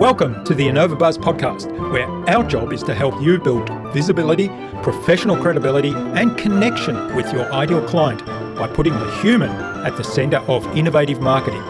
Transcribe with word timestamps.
Welcome 0.00 0.42
to 0.46 0.54
the 0.54 0.66
InnovaBuzz 0.66 1.18
podcast, 1.18 1.70
where 1.92 2.08
our 2.34 2.42
job 2.42 2.72
is 2.72 2.82
to 2.84 2.94
help 2.94 3.20
you 3.20 3.38
build 3.38 3.68
visibility, 3.92 4.48
professional 4.82 5.36
credibility, 5.36 5.90
and 5.90 6.38
connection 6.38 7.14
with 7.14 7.30
your 7.34 7.52
ideal 7.52 7.86
client 7.86 8.24
by 8.56 8.66
putting 8.66 8.94
the 8.94 9.20
human 9.20 9.50
at 9.50 9.98
the 9.98 10.02
center 10.02 10.38
of 10.48 10.66
innovative 10.74 11.20
marketing. 11.20 11.62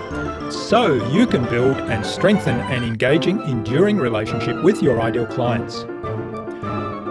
So 0.49 1.05
you 1.09 1.27
can 1.27 1.43
build 1.47 1.77
and 1.77 2.07
strengthen 2.07 2.61
an 2.61 2.85
engaging, 2.85 3.41
enduring 3.49 3.97
relationship 3.97 4.63
with 4.63 4.81
your 4.81 5.03
ideal 5.03 5.27
clients. 5.27 5.85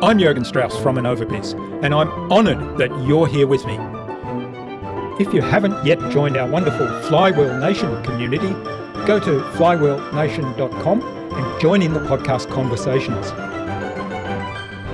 I'm 0.02 0.20
Jurgen 0.20 0.45
Strauss 0.45 0.81
from 0.81 0.95
InnovaBiz, 0.95 1.84
and 1.84 1.94
I'm 1.94 2.31
honoured 2.31 2.77
that 2.77 2.98
you're 3.05 3.27
here 3.27 3.45
with 3.45 3.66
me. 3.66 3.77
If 5.20 5.34
you 5.34 5.41
haven't 5.41 5.86
yet 5.86 5.99
joined 6.12 6.38
our 6.38 6.49
wonderful 6.49 6.88
Flywheel 7.09 7.59
Nation 7.59 8.02
community, 8.04 8.55
go 9.05 9.20
to 9.20 9.41
flywheelnation.com 9.58 11.02
and 11.02 11.62
join 11.62 11.81
in 11.81 11.94
the 11.94 11.99
podcast 11.99 12.49
conversations. 12.49 13.31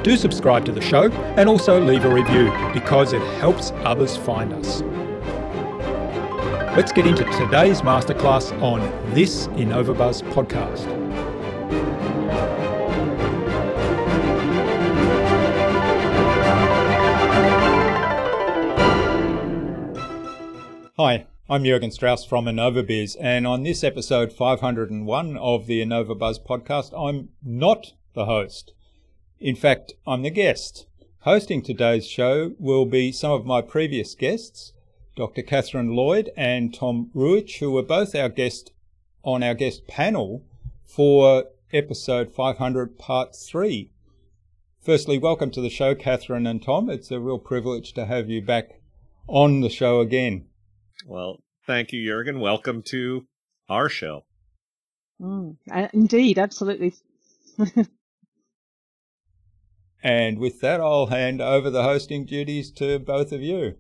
Do 0.04 0.16
subscribe 0.18 0.66
to 0.66 0.72
the 0.72 0.82
show 0.82 1.12
and 1.38 1.50
also 1.50 1.80
leave 1.80 2.06
a 2.06 2.14
review 2.14 2.52
because 2.74 3.14
it 3.14 3.22
helps 3.40 3.72
others 3.84 4.16
find 4.16 4.54
us. 4.54 4.82
Let's 6.76 6.92
get 6.92 7.08
into 7.08 7.24
today's 7.24 7.82
masterclass 7.82 8.52
on 8.62 8.82
this 9.14 9.48
InnovaBuzz 9.48 10.22
podcast. 10.34 10.86
Hi, 20.98 21.26
I'm 21.48 21.64
Jurgen 21.64 21.92
Strauss 21.92 22.26
from 22.26 22.46
InnovaBiz, 22.46 23.18
and 23.20 23.46
on 23.46 23.62
this 23.62 23.84
episode 23.84 24.34
501 24.34 25.38
of 25.38 25.68
the 25.68 25.80
InnovaBuzz 25.80 26.44
podcast, 26.44 26.92
I'm 26.98 27.30
not 27.44 27.94
the 28.16 28.26
host. 28.26 28.74
In 29.40 29.56
fact, 29.56 29.94
I'm 30.08 30.24
the 30.24 30.32
guest. 30.32 30.88
Hosting 31.20 31.62
today's 31.62 32.08
show 32.08 32.56
will 32.58 32.88
be 32.88 33.12
some 33.12 33.32
of 33.32 33.46
my 33.46 33.62
previous 33.62 34.16
guests, 34.16 34.74
Dr. 35.16 35.44
Catherine 35.44 35.96
Lloyd 35.96 36.32
and 36.36 36.74
Tom 36.74 37.12
Ruwitch, 37.14 37.60
who 37.60 37.70
were 37.70 37.84
both 37.84 38.16
our 38.16 38.30
guest 38.30 38.72
on 39.24 39.44
our 39.44 39.54
guest 39.54 39.86
panel 39.86 40.44
for 40.84 41.44
episode 41.72 42.34
500, 42.34 42.98
part 42.98 43.36
3. 43.36 43.92
Firstly, 44.82 45.20
welcome 45.20 45.52
to 45.52 45.62
the 45.62 45.70
show, 45.70 45.94
Catherine 45.94 46.48
and 46.48 46.64
Tom. 46.64 46.90
It's 46.90 47.12
a 47.12 47.20
real 47.20 47.38
privilege 47.38 47.94
to 47.94 48.08
have 48.08 48.32
you 48.32 48.42
back 48.42 48.82
on 49.28 49.62
the 49.62 49.70
show 49.70 50.00
again. 50.00 50.46
Well, 51.06 51.42
thank 51.66 51.92
you, 51.92 52.06
Jurgen. 52.06 52.40
Welcome 52.40 52.84
to 52.88 53.26
our 53.70 53.90
show. 53.90 54.26
Mm, 55.22 55.58
indeed, 55.94 56.38
absolutely. 56.40 56.94
and 60.04 60.40
with 60.40 60.62
that, 60.62 60.82
I'll 60.82 61.08
hand 61.08 61.42
over 61.42 61.70
the 61.70 61.84
hosting 61.84 62.26
duties 62.26 62.72
to 62.74 63.00
both 63.00 63.32
of 63.32 63.42
you. 63.42 63.76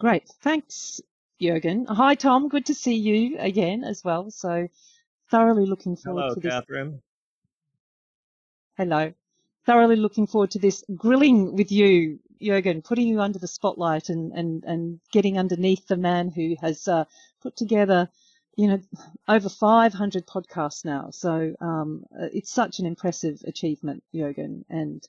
Great. 0.00 0.28
Thanks, 0.42 1.00
Jurgen. 1.40 1.86
Hi, 1.86 2.14
Tom. 2.14 2.48
Good 2.48 2.66
to 2.66 2.74
see 2.74 2.94
you 2.94 3.38
again 3.38 3.84
as 3.84 4.02
well. 4.04 4.30
So, 4.30 4.68
thoroughly 5.30 5.66
looking 5.66 5.96
forward 5.96 6.22
Hello, 6.22 6.34
to 6.34 6.40
this. 6.40 6.52
Catherine. 6.52 7.02
Hello. 8.76 9.12
Thoroughly 9.64 9.96
looking 9.96 10.26
forward 10.26 10.50
to 10.52 10.58
this 10.58 10.82
grilling 10.96 11.54
with 11.54 11.70
you 11.70 12.18
Jurgen, 12.42 12.82
putting 12.82 13.06
you 13.06 13.20
under 13.20 13.38
the 13.38 13.48
spotlight 13.48 14.08
and, 14.08 14.32
and, 14.32 14.64
and 14.64 15.00
getting 15.12 15.38
underneath 15.38 15.86
the 15.86 15.96
man 15.96 16.28
who 16.28 16.56
has 16.60 16.88
uh, 16.88 17.04
put 17.40 17.56
together, 17.56 18.08
you 18.56 18.68
know, 18.68 18.80
over 19.28 19.48
500 19.48 20.26
podcasts 20.26 20.84
now. 20.84 21.10
So 21.10 21.54
um, 21.60 22.04
uh, 22.14 22.28
it's 22.32 22.52
such 22.52 22.78
an 22.78 22.86
impressive 22.86 23.40
achievement, 23.46 24.02
Jurgen. 24.14 24.64
And 24.68 25.06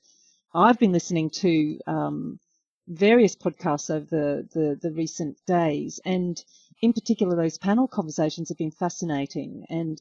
I've 0.54 0.78
been 0.78 0.92
listening 0.92 1.30
to 1.30 1.78
um, 1.86 2.38
various 2.86 3.36
podcasts 3.36 3.90
over 3.90 4.06
the, 4.06 4.48
the, 4.52 4.78
the 4.80 4.92
recent 4.92 5.36
days, 5.46 6.00
and 6.04 6.42
in 6.80 6.92
particular, 6.92 7.34
those 7.34 7.58
panel 7.58 7.88
conversations 7.88 8.50
have 8.50 8.58
been 8.58 8.70
fascinating. 8.70 9.64
And 9.70 10.00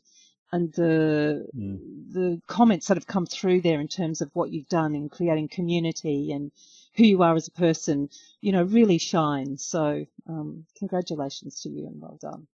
and 0.53 0.72
the 0.74 1.47
mm. 1.58 1.79
the 2.13 2.40
comments 2.47 2.88
that 2.88 2.97
have 2.97 3.08
come 3.08 3.25
through 3.25 3.62
there 3.62 3.81
in 3.81 3.88
terms 3.88 4.22
of 4.22 4.29
what 4.34 4.52
you've 4.52 4.69
done 4.69 4.94
in 4.94 5.09
creating 5.09 5.47
community 5.47 6.31
and 6.31 6.52
who 6.96 7.04
you 7.04 7.24
are 7.24 7.36
as 7.36 7.48
a 7.48 7.52
person, 7.52 8.09
you 8.42 8.52
know, 8.52 8.64
really 8.64 8.98
shines. 8.98 9.66
So, 9.66 10.06
um, 10.28 10.66
congratulations 10.78 11.62
to 11.62 11.70
you 11.70 11.88
and 11.88 12.02
well 12.02 12.18
done. 12.22 12.48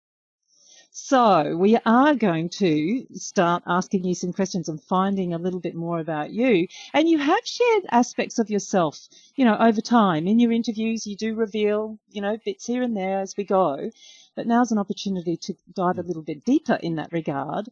So, 0.92 1.56
we 1.56 1.78
are 1.86 2.16
going 2.16 2.50
to 2.50 3.06
start 3.14 3.64
asking 3.68 4.06
you 4.06 4.16
some 4.16 4.34
questions 4.34 4.70
and 4.70 4.82
finding 4.82 5.34
a 5.34 5.38
little 5.38 5.60
bit 5.60 5.76
more 5.76 6.00
about 6.00 6.32
you. 6.32 6.68
And 6.94 7.08
you 7.08 7.20
have 7.20 7.46
shared 7.46 7.86
aspects 7.92 8.40
of 8.40 8.50
yourself, 8.50 9.08
you 9.36 9.46
know, 9.46 9.56
over 9.58 9.82
time. 9.82 10.28
In 10.28 10.40
your 10.40 10.52
interviews, 10.52 11.06
you 11.06 11.16
do 11.16 11.36
reveal, 11.36 12.00
you 12.10 12.22
know, 12.22 12.38
bits 12.44 12.66
here 12.66 12.82
and 12.82 12.98
there 12.98 13.20
as 13.20 13.38
we 13.38 13.44
go. 13.44 13.92
But 14.36 14.48
now's 14.48 14.72
an 14.72 14.80
opportunity 14.80 15.38
to 15.38 15.54
dive 15.74 16.00
a 16.00 16.04
little 16.04 16.24
bit 16.24 16.44
deeper 16.44 16.76
in 16.76 16.96
that 16.96 17.14
regard. 17.14 17.70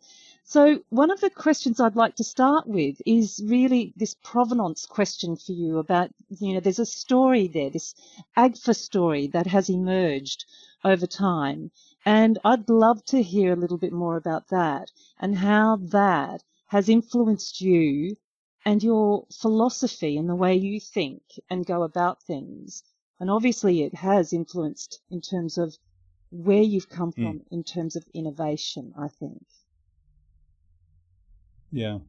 So, 0.49 0.81
one 0.87 1.11
of 1.11 1.19
the 1.19 1.29
questions 1.29 1.77
I'd 1.77 1.97
like 1.97 2.15
to 2.15 2.23
start 2.23 2.67
with 2.67 3.01
is 3.05 3.43
really 3.45 3.91
this 3.97 4.13
provenance 4.13 4.85
question 4.85 5.35
for 5.35 5.51
you 5.51 5.77
about, 5.77 6.11
you 6.29 6.53
know, 6.53 6.61
there's 6.61 6.79
a 6.79 6.85
story 6.85 7.49
there, 7.49 7.69
this 7.69 7.93
AGFA 8.37 8.73
story 8.73 9.27
that 9.27 9.45
has 9.47 9.69
emerged 9.69 10.45
over 10.85 11.05
time. 11.05 11.71
And 12.05 12.39
I'd 12.45 12.69
love 12.69 13.03
to 13.07 13.21
hear 13.21 13.51
a 13.51 13.57
little 13.57 13.77
bit 13.77 13.91
more 13.91 14.15
about 14.15 14.47
that 14.47 14.89
and 15.19 15.37
how 15.37 15.79
that 15.81 16.43
has 16.67 16.87
influenced 16.87 17.59
you 17.59 18.15
and 18.63 18.81
your 18.81 19.25
philosophy 19.29 20.15
and 20.15 20.29
the 20.29 20.35
way 20.35 20.55
you 20.55 20.79
think 20.79 21.23
and 21.49 21.65
go 21.65 21.83
about 21.83 22.23
things. 22.23 22.83
And 23.19 23.29
obviously, 23.29 23.81
it 23.83 23.95
has 23.95 24.31
influenced 24.31 25.01
in 25.11 25.19
terms 25.19 25.57
of 25.57 25.77
where 26.31 26.63
you've 26.63 26.87
come 26.87 27.11
hmm. 27.11 27.21
from 27.21 27.39
mm. 27.39 27.45
in 27.51 27.65
terms 27.65 27.97
of 27.97 28.05
innovation, 28.13 28.93
I 28.97 29.09
think. 29.09 29.43
Yeah. 31.72 32.00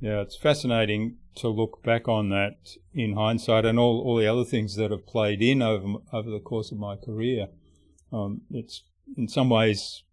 Yeah, 0.00 0.20
it's 0.20 0.36
fascinating 0.36 1.16
to 1.36 1.48
look 1.48 1.82
back 1.82 2.06
on 2.06 2.28
that 2.30 2.76
in 2.94 3.14
hindsight 3.14 3.64
and 3.64 3.78
all, 3.78 4.00
all 4.00 4.16
the 4.16 4.28
other 4.28 4.44
things 4.44 4.76
that 4.76 4.90
have 4.90 5.06
played 5.06 5.42
in 5.42 5.60
over, 5.60 5.94
over 6.12 6.30
the 6.30 6.40
course 6.40 6.70
of 6.70 6.78
my 6.78 6.96
career. 6.96 7.48
Um, 8.12 8.42
it's 8.50 8.84
in 9.16 9.28
some 9.28 9.50
ways, 9.50 10.04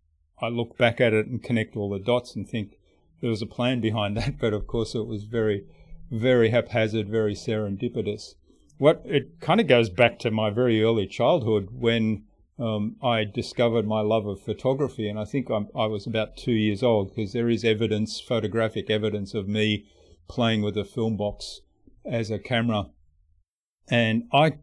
I 0.41 0.47
look 0.47 0.78
back 0.78 1.00
at 1.00 1.14
it 1.14 1.28
and 1.28 1.44
connect 1.44 1.75
all 1.75 1.90
the 1.90 2.00
dots 2.00 2.35
and 2.35 2.47
think 2.47 2.78
there 3.22 3.30
was 3.30 3.41
a 3.41 3.47
plan 3.47 3.80
behind 3.80 4.18
that, 4.18 4.38
but 4.40 4.53
of 4.53 4.68
course 4.68 4.96
it 4.96 5.06
was 5.06 5.24
very, 5.24 5.66
very 6.12 6.50
haphazard, 6.50 7.08
very 7.08 7.35
serendipitous. 7.35 8.34
What 8.78 9.02
it 9.06 9.40
kind 9.40 9.62
of 9.62 9.68
goes 9.68 9.90
back 9.90 10.19
to 10.19 10.31
my 10.31 10.50
very 10.50 10.81
early 10.81 11.08
childhood 11.08 11.69
when 11.72 12.24
um, 12.57 12.95
I 13.03 13.25
discovered 13.25 13.85
my 13.85 14.01
love 14.01 14.25
of 14.25 14.41
photography, 14.41 15.09
and 15.09 15.19
I 15.19 15.25
think 15.25 15.49
I'm, 15.49 15.67
i 15.75 15.85
was 15.88 16.07
about 16.07 16.38
two 16.38 16.53
years 16.53 16.81
old 16.81 17.09
because 17.09 17.33
there 17.33 17.49
is 17.49 17.66
evidence, 17.66 18.19
photographic 18.21 18.89
evidence 18.89 19.33
of 19.33 19.47
me 19.47 19.85
playing 20.27 20.61
with 20.61 20.77
a 20.77 20.85
film 20.85 21.17
box 21.17 21.61
as 22.05 22.31
a 22.31 22.39
camera. 22.39 22.88
And 23.89 24.23
I 24.31 24.59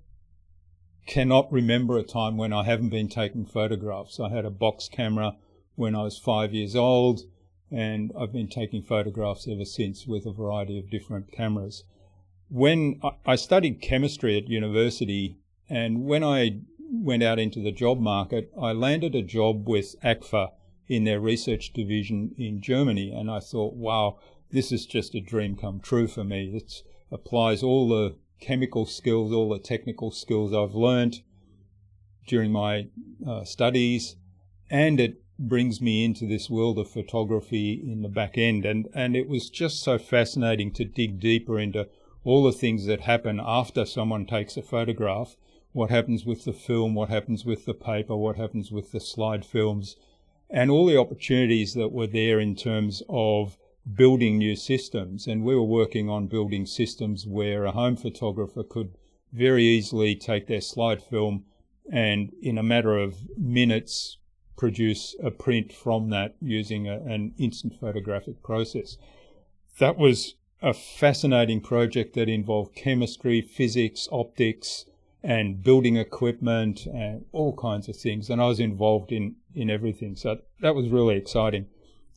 cannot 1.06 1.53
remember 1.53 1.98
a 1.98 2.03
time 2.03 2.36
when 2.36 2.53
I 2.53 2.64
haven't 2.64 2.88
been 2.88 3.08
taking 3.08 3.44
photographs. 3.44 4.19
I 4.19 4.30
had 4.30 4.44
a 4.44 4.50
box 4.50 4.88
camera 4.88 5.36
when 5.74 5.94
I 5.94 6.03
was 6.03 6.19
five 6.19 6.54
years 6.54 6.74
old, 6.74 7.22
and 7.70 8.10
I've 8.19 8.32
been 8.32 8.48
taking 8.48 8.82
photographs 8.82 9.47
ever 9.48 9.64
since 9.64 10.06
with 10.06 10.26
a 10.26 10.32
variety 10.32 10.78
of 10.78 10.91
different 10.91 11.30
cameras. 11.30 11.84
When 12.48 13.00
I 13.27 13.36
studied 13.36 13.80
chemistry 13.80 14.36
at 14.36 14.48
university, 14.48 15.38
and 15.68 16.04
when 16.04 16.22
I 16.22 16.60
went 16.92 17.22
out 17.22 17.39
into 17.39 17.60
the 17.60 17.72
job 17.72 17.98
market, 17.98 18.53
I 18.60 18.72
landed 18.72 19.15
a 19.15 19.22
job 19.22 19.66
with 19.68 19.97
AGFA 20.04 20.50
in 20.86 21.04
their 21.04 21.21
research 21.21 21.72
division 21.72 22.34
in 22.36 22.60
Germany, 22.60 23.10
and 23.10 23.30
I 23.30 23.41
thought, 23.41 23.74
wow, 23.74 24.18
this 24.50 24.71
is 24.71 24.84
just 24.84 25.15
a 25.15 25.21
dream 25.21 25.56
come 25.56 25.80
true 25.80 26.06
for 26.06 26.22
me. 26.22 26.53
It 26.54 26.83
applies 27.10 27.62
all 27.62 27.89
the 27.89 28.16
chemical 28.41 28.84
skills, 28.84 29.33
all 29.33 29.48
the 29.48 29.59
technical 29.59 30.10
skills 30.10 30.53
I've 30.53 30.74
learned 30.74 31.22
during 32.27 32.53
my 32.53 32.89
uh, 33.27 33.45
studies, 33.45 34.16
and 34.71 35.00
it 35.00 35.22
brings 35.38 35.80
me 35.80 36.04
into 36.04 36.27
this 36.27 36.50
world 36.50 36.78
of 36.78 36.91
photography 36.91 37.72
in 37.72 38.03
the 38.03 38.09
back 38.09 38.36
end. 38.36 38.66
And, 38.66 38.88
and 38.95 39.16
it 39.16 39.28
was 39.28 39.48
just 39.48 39.83
so 39.83 39.98
fascinating 39.98 40.72
to 40.74 40.84
dig 40.84 41.21
deeper 41.21 41.59
into 41.59 41.88
all 42.22 42.45
the 42.45 42.53
things 42.53 42.86
that 42.86 43.00
happen 43.00 43.41
after 43.42 43.84
someone 43.84 44.27
takes 44.27 44.56
a 44.56 44.62
photograph 44.62 45.36
what 45.72 45.91
happens 45.91 46.24
with 46.24 46.45
the 46.45 46.53
film, 46.53 46.95
what 46.95 47.09
happens 47.09 47.45
with 47.45 47.65
the 47.65 47.74
paper, 47.74 48.16
what 48.16 48.36
happens 48.36 48.71
with 48.71 48.92
the 48.92 49.01
slide 49.01 49.45
films, 49.45 49.97
and 50.51 50.71
all 50.71 50.86
the 50.86 50.98
opportunities 50.98 51.74
that 51.74 51.92
were 51.92 52.07
there 52.07 52.39
in 52.39 52.54
terms 52.54 53.03
of 53.09 53.57
building 53.95 54.39
new 54.39 54.54
systems. 54.54 55.27
And 55.27 55.45
we 55.45 55.57
were 55.57 55.63
working 55.63 56.09
on 56.09 56.27
building 56.27 56.66
systems 56.66 57.27
where 57.27 57.65
a 57.65 57.72
home 57.72 57.97
photographer 57.97 58.63
could 58.63 58.97
very 59.33 59.65
easily 59.65 60.15
take 60.15 60.47
their 60.47 60.60
slide 60.60 61.03
film 61.03 61.45
and 61.91 62.33
in 62.42 62.59
a 62.59 62.63
matter 62.63 62.98
of 62.98 63.16
minutes 63.36 64.19
produce 64.57 65.16
a 65.22 65.30
print 65.30 65.72
from 65.72 66.10
that 66.10 66.36
using 66.41 66.86
a, 66.86 67.01
an 67.01 67.34
instant 67.39 67.74
photographic 67.80 68.42
process. 68.42 68.98
That 69.78 69.97
was 69.97 70.34
a 70.60 70.74
fascinating 70.74 71.60
project 71.60 72.15
that 72.15 72.28
involved 72.28 72.77
chemistry, 72.77 73.41
physics, 73.41 74.09
optics, 74.13 74.84
and 75.22 75.63
building 75.63 75.97
equipment 75.97 76.86
and 76.86 77.24
all 77.33 77.57
kinds 77.57 77.89
of 77.89 77.97
things. 77.97 78.28
And 78.28 78.41
I 78.41 78.47
was 78.47 78.60
involved 78.60 79.13
in, 79.13 79.36
in 79.54 79.71
everything. 79.71 80.16
So 80.16 80.39
that 80.60 80.74
was 80.74 80.89
really 80.89 81.16
exciting. 81.16 81.66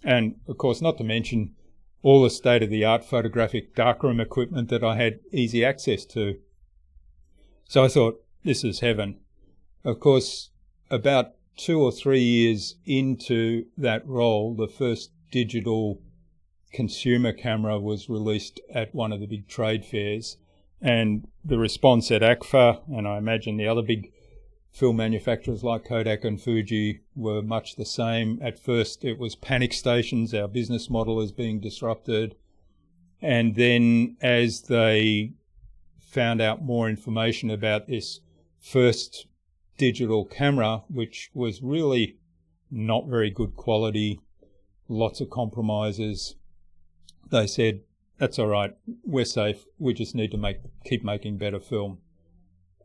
And 0.03 0.35
of 0.47 0.57
course, 0.57 0.81
not 0.81 0.97
to 0.97 1.03
mention 1.03 1.55
all 2.01 2.23
the 2.23 2.29
state 2.29 2.63
of 2.63 2.69
the 2.69 2.85
art 2.85 3.03
photographic 3.03 3.75
darkroom 3.75 4.19
equipment 4.19 4.69
that 4.69 4.83
I 4.83 4.95
had 4.95 5.19
easy 5.31 5.65
access 5.65 6.05
to. 6.05 6.37
So 7.67 7.83
I 7.83 7.87
thought, 7.87 8.23
this 8.43 8.63
is 8.63 8.79
heaven. 8.81 9.19
Of 9.83 9.99
course, 9.99 10.51
about 10.91 11.33
two 11.57 11.81
or 11.81 11.91
three 11.91 12.21
years 12.21 12.75
into 12.85 13.65
that 13.77 14.07
role, 14.07 14.55
the 14.55 14.67
first 14.67 15.11
digital 15.31 16.01
consumer 16.71 17.31
camera 17.31 17.79
was 17.79 18.09
released 18.09 18.59
at 18.73 18.93
one 18.93 19.11
of 19.11 19.19
the 19.19 19.25
big 19.25 19.47
trade 19.47 19.85
fairs. 19.85 20.37
And 20.81 21.27
the 21.43 21.57
response 21.57 22.11
at 22.11 22.21
AGFA, 22.21 22.81
and 22.87 23.07
I 23.07 23.17
imagine 23.17 23.57
the 23.57 23.67
other 23.67 23.81
big 23.81 24.11
film 24.71 24.97
manufacturers 24.97 25.63
like 25.63 25.85
Kodak 25.85 26.25
and 26.25 26.41
Fuji 26.41 26.99
were 27.15 27.41
much 27.41 27.75
the 27.75 27.85
same. 27.85 28.39
At 28.41 28.59
first, 28.59 29.05
it 29.05 29.17
was 29.17 29.35
panic 29.35 29.71
stations, 29.71 30.33
our 30.33 30.49
business 30.49 30.89
model 30.89 31.21
is 31.21 31.31
being 31.31 31.61
disrupted. 31.61 32.35
And 33.21 33.55
then, 33.55 34.17
as 34.21 34.63
they 34.63 35.33
found 35.97 36.41
out 36.41 36.61
more 36.61 36.89
information 36.89 37.49
about 37.49 37.87
this 37.87 38.19
first 38.59 39.27
digital 39.77 40.25
camera, 40.25 40.83
which 40.89 41.31
was 41.33 41.61
really 41.61 42.17
not 42.69 43.07
very 43.07 43.29
good 43.29 43.55
quality, 43.55 44.19
lots 44.89 45.21
of 45.21 45.29
compromises, 45.29 46.35
they 47.31 47.47
said, 47.47 47.81
that's 48.17 48.39
all 48.39 48.47
right, 48.47 48.75
we're 49.03 49.25
safe, 49.25 49.65
we 49.77 49.93
just 49.93 50.15
need 50.15 50.31
to 50.31 50.37
make 50.37 50.57
keep 50.83 51.03
making 51.03 51.37
better 51.37 51.59
film. 51.59 51.99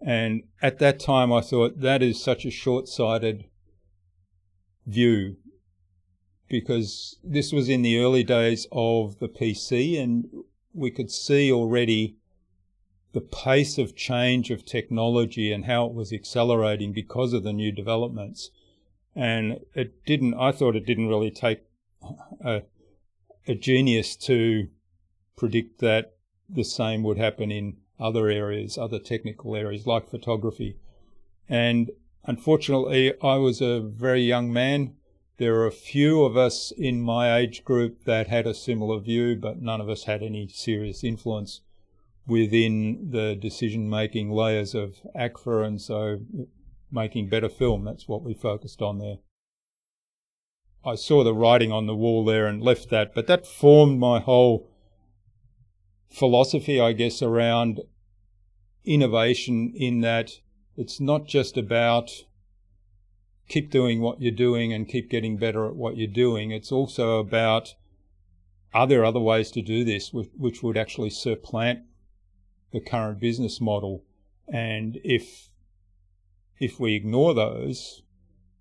And 0.05 0.45
at 0.63 0.79
that 0.79 0.99
time, 0.99 1.33
I 1.33 1.41
thought 1.43 1.81
that 1.81 2.03
is 2.03 2.23
such 2.23 2.45
a 2.45 2.51
short 2.51 2.89
sighted 2.89 3.45
view 4.87 5.37
because 6.49 7.19
this 7.23 7.53
was 7.53 7.69
in 7.69 7.83
the 7.83 7.99
early 7.99 8.25
days 8.25 8.67
of 8.73 9.19
the 9.21 9.29
PC, 9.29 10.01
and 10.01 10.27
we 10.75 10.91
could 10.91 11.11
see 11.11 11.53
already 11.53 12.17
the 13.13 13.21
pace 13.21 13.79
of 13.79 13.97
change 13.97 14.51
of 14.51 14.65
technology 14.65 15.53
and 15.53 15.65
how 15.65 15.87
it 15.87 15.95
was 15.95 16.13
accelerating 16.13 16.93
because 16.93 17.33
of 17.33 17.45
the 17.45 17.53
new 17.53 17.73
developments. 17.73 18.51
And 19.15 19.61
it 19.75 20.05
didn't, 20.05 20.35
I 20.35 20.53
thought 20.53 20.77
it 20.77 20.87
didn't 20.87 21.09
really 21.09 21.31
take 21.31 21.63
a, 22.45 22.63
a 23.47 23.55
genius 23.55 24.17
to 24.17 24.69
predict 25.41 25.81
that 25.81 26.17
the 26.51 26.63
same 26.63 27.03
would 27.03 27.17
happen 27.17 27.51
in 27.51 27.79
other 27.99 28.29
areas, 28.29 28.77
other 28.77 28.99
technical 28.99 29.57
areas 29.57 29.87
like 29.87 30.07
photography. 30.07 30.77
And 31.49 31.91
unfortunately, 32.25 33.15
I 33.23 33.37
was 33.37 33.63
a 33.63 33.81
very 33.81 34.21
young 34.21 34.53
man. 34.53 34.97
There 35.39 35.57
are 35.57 35.67
a 35.67 35.73
few 35.73 36.25
of 36.25 36.37
us 36.37 36.73
in 36.77 37.01
my 37.01 37.39
age 37.39 37.65
group 37.65 38.05
that 38.05 38.29
had 38.29 38.47
a 38.47 38.53
similar 38.53 39.01
view, 39.01 39.35
but 39.35 39.63
none 39.63 39.81
of 39.81 39.89
us 39.89 40.05
had 40.05 40.23
any 40.23 40.47
serious 40.49 41.03
influence 41.03 41.63
within 42.27 43.09
the 43.11 43.35
decision 43.35 43.89
making 43.89 44.31
layers 44.31 44.75
of 44.75 44.97
AGFA. 45.17 45.67
And 45.67 45.81
so 45.81 46.21
making 46.93 47.31
better 47.31 47.49
film, 47.49 47.85
that's 47.85 48.07
what 48.07 48.23
we 48.23 48.35
focused 48.35 48.83
on 48.83 48.99
there. 48.99 49.17
I 50.85 50.97
saw 50.97 51.25
the 51.25 51.35
writing 51.35 51.73
on 51.73 51.87
the 51.87 51.97
wall 51.97 52.27
there 52.27 52.47
and 52.47 52.63
left 52.63 52.91
that, 52.91 53.15
but 53.15 53.27
that 53.27 53.47
formed 53.47 53.99
my 53.99 54.21
whole 54.21 54.70
philosophy, 56.11 56.81
I 56.81 56.93
guess, 56.93 57.23
around 57.23 57.81
innovation 58.85 59.73
in 59.75 60.01
that 60.01 60.41
it's 60.77 61.01
not 61.01 61.27
just 61.27 61.57
about 61.57 62.11
keep 63.49 63.71
doing 63.71 64.01
what 64.01 64.21
you're 64.21 64.33
doing 64.33 64.73
and 64.73 64.89
keep 64.89 65.11
getting 65.11 65.37
better 65.37 65.67
at 65.67 65.77
what 65.77 65.97
you're 65.97 66.07
doing. 66.07 66.51
It's 66.51 66.73
also 66.73 67.19
about 67.19 67.75
are 68.73 68.87
there 68.87 69.05
other 69.05 69.21
ways 69.21 69.51
to 69.51 69.63
do 69.63 69.85
this 69.85 70.13
which, 70.13 70.29
which 70.37 70.63
would 70.63 70.77
actually 70.77 71.11
supplant 71.11 71.81
the 72.73 72.81
current 72.81 73.21
business 73.21 73.61
model? 73.61 74.05
And 74.53 74.99
if 75.05 75.51
if 76.59 76.79
we 76.79 76.95
ignore 76.95 77.35
those, 77.35 78.03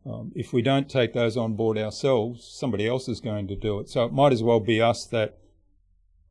um, 0.05 0.31
if 0.33 0.53
we 0.53 0.61
don't 0.61 0.89
take 0.89 1.13
those 1.13 1.35
on 1.35 1.55
board 1.55 1.77
ourselves, 1.77 2.45
somebody 2.45 2.87
else 2.87 3.07
is 3.07 3.19
going 3.19 3.47
to 3.49 3.55
do 3.55 3.79
it. 3.79 3.89
So 3.89 4.05
it 4.05 4.13
might 4.13 4.31
as 4.31 4.41
well 4.41 4.59
be 4.59 4.81
us 4.81 5.05
that 5.07 5.37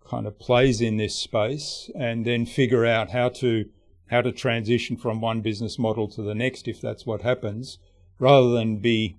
kind 0.09 0.27
of 0.27 0.39
plays 0.39 0.81
in 0.81 0.97
this 0.97 1.15
space 1.15 1.91
and 1.95 2.25
then 2.25 2.47
figure 2.47 2.87
out 2.87 3.11
how 3.11 3.29
to 3.29 3.69
how 4.11 4.23
to 4.23 4.33
transition 4.33 4.97
from 4.97 5.21
one 5.21 5.43
business 5.43 5.79
model 5.79 6.09
to 6.09 6.23
the 6.23 6.35
next 6.35 6.67
if 6.67 6.81
that's 6.81 7.05
what 7.05 7.21
happens, 7.21 7.79
rather 8.19 8.51
than 8.51 8.79
be 8.79 9.19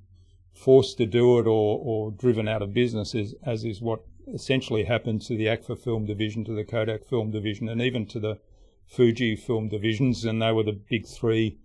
forced 0.52 0.98
to 0.98 1.06
do 1.06 1.40
it 1.40 1.46
or, 1.46 1.80
or 1.80 2.12
driven 2.12 2.48
out 2.48 2.64
of 2.64 2.74
business, 2.74 3.14
as, 3.14 3.36
as 3.46 3.64
is 3.64 3.82
what 3.82 4.04
essentially 4.34 4.84
happened 4.84 5.22
to 5.22 5.38
the 5.38 5.46
AGFA 5.46 5.78
film 5.78 6.06
division, 6.06 6.44
to 6.44 6.54
the 6.54 6.64
Kodak 6.64 7.06
film 7.06 7.32
division, 7.32 7.70
and 7.70 7.82
even 7.82 8.06
to 8.08 8.20
the 8.20 8.40
Fuji 8.88 9.36
film 9.36 9.70
divisions, 9.70 10.26
and 10.26 10.42
they 10.42 10.52
were 10.52 10.64
the 10.64 10.80
big 10.90 11.06
three 11.06 11.60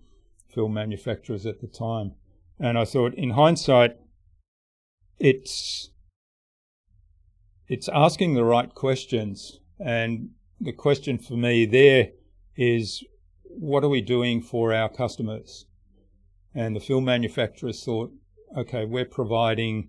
film 0.55 0.75
manufacturers 0.75 1.47
at 1.47 1.61
the 1.63 1.67
time. 1.67 2.13
And 2.61 2.79
I 2.79 2.85
thought, 2.85 3.15
in 3.15 3.31
hindsight, 3.31 3.97
it's 5.19 5.91
it's 7.69 7.89
asking 7.89 8.35
the 8.35 8.45
right 8.45 8.75
questions. 8.75 9.61
And 9.79 10.31
the 10.61 10.73
question 10.73 11.19
for 11.19 11.35
me 11.35 11.67
there 11.67 12.11
is 12.57 13.05
what 13.45 13.85
are 13.85 13.89
we 13.89 14.01
doing 14.01 14.43
for 14.43 14.73
our 14.73 14.89
customers? 14.89 15.67
And 16.55 16.75
the 16.75 16.81
film 16.81 17.05
manufacturers 17.05 17.85
thought, 17.85 18.13
okay, 18.57 18.85
we're 18.85 19.05
providing 19.05 19.89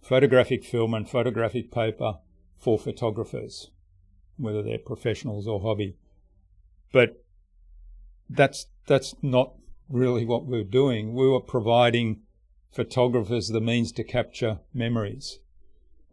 photographic 0.00 0.64
film 0.64 0.94
and 0.94 1.08
photographic 1.08 1.70
paper 1.70 2.18
for 2.56 2.78
photographers, 2.78 3.70
whether 4.36 4.62
they're 4.62 4.78
professionals 4.78 5.46
or 5.46 5.60
hobby. 5.60 5.96
But 6.92 7.24
that's 8.30 8.66
that's 8.86 9.14
not 9.22 9.54
really 9.88 10.24
what 10.24 10.44
we 10.44 10.58
we're 10.58 10.64
doing. 10.64 11.14
We 11.14 11.28
were 11.28 11.40
providing 11.40 12.22
photographers 12.70 13.48
the 13.48 13.60
means 13.60 13.92
to 13.92 14.04
capture 14.04 14.60
memories. 14.72 15.40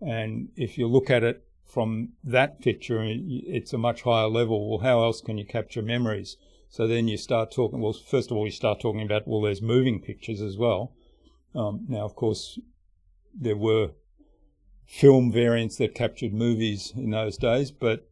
And 0.05 0.49
if 0.55 0.77
you 0.77 0.87
look 0.87 1.09
at 1.09 1.23
it 1.23 1.43
from 1.65 2.09
that 2.23 2.61
picture, 2.61 3.03
it's 3.03 3.73
a 3.73 3.77
much 3.77 4.03
higher 4.03 4.27
level. 4.27 4.69
Well, 4.69 4.79
how 4.79 5.03
else 5.03 5.19
can 5.19 5.37
you 5.37 5.45
capture 5.45 5.81
memories? 5.81 6.37
So 6.69 6.87
then 6.87 7.07
you 7.07 7.17
start 7.17 7.51
talking, 7.51 7.81
well, 7.81 7.93
first 7.93 8.29
of 8.29 8.37
all, 8.37 8.45
you 8.45 8.51
start 8.51 8.79
talking 8.79 9.01
about, 9.01 9.27
well, 9.27 9.41
there's 9.41 9.61
moving 9.61 9.99
pictures 9.99 10.41
as 10.41 10.57
well. 10.57 10.93
Um, 11.55 11.85
now, 11.87 12.05
of 12.05 12.15
course, 12.15 12.59
there 13.33 13.57
were 13.57 13.91
film 14.85 15.31
variants 15.31 15.77
that 15.77 15.95
captured 15.95 16.33
movies 16.33 16.93
in 16.95 17.09
those 17.11 17.37
days, 17.37 17.71
but 17.71 18.07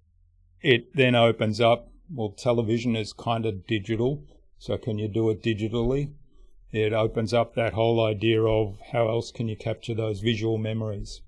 it 0.61 0.95
then 0.95 1.13
opens 1.13 1.61
up, 1.61 1.89
well, 2.11 2.29
television 2.29 2.95
is 2.95 3.13
kind 3.13 3.45
of 3.45 3.67
digital. 3.67 4.23
So 4.57 4.77
can 4.77 4.97
you 4.97 5.07
do 5.07 5.29
it 5.29 5.43
digitally? 5.43 6.13
It 6.71 6.93
opens 6.93 7.33
up 7.33 7.53
that 7.53 7.73
whole 7.73 8.03
idea 8.03 8.41
of 8.41 8.79
how 8.93 9.09
else 9.09 9.31
can 9.31 9.47
you 9.47 9.55
capture 9.55 9.93
those 9.93 10.21
visual 10.21 10.57
memories. 10.57 11.21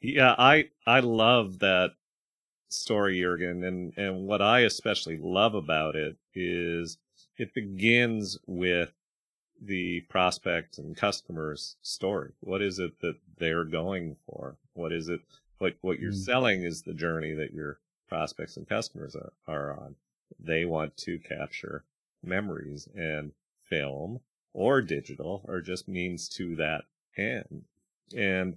Yeah, 0.00 0.34
I 0.38 0.70
I 0.86 1.00
love 1.00 1.58
that 1.58 1.94
story, 2.68 3.20
Jurgen, 3.20 3.64
and 3.64 3.92
and 3.96 4.26
what 4.26 4.40
I 4.42 4.60
especially 4.60 5.16
love 5.16 5.54
about 5.54 5.96
it 5.96 6.16
is 6.34 6.98
it 7.36 7.54
begins 7.54 8.38
with 8.46 8.92
the 9.60 10.02
prospect 10.02 10.78
and 10.78 10.96
customer's 10.96 11.76
story. 11.82 12.32
What 12.40 12.62
is 12.62 12.78
it 12.78 13.00
that 13.00 13.16
they're 13.38 13.64
going 13.64 14.16
for? 14.26 14.56
What 14.74 14.92
is 14.92 15.08
it? 15.08 15.20
What 15.58 15.74
what 15.80 15.98
you're 15.98 16.12
mm. 16.12 16.24
selling 16.24 16.62
is 16.62 16.82
the 16.82 16.94
journey 16.94 17.34
that 17.34 17.52
your 17.52 17.78
prospects 18.08 18.56
and 18.56 18.68
customers 18.68 19.16
are, 19.16 19.32
are 19.46 19.72
on. 19.72 19.96
They 20.38 20.64
want 20.64 20.96
to 20.98 21.18
capture 21.18 21.84
memories 22.22 22.88
and 22.94 23.32
film 23.62 24.20
or 24.52 24.80
digital 24.80 25.42
or 25.44 25.60
just 25.60 25.88
means 25.88 26.28
to 26.30 26.54
that 26.56 26.84
end. 27.16 27.64
And 28.16 28.56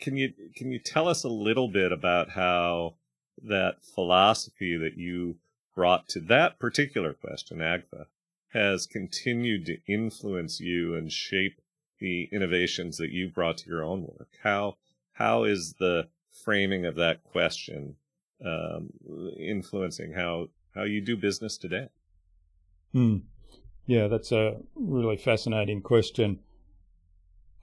can 0.00 0.16
you 0.16 0.32
can 0.54 0.70
you 0.70 0.78
tell 0.78 1.08
us 1.08 1.24
a 1.24 1.28
little 1.28 1.68
bit 1.68 1.92
about 1.92 2.30
how 2.30 2.94
that 3.42 3.84
philosophy 3.84 4.76
that 4.76 4.96
you 4.96 5.36
brought 5.74 6.08
to 6.08 6.20
that 6.20 6.58
particular 6.58 7.12
question, 7.12 7.58
AGFA, 7.58 8.06
has 8.52 8.86
continued 8.86 9.66
to 9.66 9.78
influence 9.86 10.60
you 10.60 10.94
and 10.94 11.12
shape 11.12 11.60
the 11.98 12.28
innovations 12.32 12.96
that 12.96 13.10
you 13.10 13.28
brought 13.28 13.58
to 13.58 13.68
your 13.68 13.82
own 13.82 14.02
work? 14.02 14.28
How 14.42 14.76
how 15.12 15.44
is 15.44 15.74
the 15.74 16.08
framing 16.44 16.84
of 16.84 16.96
that 16.96 17.24
question 17.24 17.96
um, 18.44 18.90
influencing 19.38 20.12
how 20.12 20.48
how 20.74 20.82
you 20.82 21.00
do 21.00 21.16
business 21.16 21.56
today? 21.56 21.88
Hmm. 22.92 23.18
Yeah, 23.86 24.08
that's 24.08 24.32
a 24.32 24.58
really 24.74 25.16
fascinating 25.16 25.80
question. 25.80 26.40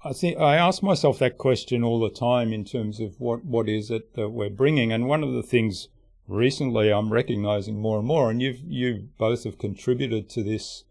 I 0.06 0.12
think 0.12 0.38
I 0.38 0.58
ask 0.58 0.84
myself 0.84 1.20
that 1.20 1.38
question 1.38 1.82
all 1.82 2.00
the 2.00 2.10
time 2.10 2.52
in 2.52 2.66
terms 2.66 3.00
of 3.00 3.22
what, 3.22 3.46
what 3.46 3.70
is 3.70 3.90
it 3.90 4.16
that 4.16 4.30
we're 4.30 4.50
bringing. 4.50 4.92
And 4.92 5.08
one 5.08 5.24
of 5.24 5.32
the 5.32 5.44
things 5.44 5.88
recently 6.28 6.92
I'm 6.92 7.14
recognizing 7.14 7.80
more 7.80 8.00
and 8.00 8.08
more, 8.08 8.30
and 8.30 8.42
you've, 8.42 8.60
you 8.66 9.08
both 9.18 9.46
have 9.46 9.58
contributed 9.58 10.30
to 10.32 10.44
this 10.44 10.84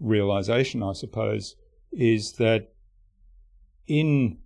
realization, 0.00 0.82
I 0.82 0.94
suppose, 0.94 1.56
is 1.92 2.32
that 2.34 2.72
in 3.86 4.38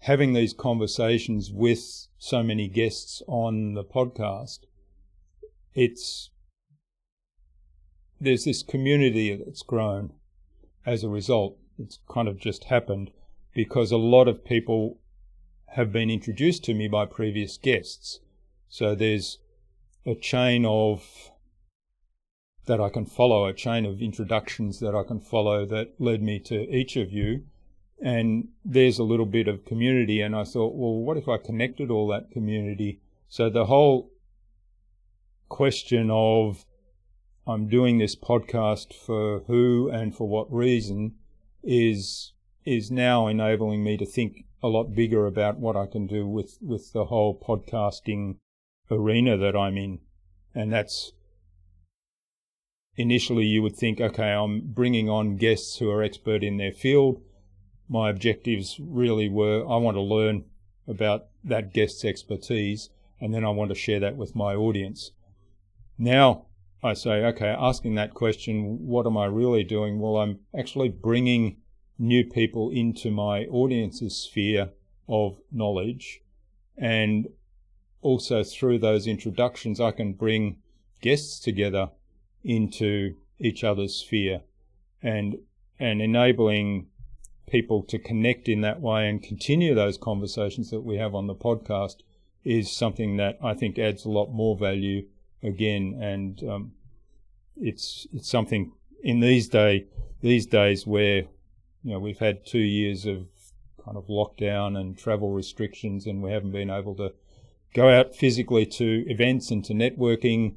having 0.00 0.32
these 0.32 0.54
conversations 0.54 1.50
with 1.52 2.06
so 2.16 2.42
many 2.42 2.66
guests 2.66 3.22
on 3.26 3.74
the 3.74 3.84
podcast, 3.84 4.60
it's 5.74 6.30
there's 8.20 8.44
this 8.44 8.62
community 8.62 9.36
that's 9.36 9.62
grown 9.62 10.12
as 10.86 11.04
a 11.04 11.08
result. 11.08 11.58
It's 11.78 11.98
kind 12.08 12.28
of 12.28 12.38
just 12.38 12.64
happened 12.64 13.10
because 13.54 13.92
a 13.92 13.96
lot 13.96 14.28
of 14.28 14.44
people 14.44 14.98
have 15.72 15.92
been 15.92 16.10
introduced 16.10 16.64
to 16.64 16.74
me 16.74 16.88
by 16.88 17.06
previous 17.06 17.56
guests. 17.56 18.20
So 18.68 18.94
there's 18.94 19.38
a 20.06 20.14
chain 20.14 20.64
of 20.64 21.30
that 22.66 22.80
I 22.80 22.88
can 22.88 23.06
follow, 23.06 23.46
a 23.46 23.52
chain 23.52 23.86
of 23.86 24.02
introductions 24.02 24.80
that 24.80 24.94
I 24.94 25.02
can 25.02 25.20
follow 25.20 25.64
that 25.66 26.00
led 26.00 26.22
me 26.22 26.38
to 26.40 26.68
each 26.70 26.96
of 26.96 27.12
you. 27.12 27.44
And 28.00 28.48
there's 28.64 28.98
a 28.98 29.04
little 29.04 29.26
bit 29.26 29.48
of 29.48 29.64
community. 29.64 30.20
And 30.20 30.36
I 30.36 30.44
thought, 30.44 30.74
well, 30.74 30.94
what 30.94 31.16
if 31.16 31.28
I 31.28 31.38
connected 31.38 31.90
all 31.90 32.06
that 32.08 32.30
community? 32.30 33.00
So 33.28 33.50
the 33.50 33.66
whole 33.66 34.10
question 35.48 36.10
of 36.10 36.64
I'm 37.46 37.68
doing 37.68 37.98
this 37.98 38.14
podcast 38.14 38.92
for 38.92 39.40
who 39.46 39.90
and 39.90 40.14
for 40.14 40.28
what 40.28 40.52
reason 40.52 41.14
is 41.70 42.32
is 42.64 42.90
now 42.90 43.26
enabling 43.26 43.84
me 43.84 43.96
to 43.98 44.06
think 44.06 44.44
a 44.62 44.68
lot 44.68 44.94
bigger 44.94 45.26
about 45.26 45.58
what 45.58 45.76
I 45.76 45.86
can 45.86 46.06
do 46.06 46.26
with, 46.26 46.58
with 46.60 46.92
the 46.92 47.06
whole 47.06 47.38
podcasting 47.38 48.36
arena 48.90 49.36
that 49.36 49.54
I'm 49.54 49.76
in. 49.76 50.00
And 50.54 50.72
that's 50.72 51.12
initially 52.96 53.44
you 53.44 53.62
would 53.62 53.76
think, 53.76 54.00
okay, 54.00 54.32
I'm 54.32 54.62
bringing 54.64 55.08
on 55.08 55.36
guests 55.36 55.78
who 55.78 55.90
are 55.90 56.02
expert 56.02 56.42
in 56.42 56.56
their 56.56 56.72
field. 56.72 57.22
My 57.88 58.10
objectives 58.10 58.78
really 58.80 59.28
were 59.28 59.60
I 59.60 59.76
want 59.76 59.96
to 59.96 60.02
learn 60.02 60.44
about 60.86 61.26
that 61.44 61.72
guest's 61.72 62.04
expertise 62.04 62.90
and 63.20 63.32
then 63.32 63.44
I 63.44 63.50
want 63.50 63.70
to 63.70 63.74
share 63.74 64.00
that 64.00 64.16
with 64.16 64.34
my 64.34 64.54
audience. 64.54 65.12
Now 65.96 66.47
I 66.82 66.94
say, 66.94 67.24
okay, 67.24 67.48
asking 67.58 67.96
that 67.96 68.14
question, 68.14 68.86
what 68.86 69.06
am 69.06 69.16
I 69.16 69.26
really 69.26 69.64
doing? 69.64 69.98
Well, 69.98 70.16
I'm 70.16 70.40
actually 70.56 70.88
bringing 70.88 71.56
new 71.98 72.24
people 72.24 72.70
into 72.70 73.10
my 73.10 73.44
audience's 73.46 74.16
sphere 74.16 74.70
of 75.08 75.40
knowledge 75.50 76.20
and 76.76 77.26
also 78.00 78.44
through 78.44 78.78
those 78.78 79.06
introductions, 79.06 79.80
I 79.80 79.90
can 79.90 80.12
bring 80.12 80.58
guests 81.00 81.40
together 81.40 81.90
into 82.44 83.16
each 83.38 83.64
other's 83.64 83.96
sphere 83.96 84.42
and 85.02 85.36
and 85.78 86.02
enabling 86.02 86.86
people 87.48 87.82
to 87.84 87.98
connect 87.98 88.48
in 88.48 88.60
that 88.62 88.80
way 88.80 89.08
and 89.08 89.22
continue 89.22 89.74
those 89.74 89.96
conversations 89.96 90.70
that 90.70 90.80
we 90.80 90.96
have 90.96 91.14
on 91.14 91.26
the 91.26 91.34
podcast 91.34 91.96
is 92.44 92.70
something 92.70 93.16
that 93.16 93.38
I 93.42 93.54
think 93.54 93.78
adds 93.78 94.04
a 94.04 94.10
lot 94.10 94.30
more 94.32 94.56
value 94.56 95.06
again 95.42 95.98
and 96.00 96.42
um, 96.48 96.72
it's 97.56 98.06
it's 98.12 98.28
something 98.28 98.72
in 99.02 99.20
these 99.20 99.48
day 99.48 99.86
these 100.20 100.46
days 100.46 100.86
where 100.86 101.24
you 101.82 101.92
know 101.92 101.98
we've 101.98 102.18
had 102.18 102.44
two 102.44 102.58
years 102.58 103.06
of 103.06 103.26
kind 103.84 103.96
of 103.96 104.06
lockdown 104.08 104.78
and 104.78 104.98
travel 104.98 105.32
restrictions 105.32 106.06
and 106.06 106.22
we 106.22 106.30
haven't 106.30 106.52
been 106.52 106.70
able 106.70 106.94
to 106.94 107.12
go 107.74 107.88
out 107.88 108.14
physically 108.14 108.66
to 108.66 109.04
events 109.08 109.50
and 109.50 109.64
to 109.64 109.72
networking 109.72 110.54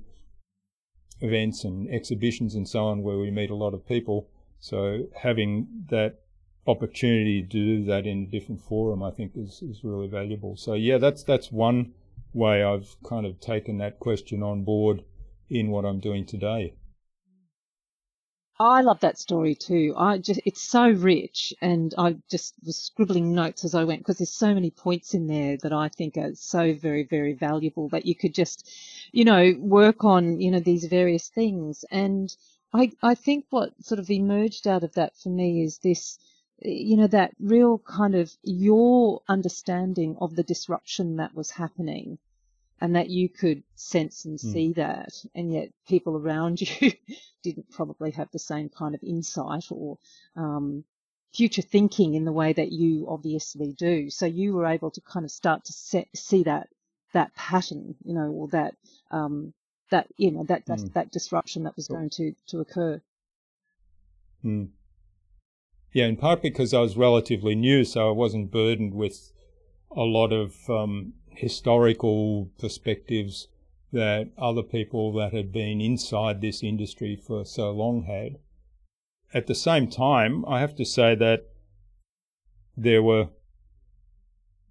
events 1.22 1.64
and 1.64 1.90
exhibitions 1.90 2.56
and 2.56 2.68
so 2.68 2.86
on 2.86 3.04
where 3.04 3.18
we 3.18 3.32
meet 3.32 3.50
a 3.50 3.56
lot 3.56 3.74
of 3.74 3.88
people. 3.88 4.28
So 4.60 5.08
having 5.22 5.86
that 5.90 6.20
opportunity 6.68 7.42
to 7.42 7.48
do 7.48 7.86
that 7.86 8.06
in 8.06 8.24
a 8.24 8.26
different 8.26 8.62
forum, 8.62 9.02
I 9.04 9.12
think, 9.12 9.34
is, 9.36 9.62
is 9.62 9.84
really 9.84 10.08
valuable. 10.08 10.56
So 10.56 10.74
yeah, 10.74 10.98
that's 10.98 11.24
that's 11.24 11.52
one 11.52 11.94
way 12.34 12.64
I've 12.64 12.96
kind 13.04 13.26
of 13.26 13.40
taken 13.40 13.78
that 13.80 14.00
question 14.00 14.44
on 14.44 14.64
board 14.64 15.04
in 15.50 15.70
what 15.70 15.86
I'm 15.86 16.00
doing 16.00 16.26
today. 16.26 16.76
I 18.60 18.82
love 18.82 19.00
that 19.00 19.18
story 19.18 19.56
too. 19.56 19.96
I 19.98 20.20
just 20.20 20.40
it's 20.46 20.62
so 20.62 20.92
rich, 20.92 21.52
and 21.62 21.96
I 21.98 22.18
just 22.30 22.54
was 22.64 22.78
scribbling 22.78 23.34
notes 23.34 23.66
as 23.66 23.74
I 23.74 23.86
went 23.86 24.02
because 24.02 24.20
there's 24.20 24.30
so 24.30 24.54
many 24.54 24.70
points 24.70 25.16
in 25.16 25.26
there 25.26 25.58
that 25.64 25.74
I 25.74 25.90
think 25.90 26.16
are 26.16 26.36
so 26.36 26.76
very 26.76 27.04
very 27.04 27.34
valuable 27.34 27.90
that 27.90 28.06
you 28.06 28.14
could 28.14 28.36
just, 28.36 28.70
you 29.12 29.26
know, 29.26 29.56
work 29.58 30.04
on 30.04 30.40
you 30.40 30.52
know 30.52 30.60
these 30.60 30.86
various 30.86 31.28
things. 31.28 31.84
And 31.90 32.36
I 32.72 32.92
I 33.02 33.16
think 33.16 33.46
what 33.50 33.74
sort 33.84 34.00
of 34.00 34.12
emerged 34.12 34.68
out 34.68 34.84
of 34.84 34.94
that 34.94 35.18
for 35.18 35.30
me 35.30 35.64
is 35.64 35.80
this, 35.80 36.20
you 36.62 36.98
know, 36.98 37.08
that 37.08 37.34
real 37.40 37.80
kind 37.80 38.16
of 38.16 38.32
your 38.44 39.22
understanding 39.28 40.18
of 40.22 40.36
the 40.36 40.44
disruption 40.44 41.18
that 41.18 41.34
was 41.34 41.52
happening 41.52 42.18
and 42.80 42.96
that 42.96 43.10
you 43.10 43.30
could 43.30 43.64
sense 43.76 44.26
and 44.26 44.40
hmm. 44.42 44.52
see 44.52 44.70
mm. 44.70 44.76
that, 44.76 45.14
and 45.36 45.54
yet 45.54 45.70
people 45.88 46.18
around 46.18 46.62
you 46.82 46.92
didn't 47.44 47.70
probably 47.70 48.12
have 48.12 48.30
the 48.32 48.40
same 48.40 48.70
kind 48.70 48.96
of 48.96 49.04
insight 49.04 49.66
or 49.70 49.98
um, 50.36 50.84
future 51.34 51.62
thinking 51.62 52.16
in 52.16 52.26
the 52.26 52.32
way 52.32 52.54
that 52.54 52.72
you 52.72 53.06
obviously 53.08 53.74
do. 53.74 54.10
So 54.10 54.26
you 54.26 54.54
were 54.54 54.66
able 54.66 54.92
to 54.92 55.02
kind 55.02 55.24
of 55.24 55.32
start 55.32 55.66
to 55.66 55.74
set, 55.74 56.08
see 56.16 56.44
that 56.44 56.70
that 57.14 57.36
pattern, 57.36 57.96
you 58.04 58.14
know, 58.14 58.32
or 58.32 58.48
that 58.50 58.76
um, 59.12 59.54
that 59.92 60.08
you 60.18 60.32
know 60.32 60.44
that 60.46 60.66
that, 60.66 60.80
mm. 60.80 60.94
that 60.94 61.12
disruption 61.12 61.64
that 61.64 61.76
was 61.76 61.88
going 61.88 62.10
to 62.12 62.34
to 62.48 62.60
occur. 62.60 63.02
Mm. 64.44 64.70
Yeah, 65.94 66.06
in 66.06 66.16
part 66.16 66.42
because 66.42 66.74
I 66.74 66.80
was 66.80 66.96
relatively 66.96 67.54
new, 67.54 67.84
so 67.84 68.08
I 68.08 68.12
wasn't 68.12 68.52
burdened 68.52 68.94
with 68.94 69.32
a 69.96 70.04
lot 70.04 70.32
of 70.32 70.70
um, 70.70 71.14
historical 71.30 72.50
perspectives 72.58 73.48
that 73.92 74.30
other 74.38 74.64
people 74.64 75.12
that 75.14 75.34
had 75.34 75.52
been 75.52 75.82
inside 75.82 76.40
this 76.40 76.64
industry 76.64 77.16
for 77.16 77.44
so 77.44 77.72
long 77.72 78.04
had. 78.04 78.38
At 79.34 79.48
the 79.48 79.56
same 79.56 79.90
time, 79.90 80.46
I 80.46 80.62
have 80.62 80.76
to 80.76 80.86
say 80.86 81.14
that 81.16 81.50
there 82.78 83.04
were, 83.04 83.30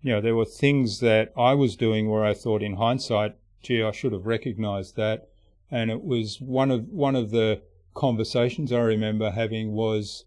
you 0.01 0.13
know, 0.13 0.21
there 0.23 0.37
were 0.37 0.47
things 0.47 1.01
that 1.01 1.33
I 1.37 1.53
was 1.53 1.77
doing 1.77 2.09
where 2.09 2.25
I 2.25 2.33
thought 2.33 2.63
in 2.63 2.77
hindsight, 2.77 3.37
gee, 3.63 3.83
I 3.83 3.91
should 3.91 4.13
have 4.13 4.27
recognized 4.27 4.97
that. 4.97 5.29
And 5.71 5.91
it 5.91 6.03
was 6.03 6.41
one 6.41 6.71
of, 6.71 6.89
one 6.89 7.15
of 7.15 7.31
the 7.31 7.61
conversations 7.95 8.73
I 8.73 8.81
remember 8.81 9.31
having 9.31 9.73
was 9.73 10.25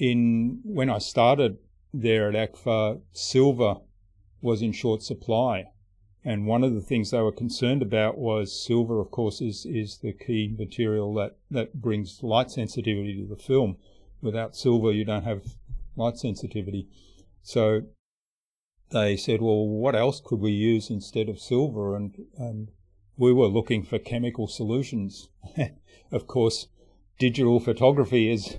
in, 0.00 0.60
when 0.64 0.88
I 0.88 0.98
started 0.98 1.58
there 1.92 2.30
at 2.30 2.34
AGFA, 2.34 3.02
silver 3.12 3.76
was 4.40 4.62
in 4.62 4.72
short 4.72 5.02
supply. 5.02 5.66
And 6.24 6.46
one 6.46 6.64
of 6.64 6.74
the 6.74 6.80
things 6.80 7.10
they 7.10 7.20
were 7.20 7.32
concerned 7.32 7.82
about 7.82 8.18
was 8.18 8.64
silver, 8.64 9.00
of 9.00 9.10
course, 9.10 9.40
is, 9.40 9.66
is 9.66 9.98
the 9.98 10.12
key 10.12 10.54
material 10.58 11.14
that, 11.14 11.36
that 11.50 11.80
brings 11.80 12.22
light 12.22 12.50
sensitivity 12.50 13.14
to 13.20 13.26
the 13.26 13.40
film. 13.40 13.76
Without 14.22 14.56
silver, 14.56 14.90
you 14.90 15.04
don't 15.04 15.24
have 15.24 15.54
light 15.96 16.18
sensitivity. 16.18 16.88
So 17.42 17.82
they 18.90 19.16
said, 19.16 19.40
well, 19.42 19.66
what 19.66 19.94
else 19.94 20.20
could 20.24 20.40
we 20.40 20.50
use 20.50 20.90
instead 20.90 21.28
of 21.28 21.38
silver? 21.38 21.94
And, 21.94 22.14
and 22.38 22.70
we 23.16 23.32
were 23.32 23.46
looking 23.46 23.82
for 23.82 23.98
chemical 23.98 24.46
solutions. 24.46 25.28
of 26.12 26.26
course, 26.26 26.68
digital 27.18 27.60
photography 27.60 28.30
is, 28.30 28.58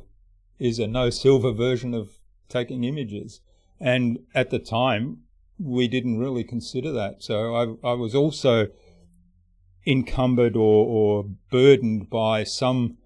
is 0.61 0.77
a 0.77 0.85
no 0.85 1.09
silver 1.09 1.51
version 1.51 1.95
of 1.95 2.19
taking 2.47 2.83
images. 2.83 3.41
And 3.79 4.19
at 4.35 4.51
the 4.51 4.59
time, 4.59 5.23
we 5.57 5.87
didn't 5.87 6.19
really 6.19 6.43
consider 6.43 6.91
that. 6.91 7.23
So 7.23 7.55
I, 7.83 7.89
I 7.89 7.93
was 7.93 8.13
also 8.13 8.67
encumbered 9.87 10.55
or, 10.55 10.85
or 10.85 11.25
burdened 11.49 12.11
by 12.11 12.43
some 12.43 12.97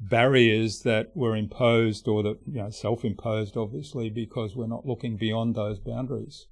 barriers 0.00 0.80
that 0.82 1.14
were 1.14 1.36
imposed 1.36 2.08
or 2.08 2.22
that 2.22 2.38
you 2.46 2.58
know 2.58 2.70
self-imposed 2.70 3.56
obviously 3.56 4.10
because 4.10 4.56
we're 4.56 4.66
not 4.66 4.84
looking 4.84 5.16
beyond 5.16 5.54
those 5.54 5.78
boundaries 5.78 6.46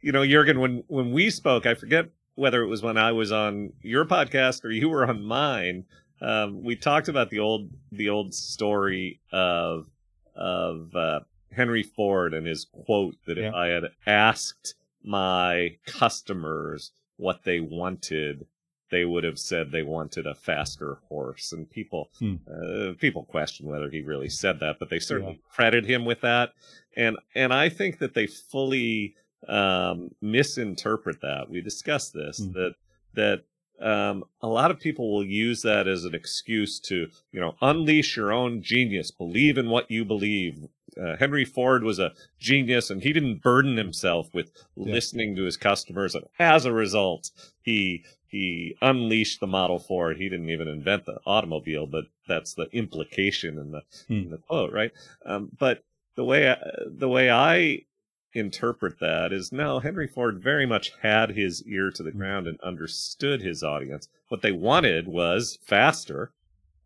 you 0.00 0.12
know 0.12 0.22
jürgen 0.22 0.58
when 0.58 0.84
when 0.86 1.12
we 1.12 1.28
spoke 1.28 1.66
i 1.66 1.74
forget 1.74 2.06
whether 2.34 2.62
it 2.62 2.68
was 2.68 2.82
when 2.82 2.96
i 2.96 3.12
was 3.12 3.32
on 3.32 3.72
your 3.82 4.06
podcast 4.06 4.64
or 4.64 4.70
you 4.70 4.88
were 4.88 5.06
on 5.06 5.22
mine 5.22 5.84
um, 6.20 6.62
we 6.62 6.76
talked 6.76 7.08
about 7.08 7.30
the 7.30 7.38
old 7.38 7.70
the 7.92 8.08
old 8.08 8.34
story 8.34 9.20
of 9.32 9.86
of 10.34 10.94
uh, 10.94 11.20
Henry 11.52 11.82
Ford 11.82 12.34
and 12.34 12.46
his 12.46 12.64
quote 12.64 13.16
that 13.26 13.36
yeah. 13.36 13.48
if 13.48 13.54
I 13.54 13.66
had 13.68 13.84
asked 14.06 14.74
my 15.02 15.76
customers 15.86 16.92
what 17.16 17.44
they 17.44 17.60
wanted 17.60 18.46
they 18.90 19.04
would 19.04 19.24
have 19.24 19.38
said 19.38 19.70
they 19.70 19.82
wanted 19.82 20.26
a 20.26 20.34
faster 20.34 20.98
horse, 21.08 21.52
and 21.52 21.68
people 21.70 22.08
Hmm. 22.18 22.36
uh, 22.50 22.92
people 22.98 23.24
question 23.24 23.66
whether 23.66 23.90
he 23.90 24.00
really 24.00 24.30
said 24.30 24.60
that, 24.60 24.78
but 24.78 24.88
they 24.88 24.98
certainly 24.98 25.40
credit 25.50 25.84
him 25.84 26.04
with 26.04 26.20
that, 26.22 26.52
and 26.96 27.16
and 27.34 27.52
I 27.52 27.68
think 27.68 27.98
that 27.98 28.14
they 28.14 28.26
fully 28.26 29.14
um, 29.46 30.10
misinterpret 30.20 31.20
that. 31.20 31.48
We 31.48 31.60
discussed 31.60 32.12
this 32.14 32.38
Hmm. 32.38 32.52
that 32.52 32.74
that 33.14 33.44
um, 33.80 34.24
a 34.42 34.46
lot 34.48 34.70
of 34.70 34.80
people 34.80 35.12
will 35.12 35.24
use 35.24 35.62
that 35.62 35.86
as 35.86 36.04
an 36.04 36.14
excuse 36.14 36.78
to 36.80 37.08
you 37.32 37.40
know 37.40 37.54
unleash 37.60 38.16
your 38.16 38.32
own 38.32 38.62
genius, 38.62 39.10
believe 39.10 39.58
in 39.58 39.68
what 39.70 39.90
you 39.90 40.04
believe. 40.04 40.66
Uh, 41.00 41.16
Henry 41.16 41.44
Ford 41.44 41.84
was 41.84 41.98
a 42.00 42.12
genius, 42.40 42.90
and 42.90 43.02
he 43.02 43.12
didn't 43.12 43.40
burden 43.42 43.76
himself 43.76 44.34
with 44.34 44.50
Yeah. 44.76 44.94
listening 44.94 45.36
to 45.36 45.44
his 45.44 45.56
customers, 45.56 46.14
and 46.14 46.24
as 46.38 46.64
a 46.64 46.72
result, 46.72 47.30
he 47.62 48.04
he 48.26 48.76
unleashed 48.82 49.40
the 49.40 49.46
Model 49.46 49.78
Ford. 49.78 50.18
He 50.18 50.28
didn't 50.28 50.50
even 50.50 50.68
invent 50.68 51.06
the 51.06 51.18
automobile, 51.24 51.86
but 51.86 52.04
that's 52.26 52.52
the 52.54 52.68
implication 52.72 53.58
in 53.58 53.70
the 53.70 53.82
Hmm. 54.08 54.14
in 54.14 54.30
the 54.30 54.38
quote, 54.38 54.72
right? 54.72 54.92
Um, 55.24 55.50
but 55.58 55.82
the 56.16 56.24
way 56.24 56.50
I, 56.50 56.56
the 56.86 57.08
way 57.08 57.30
I 57.30 57.84
interpret 58.32 58.98
that 59.00 59.32
is 59.32 59.52
no, 59.52 59.78
Henry 59.80 60.06
Ford 60.06 60.42
very 60.42 60.66
much 60.66 60.92
had 61.00 61.30
his 61.30 61.62
ear 61.64 61.90
to 61.90 62.02
the 62.02 62.10
Hmm. 62.10 62.18
ground 62.18 62.46
and 62.46 62.60
understood 62.60 63.40
his 63.42 63.62
audience. 63.62 64.08
What 64.28 64.42
they 64.42 64.52
wanted 64.52 65.08
was 65.08 65.58
faster, 65.62 66.32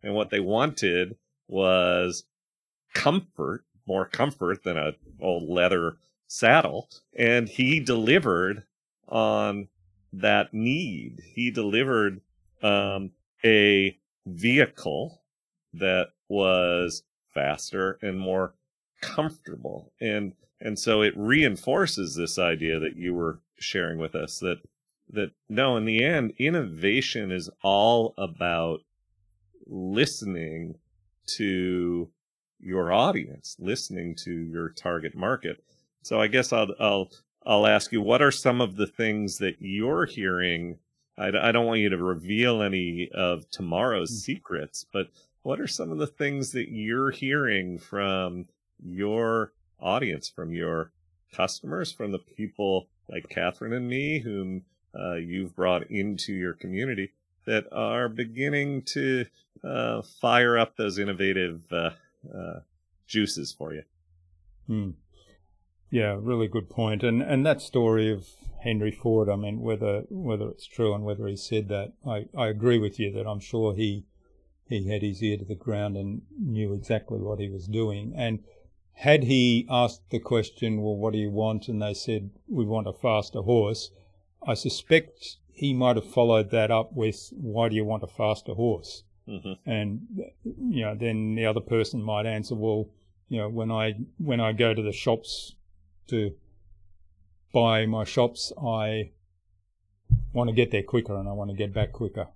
and 0.01 0.13
what 0.13 0.29
they 0.29 0.39
wanted 0.39 1.17
was 1.47 2.25
comfort, 2.93 3.65
more 3.85 4.05
comfort 4.05 4.63
than 4.63 4.77
a 4.77 4.93
old 5.19 5.49
leather 5.49 5.97
saddle, 6.27 6.89
and 7.17 7.49
he 7.49 7.79
delivered 7.79 8.63
on 9.07 9.67
that 10.11 10.53
need. 10.53 11.21
He 11.33 11.51
delivered 11.51 12.21
um, 12.61 13.11
a 13.43 13.97
vehicle 14.25 15.21
that 15.73 16.09
was 16.29 17.03
faster 17.33 17.99
and 18.01 18.19
more 18.19 18.53
comfortable, 19.01 19.91
and 19.99 20.33
and 20.63 20.79
so 20.79 21.01
it 21.01 21.13
reinforces 21.15 22.15
this 22.15 22.39
idea 22.39 22.79
that 22.79 22.95
you 22.95 23.13
were 23.13 23.41
sharing 23.59 23.99
with 23.99 24.15
us 24.15 24.39
that 24.39 24.61
that 25.09 25.31
no, 25.49 25.75
in 25.75 25.85
the 25.85 26.03
end, 26.03 26.33
innovation 26.39 27.31
is 27.31 27.49
all 27.61 28.13
about 28.17 28.79
listening 29.67 30.75
to 31.25 32.09
your 32.59 32.91
audience, 32.93 33.57
listening 33.59 34.15
to 34.15 34.31
your 34.31 34.69
target 34.69 35.13
market. 35.15 35.61
So 36.01 36.21
I 36.21 36.27
guess 36.27 36.53
I'll 36.53 36.73
I'll 36.79 37.11
I'll 37.45 37.67
ask 37.67 37.91
you, 37.91 38.01
what 38.01 38.21
are 38.21 38.31
some 38.31 38.61
of 38.61 38.77
the 38.77 38.87
things 38.87 39.39
that 39.39 39.57
you're 39.59 40.05
hearing? 40.05 40.79
I, 41.17 41.27
I 41.27 41.51
don't 41.51 41.65
want 41.65 41.81
you 41.81 41.89
to 41.89 41.97
reveal 41.97 42.61
any 42.61 43.09
of 43.13 43.49
tomorrow's 43.51 44.11
hmm. 44.11 44.15
secrets, 44.15 44.85
but 44.93 45.07
what 45.41 45.59
are 45.59 45.67
some 45.67 45.91
of 45.91 45.97
the 45.97 46.07
things 46.07 46.53
that 46.53 46.69
you're 46.69 47.11
hearing 47.11 47.77
from 47.77 48.45
your 48.81 49.51
audience, 49.83 50.29
from 50.29 50.53
your 50.53 50.91
customers, 51.33 51.91
from 51.91 52.11
the 52.11 52.19
people 52.19 52.87
like 53.09 53.29
Catherine 53.29 53.73
and 53.73 53.87
me, 53.87 54.19
whom 54.19 54.63
uh, 54.97 55.15
you've 55.15 55.55
brought 55.55 55.89
into 55.91 56.33
your 56.33 56.53
community, 56.53 57.11
that 57.45 57.65
are 57.71 58.07
beginning 58.07 58.83
to 58.83 59.25
uh, 59.63 60.01
fire 60.01 60.57
up 60.57 60.77
those 60.77 60.97
innovative 60.97 61.61
uh, 61.71 61.91
uh, 62.33 62.59
juices 63.07 63.51
for 63.51 63.73
you? 63.73 63.83
Hmm. 64.67 64.91
Yeah, 65.89 66.17
really 66.19 66.47
good 66.47 66.69
point. 66.69 67.03
And 67.03 67.21
and 67.21 67.45
that 67.45 67.61
story 67.61 68.11
of 68.11 68.27
Henry 68.63 68.91
Ford, 68.91 69.29
I 69.29 69.35
mean, 69.35 69.61
whether 69.61 70.03
whether 70.09 70.49
it's 70.49 70.65
true 70.65 70.93
and 70.95 71.03
whether 71.03 71.27
he 71.27 71.35
said 71.35 71.67
that, 71.67 71.93
I, 72.07 72.25
I 72.35 72.47
agree 72.47 72.79
with 72.79 72.99
you 72.99 73.11
that 73.11 73.27
I'm 73.27 73.39
sure 73.39 73.75
he 73.75 74.05
he 74.67 74.87
had 74.87 75.03
his 75.03 75.21
ear 75.21 75.37
to 75.37 75.45
the 75.45 75.53
ground 75.53 75.97
and 75.97 76.23
knew 76.39 76.73
exactly 76.73 77.19
what 77.19 77.39
he 77.39 77.49
was 77.49 77.67
doing. 77.67 78.13
And 78.15 78.39
had 78.93 79.23
he 79.23 79.67
asked 79.69 80.09
the 80.09 80.19
question, 80.19 80.81
well, 80.81 80.95
what 80.95 81.13
do 81.13 81.19
you 81.19 81.29
want? 81.29 81.67
And 81.67 81.81
they 81.81 81.93
said, 81.93 82.29
we 82.47 82.65
want 82.65 82.87
a 82.87 82.93
faster 82.93 83.41
horse. 83.41 83.91
I 84.45 84.53
suspect 84.53 85.37
he 85.51 85.73
might 85.73 85.95
have 85.95 86.09
followed 86.09 86.51
that 86.51 86.71
up 86.71 86.93
with, 86.93 87.31
why 87.35 87.69
do 87.69 87.75
you 87.75 87.85
want 87.85 88.03
a 88.03 88.07
faster 88.07 88.53
horse? 88.53 89.03
hmm 89.25 89.53
and 89.65 90.01
you 90.43 90.83
know 90.83 90.95
then 90.95 91.35
the 91.35 91.45
other 91.45 91.61
person 91.61 92.01
might 92.03 92.25
answer 92.25 92.55
well 92.55 92.89
you 93.29 93.37
know 93.37 93.47
when 93.47 93.71
i 93.71 93.93
when 94.17 94.41
i 94.41 94.51
go 94.51 94.73
to 94.73 94.81
the 94.81 94.91
shops 94.91 95.55
to 96.07 96.33
buy 97.53 97.85
my 97.85 98.03
shops 98.03 98.51
i 98.61 99.11
want 100.33 100.49
to 100.49 100.53
get 100.55 100.71
there 100.71 100.83
quicker 100.83 101.15
and 101.15 101.29
i 101.29 101.31
want 101.31 101.49
to 101.49 101.55
get 101.55 101.73
back 101.73 101.93
quicker 101.93 102.27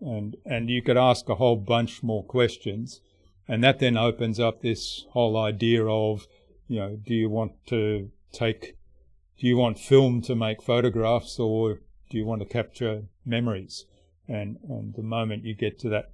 and 0.00 0.36
and 0.46 0.70
you 0.70 0.80
could 0.80 0.96
ask 0.96 1.28
a 1.28 1.34
whole 1.34 1.56
bunch 1.56 2.02
more 2.02 2.24
questions 2.24 3.00
and 3.48 3.62
that 3.62 3.78
then 3.78 3.96
opens 3.96 4.38
up 4.38 4.60
this 4.60 5.04
whole 5.10 5.36
idea 5.36 5.84
of 5.84 6.26
you 6.68 6.78
know 6.78 6.96
do 6.96 7.14
you 7.14 7.28
want 7.28 7.52
to 7.66 8.10
take 8.32 8.76
do 9.42 9.48
you 9.48 9.56
want 9.56 9.78
film 9.78 10.22
to 10.22 10.36
make 10.36 10.62
photographs 10.62 11.38
or 11.40 11.80
do 12.08 12.16
you 12.16 12.24
want 12.24 12.42
to 12.42 12.46
capture 12.46 13.04
memories? 13.24 13.86
And 14.28 14.58
and 14.68 14.94
the 14.94 15.02
moment 15.02 15.44
you 15.44 15.54
get 15.54 15.78
to 15.80 15.88
that 15.88 16.12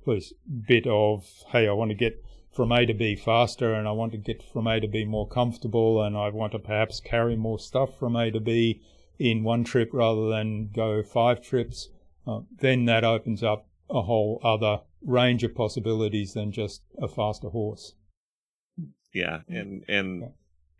bit 0.66 0.86
of 0.86 1.44
hey 1.48 1.68
I 1.68 1.72
want 1.72 1.90
to 1.90 1.94
get 1.94 2.24
from 2.50 2.72
A 2.72 2.86
to 2.86 2.94
B 2.94 3.16
faster 3.16 3.74
and 3.74 3.86
I 3.86 3.90
want 3.92 4.12
to 4.12 4.18
get 4.18 4.42
from 4.42 4.66
A 4.66 4.80
to 4.80 4.88
B 4.88 5.04
more 5.04 5.28
comfortable 5.28 6.02
and 6.02 6.16
I 6.16 6.30
want 6.30 6.52
to 6.52 6.58
perhaps 6.58 7.00
carry 7.00 7.36
more 7.36 7.58
stuff 7.58 7.98
from 7.98 8.16
A 8.16 8.30
to 8.30 8.40
B 8.40 8.80
in 9.18 9.44
one 9.44 9.64
trip 9.64 9.90
rather 9.92 10.30
than 10.30 10.68
go 10.68 11.02
five 11.02 11.42
trips 11.42 11.90
uh, 12.26 12.40
then 12.60 12.86
that 12.86 13.04
opens 13.04 13.42
up 13.42 13.66
a 13.90 14.02
whole 14.02 14.40
other 14.42 14.80
range 15.02 15.44
of 15.44 15.54
possibilities 15.54 16.34
than 16.34 16.50
just 16.52 16.82
a 16.98 17.08
faster 17.08 17.48
horse 17.50 17.94
Yeah, 19.12 19.40
and 19.48 19.84
and 19.88 20.20
Yeah. 20.20 20.28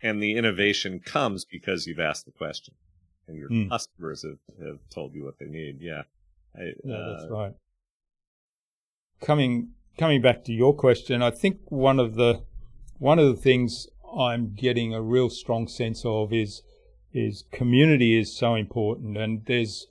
and 0.03 0.23
the 0.23 0.35
innovation 0.35 1.01
comes 1.01 1.45
because 1.45 1.87
you've 1.87 1.99
asked 1.99 2.27
the 2.27 2.33
question, 2.33 2.75
and 3.27 3.37
your 3.39 3.49
Mm. 3.49 3.69
customers 3.71 4.23
have, 4.23 4.39
have 4.65 4.79
told 4.91 5.15
you 5.15 5.25
what 5.25 5.39
they 5.39 5.47
need. 5.47 5.81
Yeah, 5.81 6.03
I, 6.55 6.75
Yeah, 6.85 6.95
uh, 6.95 7.17
that's 7.17 7.31
right. 7.31 7.55
Coming 9.21 9.73
coming 9.97 10.21
back 10.23 10.45
to 10.45 10.53
your 10.53 10.75
question, 10.75 11.23
I 11.23 11.31
think 11.31 11.59
one 11.71 11.99
of 11.99 12.15
the 12.15 12.43
one 12.99 13.19
of 13.19 13.27
the 13.29 13.41
things 13.41 13.89
I'm 14.17 14.55
getting 14.55 14.93
a 14.95 15.03
real 15.03 15.31
strong 15.31 15.67
sense 15.69 16.05
of 16.05 16.33
is 16.33 16.63
is 17.13 17.45
community 17.51 18.15
is 18.17 18.37
so 18.37 18.55
important, 18.55 19.17
and 19.17 19.45
there's 19.47 19.87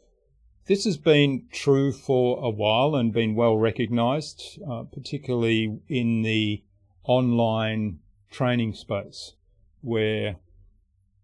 this 0.67 0.83
has 0.83 0.97
been 0.97 1.45
true 1.51 1.91
for 1.91 2.43
a 2.43 2.49
while 2.49 2.95
and 2.95 3.13
been 3.13 3.35
well 3.35 3.57
recognised, 3.57 4.59
uh, 4.69 4.83
particularly 4.83 5.79
in 5.87 6.21
the 6.21 6.63
online 7.03 7.99
training 8.29 8.73
space, 8.73 9.33
where 9.81 10.35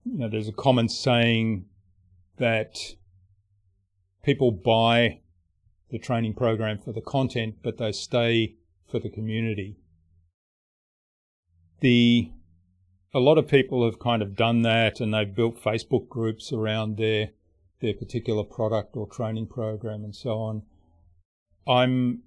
you 0.06 0.18
know 0.18 0.30
there's 0.30 0.48
a 0.48 0.54
common 0.54 0.88
saying 0.88 1.66
that 2.38 2.96
people 4.24 4.52
buy 4.52 5.20
the 5.92 6.00
training 6.00 6.34
program 6.34 6.80
for 6.80 6.94
the 6.94 7.02
content, 7.02 7.56
but 7.62 7.78
they 7.78 7.92
stay 7.92 8.56
for 8.90 9.00
the 9.00 9.10
community. 9.10 9.76
The 11.82 12.32
a 13.14 13.20
lot 13.20 13.38
of 13.38 13.48
people 13.48 13.86
have 13.86 14.00
kind 14.00 14.22
of 14.22 14.36
done 14.36 14.62
that, 14.62 15.02
and 15.02 15.14
they've 15.14 15.36
built 15.36 15.62
Facebook 15.62 16.08
groups 16.08 16.54
around 16.54 16.98
their 16.98 17.32
their 17.82 17.94
particular 17.94 18.44
product 18.44 18.96
or 18.96 19.08
training 19.08 19.48
program 19.48 20.04
and 20.04 20.16
so 20.16 20.38
on. 20.38 20.64
I'm 21.68 22.24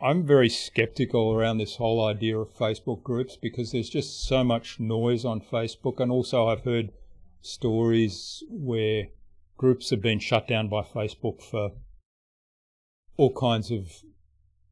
I'm 0.00 0.26
very 0.26 0.50
skeptical 0.50 1.32
around 1.32 1.58
this 1.58 1.76
whole 1.76 2.04
idea 2.04 2.38
of 2.38 2.54
Facebook 2.54 3.02
groups 3.02 3.36
because 3.36 3.72
there's 3.72 3.88
just 3.88 4.26
so 4.26 4.44
much 4.44 4.78
noise 4.78 5.24
on 5.24 5.40
Facebook, 5.40 6.00
and 6.00 6.12
also 6.12 6.48
I've 6.48 6.64
heard 6.64 6.92
stories 7.40 8.42
where 8.50 9.08
groups 9.56 9.88
have 9.90 10.02
been 10.02 10.18
shut 10.18 10.46
down 10.46 10.68
by 10.68 10.82
Facebook 10.82 11.42
for 11.42 11.72
all 13.16 13.32
kinds 13.32 13.70
of 13.70 14.02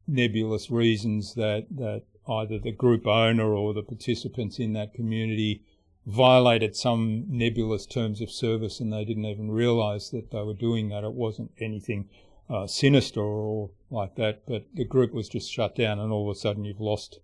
nebulous 0.07 0.69
reasons 0.69 1.33
that, 1.33 1.65
that 1.71 2.03
either 2.27 2.59
the 2.59 2.71
group 2.71 3.07
owner 3.07 3.53
or 3.53 3.73
the 3.73 3.81
participants 3.81 4.59
in 4.59 4.73
that 4.73 4.93
community 4.93 5.63
violated 6.05 6.75
some 6.75 7.25
nebulous 7.27 7.85
terms 7.85 8.21
of 8.21 8.29
service 8.29 8.79
and 8.79 8.93
they 8.93 9.03
didn't 9.03 9.25
even 9.25 9.49
realize 9.49 10.11
that 10.11 10.31
they 10.31 10.41
were 10.41 10.53
doing 10.53 10.89
that. 10.89 11.03
It 11.03 11.13
wasn't 11.13 11.51
anything 11.59 12.09
uh, 12.49 12.67
sinister 12.67 13.21
or 13.21 13.71
like 13.89 14.15
that, 14.15 14.43
but 14.45 14.65
the 14.73 14.85
group 14.85 15.13
was 15.13 15.27
just 15.27 15.51
shut 15.51 15.75
down 15.75 15.99
and 15.99 16.11
all 16.11 16.29
of 16.29 16.35
a 16.35 16.39
sudden 16.39 16.63
you've 16.63 16.79
lost 16.79 17.19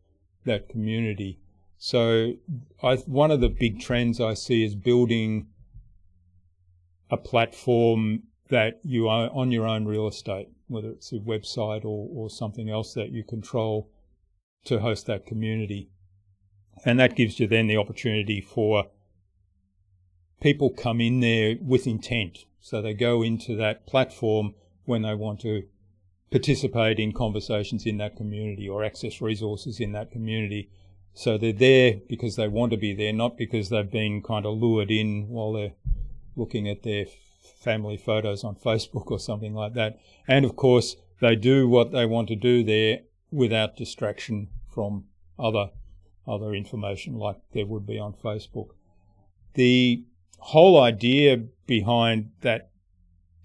that 0.46 0.68
community. 0.68 1.40
So 1.78 2.34
I, 2.82 2.96
one 2.96 3.30
of 3.32 3.40
the 3.42 3.50
big 3.50 3.80
trends 3.80 4.20
I 4.20 4.34
see 4.34 4.64
is 4.64 4.76
building 4.76 5.48
a 7.12 7.18
platform 7.18 8.24
that 8.50 8.80
you 8.84 9.10
own 9.10 9.30
on 9.30 9.52
your 9.52 9.68
own 9.68 9.86
real 9.86 10.08
estate, 10.08 10.50
whether 10.68 10.90
it's 10.90 11.12
a 11.12 11.20
website 11.20 11.86
or, 11.86 12.10
or 12.12 12.30
something 12.30 12.70
else 12.70 12.94
that 12.96 13.12
you 13.12 13.24
control 13.24 13.90
to 14.66 14.80
host 14.80 15.06
that 15.06 15.26
community. 15.26 15.91
And 16.86 17.00
that 17.00 17.16
gives 17.16 17.40
you 17.40 17.48
then 17.48 17.68
the 17.68 17.78
opportunity 17.78 18.42
for 18.42 18.86
people 20.42 20.70
come 20.72 21.00
in 21.00 21.20
there 21.20 21.56
with 21.62 21.88
intent. 21.88 22.46
So 22.60 22.82
they 22.82 22.94
go 22.94 23.22
into 23.22 23.56
that 23.58 23.86
platform 23.88 24.56
when 24.86 25.04
they 25.04 25.16
want 25.16 25.42
to 25.42 25.64
participate 26.32 27.00
in 27.00 27.12
conversations 27.12 27.86
in 27.86 27.98
that 27.98 28.16
community 28.16 28.68
or 28.68 28.84
access 28.84 29.22
resources 29.22 29.80
in 29.80 29.92
that 29.92 30.12
community. 30.12 30.70
So 31.14 31.38
they're 31.38 31.52
there 31.52 31.96
because 32.08 32.36
they 32.36 32.48
want 32.48 32.72
to 32.72 32.78
be 32.78 32.94
there, 32.94 33.14
not 33.14 33.38
because 33.38 33.70
they've 33.70 33.92
been 33.92 34.22
kind 34.22 34.46
of 34.46 34.58
lured 34.58 34.90
in 34.90 35.28
while 35.28 35.54
they're 35.54 35.74
looking 36.36 36.70
at 36.70 36.84
their 36.84 37.06
family 37.60 37.98
photos 37.98 38.44
on 38.44 38.56
Facebook 38.56 39.12
or 39.12 39.20
something 39.20 39.54
like 39.54 39.74
that. 39.74 40.00
And 40.28 40.46
of 40.46 40.56
course, 40.56 40.96
they 41.20 41.36
do 41.36 41.68
what 41.68 41.92
they 41.92 42.06
want 42.06 42.30
to 42.30 42.36
do 42.36 42.64
there 42.64 43.02
without 43.30 43.76
distraction 43.76 44.48
from 44.74 45.06
other 45.38 45.72
other 46.28 46.54
information 46.54 47.16
like 47.16 47.38
there 47.54 47.66
would 47.66 47.86
be 47.86 48.00
on 48.00 48.14
Facebook. 48.14 48.70
The 49.54 50.04
whole 50.40 50.80
idea 50.80 51.38
behind 51.66 52.32
that 52.42 52.72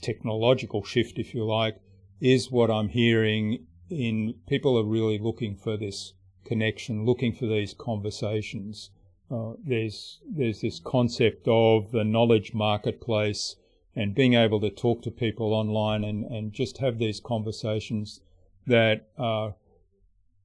technological 0.01 0.85
shift, 0.85 1.19
if 1.19 1.35
you 1.35 1.45
like, 1.45 1.77
is 2.21 2.51
what 2.51 2.71
I'm 2.71 2.89
hearing 2.89 3.67
in 3.91 4.35
people 4.49 4.79
are 4.79 4.85
really 4.85 5.19
looking 5.19 5.57
for 5.57 5.77
this 5.77 6.15
connection, 6.45 7.05
looking 7.05 7.33
for 7.33 7.47
these 7.47 7.75
conversations. 7.75 8.91
Uh, 9.31 9.55
there's 9.65 10.21
there's 10.29 10.61
this 10.61 10.81
concept 10.81 11.47
of 11.49 11.91
the 11.91 12.05
knowledge 12.05 12.55
marketplace 12.55 13.57
and 13.95 14.15
being 14.15 14.35
able 14.35 14.61
to 14.61 14.71
talk 14.71 15.03
to 15.03 15.11
people 15.11 15.55
online 15.55 16.05
and, 16.05 16.25
and 16.25 16.53
just 16.53 16.79
have 16.79 16.99
these 16.99 17.19
conversations 17.19 18.21
that 18.67 19.09
are 19.19 19.55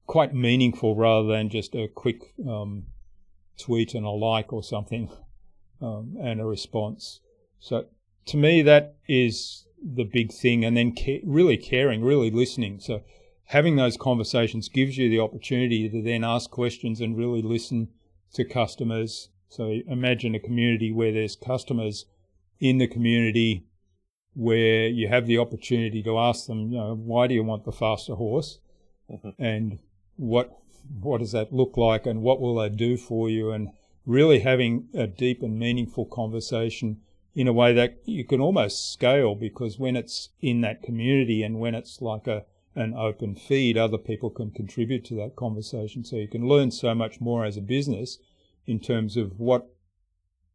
quite 0.06 0.34
meaningful 0.34 0.96
rather 0.96 1.28
than 1.28 1.48
just 1.48 1.74
a 1.74 1.88
quick 1.88 2.34
um, 2.48 2.84
tweet 3.58 3.94
and 3.94 4.04
a 4.04 4.10
like 4.10 4.52
or 4.52 4.62
something 4.62 5.10
um, 5.80 6.16
and 6.20 6.40
a 6.40 6.44
response. 6.44 7.20
So 7.58 7.86
to 8.26 8.36
me, 8.36 8.62
that 8.62 8.96
is 9.08 9.66
the 9.82 10.04
big 10.04 10.32
thing. 10.32 10.64
And 10.64 10.76
then 10.76 10.94
ca- 10.96 11.22
really 11.24 11.56
caring, 11.56 12.02
really 12.02 12.30
listening. 12.30 12.80
So 12.80 13.02
having 13.44 13.76
those 13.76 13.96
conversations 13.96 14.68
gives 14.68 14.96
you 14.96 15.08
the 15.08 15.20
opportunity 15.20 15.88
to 15.88 16.02
then 16.02 16.24
ask 16.24 16.50
questions 16.50 17.00
and 17.00 17.16
really 17.16 17.42
listen 17.42 17.88
to 18.34 18.44
customers. 18.44 19.28
So 19.48 19.80
imagine 19.86 20.34
a 20.34 20.40
community 20.40 20.92
where 20.92 21.12
there's 21.12 21.36
customers 21.36 22.06
in 22.60 22.78
the 22.78 22.86
community 22.86 23.66
where 24.34 24.86
you 24.86 25.08
have 25.08 25.26
the 25.26 25.38
opportunity 25.38 26.02
to 26.02 26.18
ask 26.18 26.46
them, 26.46 26.72
you 26.72 26.78
know, 26.78 26.94
why 26.94 27.26
do 27.26 27.34
you 27.34 27.44
want 27.44 27.64
the 27.64 27.72
faster 27.72 28.14
horse? 28.14 28.60
Mm-hmm. 29.10 29.42
And 29.42 29.78
what 30.16 30.58
what 31.00 31.18
does 31.18 31.32
that 31.32 31.52
look 31.52 31.76
like 31.76 32.06
and 32.06 32.22
what 32.22 32.40
will 32.40 32.56
they 32.56 32.68
do 32.68 32.96
for 32.96 33.30
you 33.30 33.50
and 33.52 33.68
really 34.04 34.40
having 34.40 34.88
a 34.94 35.06
deep 35.06 35.42
and 35.42 35.58
meaningful 35.58 36.04
conversation 36.04 37.00
in 37.34 37.46
a 37.48 37.52
way 37.52 37.72
that 37.72 37.98
you 38.04 38.24
can 38.24 38.40
almost 38.40 38.92
scale 38.92 39.34
because 39.34 39.78
when 39.78 39.96
it's 39.96 40.30
in 40.40 40.60
that 40.60 40.82
community 40.82 41.42
and 41.42 41.58
when 41.58 41.74
it's 41.74 42.02
like 42.02 42.26
a 42.26 42.44
an 42.74 42.94
open 42.94 43.34
feed, 43.34 43.76
other 43.76 43.98
people 43.98 44.30
can 44.30 44.50
contribute 44.50 45.04
to 45.04 45.14
that 45.14 45.36
conversation. 45.36 46.04
So 46.04 46.16
you 46.16 46.28
can 46.28 46.48
learn 46.48 46.70
so 46.70 46.94
much 46.94 47.20
more 47.20 47.44
as 47.44 47.56
a 47.56 47.62
business 47.62 48.18
in 48.66 48.80
terms 48.80 49.16
of 49.16 49.38
what 49.38 49.68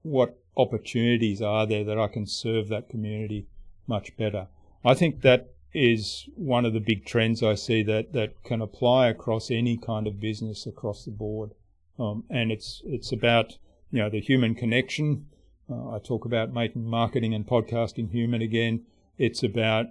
what 0.02 0.40
opportunities 0.56 1.42
are 1.42 1.68
there 1.68 1.84
that 1.84 2.00
I 2.00 2.08
can 2.08 2.26
serve 2.26 2.70
that 2.70 2.90
community 2.90 3.48
much 3.86 4.16
better. 4.18 4.48
I 4.84 4.94
think 4.94 5.22
that 5.22 5.54
is 5.78 6.28
one 6.36 6.66
of 6.66 6.74
the 6.74 6.80
big 6.80 7.06
trends 7.06 7.44
I 7.44 7.54
see 7.54 7.84
that, 7.84 8.12
that 8.14 8.44
can 8.44 8.62
apply 8.62 9.10
across 9.10 9.52
any 9.52 9.78
kind 9.78 10.08
of 10.08 10.20
business 10.20 10.66
across 10.66 11.06
the 11.06 11.12
board. 11.12 11.52
Um, 12.00 12.24
and 12.32 12.52
it's 12.52 12.82
it's 12.84 13.12
about 13.12 13.58
you 13.92 14.00
know 14.00 14.10
the 14.10 14.20
human 14.20 14.56
connection. 14.56 15.28
Uh, 15.70 15.92
I 15.92 16.00
talk 16.00 16.26
about 16.26 16.52
making 16.52 16.84
marketing 16.84 17.34
and 17.36 17.46
podcasting 17.46 18.10
human 18.10 18.42
again. 18.42 18.86
It's 19.20 19.44
about 19.44 19.88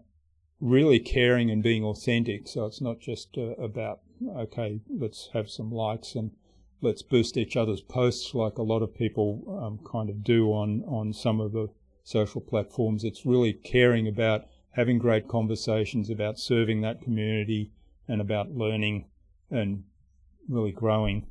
really 0.61 0.99
caring 0.99 1.51
and 1.51 1.63
being 1.63 1.85
authentic. 1.85 2.49
So 2.49 2.67
it's 2.67 2.81
not 2.81 2.99
just 2.99 3.39
uh, 3.39 3.55
about 3.55 4.01
okay, 4.37 4.81
let's 4.89 5.31
have 5.35 5.49
some 5.49 5.71
likes 5.71 6.17
and 6.17 6.33
let's 6.81 7.03
boost 7.03 7.37
each 7.37 7.57
other's 7.57 7.81
posts 7.81 8.35
like 8.35 8.59
a 8.59 8.63
lot 8.63 8.83
of 8.83 8.95
people 8.95 9.61
um, 9.63 9.79
kind 9.89 10.11
of 10.11 10.25
do 10.25 10.49
on 10.49 10.83
on 10.89 11.13
some 11.13 11.41
of 11.41 11.53
the 11.53 11.69
social 12.03 12.41
platforms. 12.41 13.05
It's 13.05 13.25
really 13.25 13.53
caring 13.53 14.09
about 14.09 14.47
having 14.77 14.99
great 14.99 15.27
conversations 15.27 16.11
about 16.11 16.39
serving 16.39 16.83
that 16.83 17.01
community 17.01 17.73
and 18.07 18.21
about 18.21 18.51
learning 18.51 19.07
and 19.51 19.83
really 20.49 20.71
growing 20.71 21.27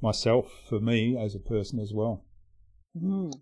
myself 0.00 0.62
for 0.66 0.80
me 0.80 1.16
as 1.16 1.34
a 1.34 1.38
person 1.38 1.78
as 1.78 1.92
well. 1.92 2.24
Mm. 2.96 3.38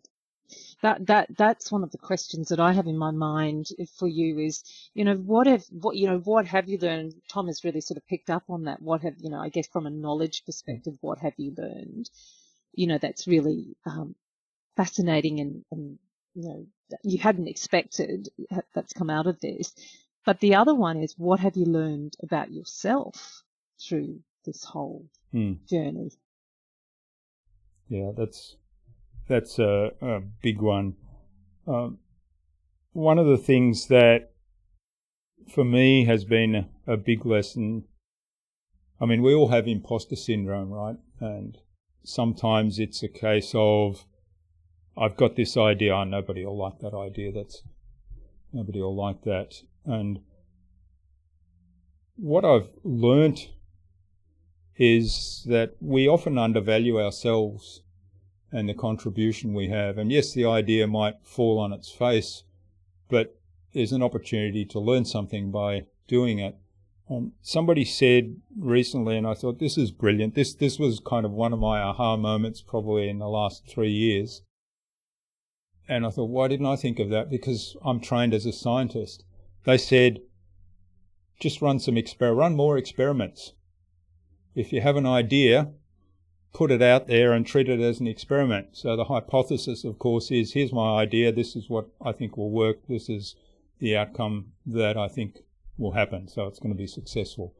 That 0.82 1.06
that 1.06 1.28
that's 1.36 1.70
one 1.70 1.84
of 1.84 1.92
the 1.92 1.98
questions 1.98 2.48
that 2.48 2.58
I 2.58 2.72
have 2.72 2.86
in 2.86 2.98
my 2.98 3.10
mind 3.10 3.68
for 3.98 4.08
you 4.08 4.38
is, 4.38 4.64
you 4.94 5.04
know, 5.04 5.14
what 5.14 5.46
have 5.46 5.64
what 5.70 5.96
you 5.96 6.06
know 6.08 6.18
what 6.18 6.46
have 6.46 6.68
you 6.68 6.78
learned? 6.78 7.14
Tom 7.28 7.46
has 7.46 7.64
really 7.64 7.80
sort 7.80 7.98
of 7.98 8.06
picked 8.06 8.30
up 8.30 8.44
on 8.48 8.64
that. 8.64 8.82
What 8.82 9.02
have 9.02 9.14
you 9.18 9.30
know? 9.30 9.40
I 9.40 9.50
guess 9.50 9.68
from 9.68 9.86
a 9.86 9.90
knowledge 9.90 10.44
perspective, 10.46 10.94
what 11.00 11.18
have 11.18 11.34
you 11.36 11.54
learned? 11.56 12.10
You 12.72 12.86
know, 12.86 12.98
that's 12.98 13.26
really 13.26 13.76
um, 13.86 14.14
fascinating 14.76 15.40
and, 15.40 15.64
and 15.70 15.98
you 16.34 16.48
know 16.48 16.66
you 17.02 17.18
hadn't 17.18 17.48
expected 17.48 18.28
that's 18.74 18.92
come 18.92 19.10
out 19.10 19.26
of 19.26 19.40
this. 19.40 19.74
But 20.24 20.40
the 20.40 20.54
other 20.54 20.74
one 20.74 20.98
is 21.02 21.14
what 21.16 21.40
have 21.40 21.56
you 21.56 21.64
learned 21.64 22.14
about 22.22 22.52
yourself 22.52 23.42
through 23.80 24.20
this 24.44 24.64
whole 24.64 25.06
hmm. 25.32 25.54
journey? 25.68 26.10
Yeah, 27.88 28.10
that's 28.16 28.56
that's 29.28 29.58
a, 29.58 29.92
a 30.00 30.20
big 30.42 30.60
one. 30.60 30.96
Um, 31.66 31.98
one 32.92 33.18
of 33.18 33.26
the 33.26 33.38
things 33.38 33.86
that 33.88 34.30
for 35.52 35.64
me 35.64 36.04
has 36.04 36.24
been 36.24 36.54
a, 36.54 36.92
a 36.92 36.96
big 36.96 37.24
lesson. 37.24 37.84
I 39.00 39.06
mean, 39.06 39.22
we 39.22 39.34
all 39.34 39.48
have 39.48 39.68
imposter 39.68 40.16
syndrome, 40.16 40.70
right? 40.70 40.96
And 41.20 41.58
sometimes 42.04 42.78
it's 42.78 43.02
a 43.02 43.08
case 43.08 43.52
of 43.54 44.04
I've 44.98 45.16
got 45.16 45.36
this 45.36 45.56
idea. 45.56 45.94
Oh, 45.94 46.04
nobody 46.04 46.44
will 46.44 46.58
like 46.58 46.80
that 46.80 46.94
idea. 46.94 47.32
That's 47.32 47.62
nobody 48.52 48.80
will 48.80 48.96
like 48.96 49.22
that. 49.22 49.62
And 49.84 50.20
what 52.16 52.44
I've 52.44 52.68
learnt 52.82 53.50
is 54.76 55.44
that 55.48 55.76
we 55.80 56.08
often 56.08 56.38
undervalue 56.38 57.00
ourselves 57.00 57.82
and 58.50 58.68
the 58.68 58.74
contribution 58.74 59.54
we 59.54 59.68
have. 59.68 59.98
And 59.98 60.10
yes, 60.10 60.32
the 60.32 60.46
idea 60.46 60.86
might 60.86 61.16
fall 61.22 61.58
on 61.58 61.72
its 61.72 61.90
face, 61.90 62.44
but 63.08 63.38
there's 63.72 63.92
an 63.92 64.02
opportunity 64.02 64.64
to 64.64 64.80
learn 64.80 65.04
something 65.04 65.50
by 65.50 65.86
doing 66.06 66.38
it. 66.38 66.56
Um, 67.10 67.32
somebody 67.40 67.84
said 67.84 68.36
recently, 68.58 69.16
and 69.16 69.26
I 69.26 69.34
thought 69.34 69.58
this 69.58 69.78
is 69.78 69.90
brilliant. 69.90 70.34
This 70.34 70.54
this 70.54 70.78
was 70.78 71.00
kind 71.00 71.24
of 71.24 71.32
one 71.32 71.52
of 71.52 71.58
my 71.58 71.80
aha 71.80 72.16
moments, 72.16 72.60
probably 72.60 73.08
in 73.08 73.18
the 73.18 73.28
last 73.28 73.66
three 73.66 73.90
years. 73.90 74.42
And 75.88 76.04
I 76.04 76.10
thought, 76.10 76.28
why 76.28 76.48
didn't 76.48 76.66
I 76.66 76.76
think 76.76 76.98
of 76.98 77.08
that? 77.10 77.30
Because 77.30 77.76
I'm 77.82 78.00
trained 78.00 78.34
as 78.34 78.44
a 78.44 78.52
scientist. 78.52 79.24
They 79.64 79.78
said, 79.78 80.20
just 81.40 81.62
run 81.62 81.78
some 81.78 81.94
exper- 81.94 82.36
run 82.36 82.54
more 82.54 82.76
experiments. 82.76 83.52
If 84.54 84.72
you 84.72 84.80
have 84.82 84.96
an 84.96 85.06
idea, 85.06 85.70
put 86.52 86.70
it 86.70 86.82
out 86.82 87.06
there 87.06 87.32
and 87.32 87.46
treat 87.46 87.68
it 87.68 87.80
as 87.80 88.00
an 88.00 88.06
experiment. 88.06 88.68
So 88.72 88.96
the 88.96 89.04
hypothesis, 89.04 89.84
of 89.84 89.98
course, 89.98 90.30
is 90.30 90.52
here's 90.52 90.72
my 90.72 91.00
idea. 91.00 91.32
This 91.32 91.56
is 91.56 91.70
what 91.70 91.88
I 92.04 92.12
think 92.12 92.36
will 92.36 92.50
work. 92.50 92.86
This 92.88 93.08
is 93.08 93.36
the 93.78 93.96
outcome 93.96 94.52
that 94.66 94.96
I 94.96 95.08
think 95.08 95.38
will 95.78 95.92
happen. 95.92 96.28
So 96.28 96.46
it's 96.46 96.58
going 96.58 96.74
to 96.74 96.78
be 96.78 96.86
successful. 96.86 97.54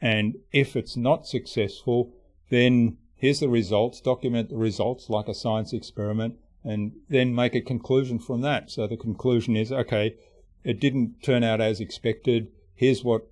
And 0.00 0.36
if 0.52 0.76
it's 0.76 0.96
not 0.96 1.26
successful, 1.26 2.14
then 2.48 2.98
here's 3.16 3.40
the 3.40 3.48
results. 3.48 4.00
Document 4.00 4.48
the 4.48 4.56
results 4.56 5.10
like 5.10 5.28
a 5.28 5.34
science 5.34 5.72
experiment 5.72 6.36
and 6.66 6.92
then 7.08 7.32
make 7.32 7.54
a 7.54 7.60
conclusion 7.60 8.18
from 8.18 8.40
that. 8.40 8.70
So 8.72 8.88
the 8.88 8.96
conclusion 8.96 9.56
is, 9.56 9.70
okay, 9.70 10.16
it 10.64 10.80
didn't 10.80 11.22
turn 11.22 11.44
out 11.44 11.60
as 11.60 11.80
expected. 11.80 12.48
Here's 12.74 13.04
what, 13.04 13.28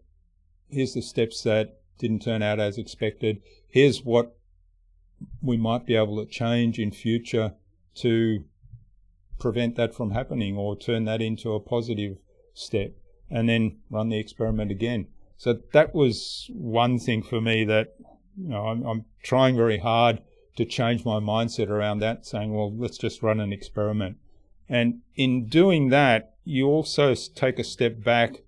here's 0.70 0.94
the 0.94 1.02
steps 1.02 1.42
that 1.42 1.80
didn't 1.98 2.22
turn 2.22 2.42
out 2.42 2.60
as 2.60 2.78
expected. 2.78 3.42
Here's 3.68 4.04
what 4.04 4.36
we 5.42 5.56
might 5.56 5.84
be 5.84 5.96
able 5.96 6.24
to 6.24 6.30
change 6.30 6.78
in 6.78 6.92
future 6.92 7.54
to 7.96 8.44
prevent 9.40 9.74
that 9.74 9.96
from 9.96 10.12
happening 10.12 10.56
or 10.56 10.76
turn 10.76 11.04
that 11.06 11.20
into 11.20 11.54
a 11.54 11.60
positive 11.60 12.18
step 12.54 12.92
and 13.28 13.48
then 13.48 13.78
run 13.90 14.10
the 14.10 14.18
experiment 14.18 14.70
again. 14.70 15.08
So 15.36 15.58
that 15.72 15.92
was 15.92 16.48
one 16.54 17.00
thing 17.00 17.24
for 17.24 17.40
me 17.40 17.64
that, 17.64 17.96
you 18.36 18.50
know, 18.50 18.68
I'm, 18.68 18.84
I'm 18.84 19.04
trying 19.24 19.56
very 19.56 19.78
hard 19.78 20.22
to 20.56 20.64
change 20.64 21.04
my 21.04 21.18
mindset 21.18 21.68
around 21.68 21.98
that, 21.98 22.26
saying, 22.26 22.54
well, 22.54 22.74
let's 22.74 22.98
just 22.98 23.22
run 23.22 23.40
an 23.40 23.52
experiment. 23.52 24.16
And 24.68 25.00
in 25.14 25.46
doing 25.46 25.90
that, 25.90 26.34
you 26.44 26.66
also 26.66 27.14
take 27.14 27.58
a 27.58 27.64
step 27.64 28.02
back 28.02 28.42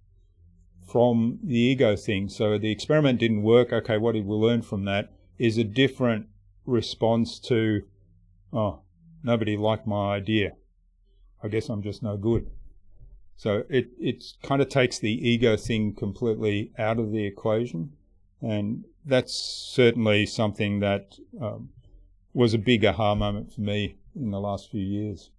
from 0.86 1.38
the 1.42 1.58
ego 1.58 1.96
thing. 1.96 2.28
So 2.28 2.58
the 2.58 2.70
experiment 2.70 3.18
didn't 3.18 3.42
work. 3.42 3.72
Okay, 3.72 3.98
what 3.98 4.12
did 4.12 4.26
we 4.26 4.36
learn 4.36 4.62
from 4.62 4.84
that? 4.84 5.12
Is 5.38 5.58
a 5.58 5.64
different 5.64 6.26
response 6.64 7.38
to, 7.40 7.82
oh, 8.52 8.80
nobody 9.22 9.56
liked 9.56 9.86
my 9.86 10.14
idea. 10.14 10.52
I 11.42 11.48
guess 11.48 11.68
I'm 11.68 11.82
just 11.82 12.02
no 12.02 12.16
good. 12.16 12.50
So 13.36 13.64
it 13.68 13.90
it 14.00 14.24
kind 14.42 14.62
of 14.62 14.68
takes 14.68 14.98
the 14.98 15.12
ego 15.28 15.56
thing 15.56 15.94
completely 15.94 16.72
out 16.78 16.98
of 16.98 17.12
the 17.12 17.26
equation, 17.26 17.92
and 18.40 18.84
that's 19.04 19.34
certainly 19.34 20.24
something 20.24 20.80
that 20.80 21.18
um, 21.40 21.68
was 22.36 22.52
a 22.52 22.58
big 22.58 22.84
aha 22.84 23.14
moment 23.14 23.50
for 23.50 23.62
me 23.62 23.96
in 24.14 24.30
the 24.30 24.38
last 24.38 24.70
few 24.70 24.80
years. 24.80 25.30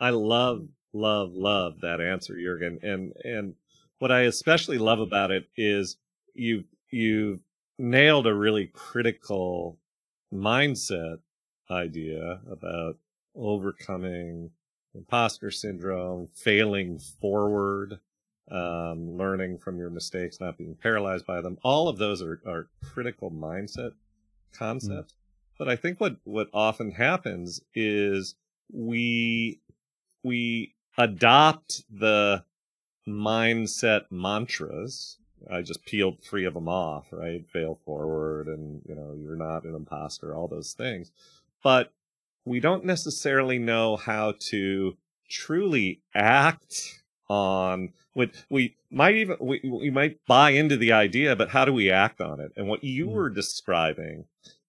I 0.00 0.08
love, 0.08 0.66
love, 0.94 1.32
love 1.34 1.80
that 1.82 2.00
answer, 2.00 2.34
Jurgen, 2.34 2.78
and 2.82 3.12
and 3.24 3.54
what 3.98 4.10
I 4.10 4.22
especially 4.22 4.78
love 4.78 5.00
about 5.00 5.30
it 5.30 5.48
is 5.54 5.98
you 6.34 6.64
you 6.90 7.40
nailed 7.78 8.26
a 8.26 8.34
really 8.34 8.70
critical 8.72 9.78
mindset 10.32 11.18
idea 11.70 12.40
about 12.50 12.96
overcoming 13.34 14.50
imposter 14.94 15.50
syndrome, 15.50 16.26
failing 16.34 16.98
forward, 16.98 17.98
um, 18.50 19.18
learning 19.18 19.58
from 19.58 19.78
your 19.78 19.90
mistakes, 19.90 20.40
not 20.40 20.56
being 20.56 20.74
paralyzed 20.74 21.26
by 21.26 21.42
them. 21.42 21.58
All 21.62 21.86
of 21.88 21.98
those 21.98 22.22
are, 22.22 22.40
are 22.46 22.68
critical 22.82 23.30
mindset 23.30 23.90
concepts. 24.54 25.12
But 25.58 25.68
I 25.68 25.76
think 25.76 26.00
what, 26.00 26.16
what 26.24 26.48
often 26.52 26.92
happens 26.92 27.60
is 27.74 28.34
we, 28.72 29.60
we 30.22 30.74
adopt 30.98 31.84
the 31.90 32.44
mindset 33.08 34.02
mantras. 34.10 35.18
I 35.50 35.62
just 35.62 35.84
peeled 35.84 36.20
three 36.20 36.44
of 36.44 36.54
them 36.54 36.68
off, 36.68 37.06
right? 37.10 37.44
Fail 37.52 37.78
forward 37.84 38.48
and, 38.48 38.82
you 38.86 38.94
know, 38.94 39.14
you're 39.18 39.36
not 39.36 39.64
an 39.64 39.74
imposter, 39.74 40.34
all 40.34 40.48
those 40.48 40.72
things. 40.72 41.10
But 41.62 41.92
we 42.44 42.60
don't 42.60 42.84
necessarily 42.84 43.58
know 43.58 43.96
how 43.96 44.34
to 44.38 44.96
truly 45.28 46.00
act 46.14 47.02
on 47.28 47.92
what 48.12 48.30
we 48.48 48.76
might 48.90 49.16
even 49.16 49.36
we, 49.40 49.60
we 49.64 49.90
might 49.90 50.24
buy 50.26 50.50
into 50.50 50.76
the 50.76 50.92
idea 50.92 51.34
but 51.34 51.48
how 51.50 51.64
do 51.64 51.72
we 51.72 51.90
act 51.90 52.20
on 52.20 52.38
it 52.38 52.52
and 52.56 52.68
what 52.68 52.84
you 52.84 53.06
mm. 53.06 53.12
were 53.12 53.28
describing 53.28 54.24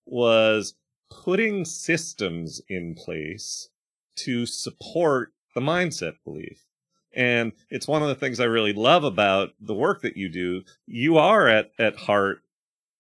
was 0.08 0.74
putting 1.10 1.66
systems 1.66 2.62
in 2.68 2.96
place 2.96 3.70
to 4.16 4.46
support 4.46 5.34
the 5.54 5.62
mindset 5.62 6.16
belief. 6.24 6.66
And 7.14 7.54
it's 7.70 7.88
one 7.88 8.04
of 8.04 8.10
the 8.10 8.16
things 8.16 8.40
i 8.40 8.46
really 8.46 8.74
love 8.74 9.04
about 9.04 9.50
the 9.60 9.74
work 9.74 10.02
that 10.02 10.18
you 10.18 10.30
do. 10.30 10.64
You 10.86 11.18
are 11.18 11.48
at 11.48 11.72
at 11.80 11.96
heart 11.96 12.42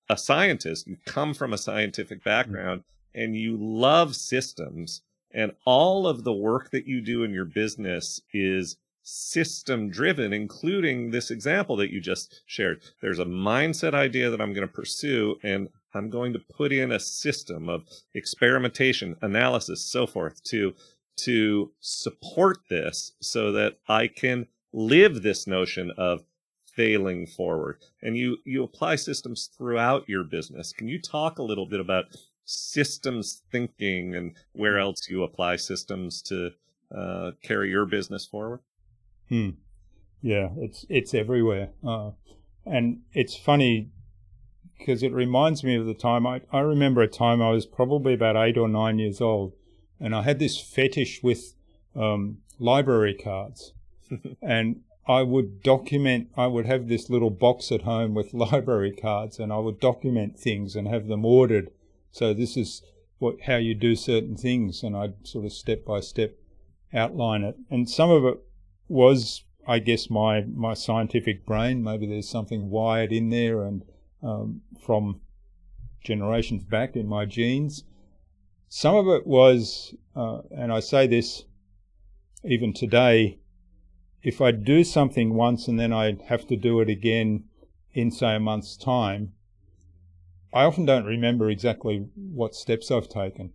a 0.10 0.18
scientist. 0.18 0.88
You 0.88 0.98
come 1.06 1.34
from 1.34 1.54
a 1.54 1.58
scientific 1.58 2.24
background 2.24 2.84
and 3.14 3.36
you 3.36 3.58
love 3.58 4.16
systems. 4.16 5.02
And 5.32 5.52
all 5.66 6.08
of 6.08 6.24
the 6.24 6.34
work 6.34 6.72
that 6.72 6.88
you 6.88 7.02
do 7.02 7.24
in 7.24 7.32
your 7.32 7.46
business 7.46 8.22
is 8.34 8.78
system 9.04 9.90
driven, 9.90 10.34
including 10.34 11.12
this 11.12 11.32
example 11.32 11.76
that 11.78 11.92
you 11.92 12.02
just 12.02 12.42
shared. 12.46 12.82
There's 13.02 13.20
a 13.20 13.26
mindset 13.26 13.94
idea 13.94 14.30
that 14.30 14.42
I'm 14.42 14.54
going 14.54 14.68
to 14.68 14.74
pursue 14.74 15.38
and 15.44 15.70
I'm 15.94 16.10
going 16.10 16.34
to 16.34 16.40
put 16.40 16.72
in 16.72 16.92
a 16.92 17.00
system 17.00 17.70
of 17.70 17.84
experimentation, 18.14 19.16
analysis, 19.22 19.86
so 19.86 20.06
forth 20.06 20.44
to, 20.46 20.74
to 21.18 21.72
support 21.80 22.60
this 22.70 23.14
so 23.22 23.52
that 23.54 23.78
I 23.88 24.08
can 24.08 24.48
live 24.74 25.24
this 25.24 25.48
notion 25.48 25.92
of 25.98 26.24
failing 26.76 27.26
forward. 27.26 27.80
And 28.02 28.16
you, 28.16 28.38
you 28.46 28.64
apply 28.64 28.98
systems 28.98 29.50
throughout 29.58 30.08
your 30.08 30.24
business. 30.24 30.74
Can 30.74 30.88
you 30.88 31.02
talk 31.02 31.40
a 31.40 31.44
little 31.44 31.66
bit 31.66 31.80
about 31.80 32.06
systems 32.46 33.42
thinking 33.52 34.16
and 34.16 34.36
where 34.54 34.78
else 34.78 35.10
you 35.10 35.24
apply 35.24 35.58
systems 35.58 36.22
to 36.24 36.52
uh, 36.96 37.32
carry 37.44 37.70
your 37.70 37.86
business 37.86 38.26
forward? 38.26 38.60
Hmm. 39.30 39.50
Yeah, 40.22 40.50
it's 40.58 40.86
it's 40.90 41.14
everywhere, 41.14 41.70
uh, 41.86 42.12
and 42.66 43.02
it's 43.14 43.36
funny 43.36 43.92
because 44.78 45.04
it 45.04 45.12
reminds 45.14 45.64
me 45.64 45.76
of 45.76 45.86
the 45.86 45.94
time 45.94 46.26
I 46.26 46.42
I 46.52 46.60
remember 46.60 47.02
a 47.02 47.08
time 47.08 47.42
I 47.42 47.52
was 47.52 47.66
probably 47.66 48.14
about 48.14 48.36
eight 48.36 48.58
or 48.58 48.68
nine 48.68 49.00
years 49.00 49.22
old, 49.22 49.54
and 50.00 50.16
I 50.16 50.24
had 50.24 50.40
this 50.40 50.60
fetish 50.60 51.24
with 51.24 51.54
um, 51.96 52.40
library 52.60 53.14
cards, 53.14 53.74
and 54.42 54.82
I 55.08 55.24
would 55.24 55.64
document. 55.64 56.30
I 56.36 56.48
would 56.48 56.66
have 56.66 56.88
this 56.88 57.10
little 57.10 57.30
box 57.30 57.72
at 57.72 57.84
home 57.84 58.14
with 58.14 58.34
library 58.34 58.92
cards, 58.92 59.40
and 59.40 59.52
I 59.52 59.58
would 59.58 59.80
document 59.80 60.38
things 60.38 60.76
and 60.76 60.88
have 60.88 61.08
them 61.08 61.26
ordered 61.26 61.72
so 62.18 62.34
this 62.34 62.58
is 62.58 62.82
what 63.20 63.42
how 63.42 63.58
you 63.58 63.76
do 63.76 63.96
certain 63.96 64.36
things, 64.36 64.82
and 64.82 64.98
I'd 64.98 65.28
sort 65.28 65.46
of 65.46 65.54
step 65.54 65.86
by 65.86 66.00
step 66.00 66.36
outline 66.92 67.44
it. 67.44 67.58
And 67.70 67.88
some 67.88 68.10
of 68.10 68.26
it 68.26 68.40
was, 68.88 69.44
I 69.68 69.78
guess, 69.78 70.10
my 70.10 70.42
my 70.42 70.74
scientific 70.74 71.46
brain. 71.46 71.84
Maybe 71.84 72.08
there's 72.08 72.28
something 72.28 72.72
wired 72.72 73.12
in 73.12 73.30
there, 73.30 73.64
and 73.64 73.84
um, 74.24 74.62
from 74.80 75.22
generations 76.04 76.64
back 76.64 76.96
in 76.96 77.08
my 77.08 77.26
genes. 77.26 77.84
Some 78.70 78.96
of 78.96 79.08
it 79.08 79.26
was, 79.26 79.96
uh, 80.16 80.42
and 80.52 80.72
I 80.72 80.80
say 80.80 81.08
this 81.08 81.46
even 82.44 82.74
today, 82.74 83.40
if 84.24 84.42
I 84.42 84.52
do 84.52 84.84
something 84.84 85.34
once 85.34 85.68
and 85.68 85.80
then 85.80 85.94
I 85.94 86.18
have 86.28 86.48
to 86.48 86.56
do 86.56 86.80
it 86.82 86.90
again 86.90 87.46
in, 87.94 88.12
say, 88.12 88.36
a 88.36 88.40
month's 88.40 88.76
time, 88.76 89.34
I 90.54 90.64
often 90.64 90.86
don't 90.86 91.06
remember 91.06 91.50
exactly 91.50 92.08
what 92.16 92.56
steps 92.56 92.90
I've 92.90 93.10
taken. 93.10 93.54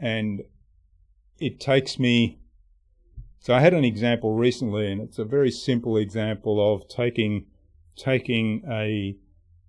And 0.00 0.42
it 1.38 1.60
takes 1.60 1.98
me. 1.98 2.38
So 3.40 3.54
I 3.54 3.60
had 3.60 3.74
an 3.74 3.84
example 3.84 4.34
recently, 4.34 4.90
and 4.90 5.00
it's 5.00 5.18
a 5.18 5.24
very 5.24 5.50
simple 5.50 5.96
example 5.96 6.74
of 6.74 6.88
taking 6.88 7.46
taking 7.96 8.62
a 8.70 9.16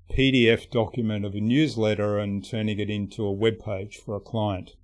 PDF 0.09 0.69
document 0.69 1.25
of 1.25 1.35
a 1.35 1.39
newsletter 1.39 2.17
and 2.17 2.43
turning 2.43 2.79
it 2.79 2.89
into 2.89 3.23
a 3.23 3.31
web 3.31 3.59
page 3.59 3.97
for 3.97 4.15
a 4.15 4.19
client. 4.19 4.75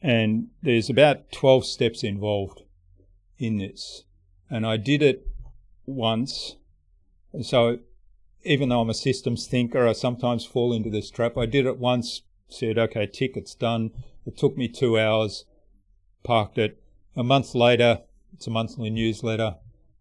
And 0.00 0.48
there's 0.62 0.90
about 0.90 1.32
12 1.32 1.66
steps 1.66 2.04
involved 2.04 2.62
in 3.38 3.56
this. 3.58 4.04
And 4.50 4.66
I 4.66 4.76
did 4.76 5.02
it 5.02 5.26
once. 5.86 6.56
So 7.42 7.78
even 8.44 8.68
though 8.68 8.80
I'm 8.80 8.90
a 8.90 8.94
systems 8.94 9.46
thinker, 9.46 9.86
I 9.86 9.92
sometimes 9.92 10.44
fall 10.44 10.72
into 10.72 10.90
this 10.90 11.10
trap. 11.10 11.36
I 11.36 11.46
did 11.46 11.66
it 11.66 11.78
once, 11.78 12.22
said, 12.48 12.78
okay, 12.78 13.06
tick, 13.06 13.36
it's 13.36 13.54
done. 13.54 13.90
It 14.26 14.36
took 14.36 14.56
me 14.56 14.68
two 14.68 14.98
hours, 14.98 15.44
parked 16.22 16.58
it. 16.58 16.82
A 17.16 17.24
month 17.24 17.54
later, 17.54 18.02
it's 18.32 18.46
a 18.46 18.50
monthly 18.50 18.90
newsletter. 18.90 19.56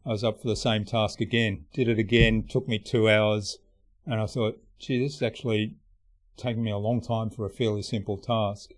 I 0.06 0.10
was 0.10 0.24
up 0.24 0.42
for 0.42 0.48
the 0.50 0.56
same 0.56 0.84
task 0.84 1.22
again, 1.22 1.66
did 1.74 1.88
it 1.88 1.98
again, 1.98 2.44
took 2.44 2.68
me 2.68 2.78
two 2.78 3.10
hours. 3.10 3.60
And 4.06 4.20
I 4.20 4.26
thought, 4.26 4.62
gee, 4.80 5.04
this 5.04 5.16
is 5.16 5.22
actually 5.22 5.76
taking 6.38 6.64
me 6.64 6.72
a 6.72 6.78
long 6.78 7.02
time 7.02 7.30
for 7.30 7.46
a 7.46 7.50
fairly 7.50 7.82
simple 7.82 8.18
task. 8.18 8.72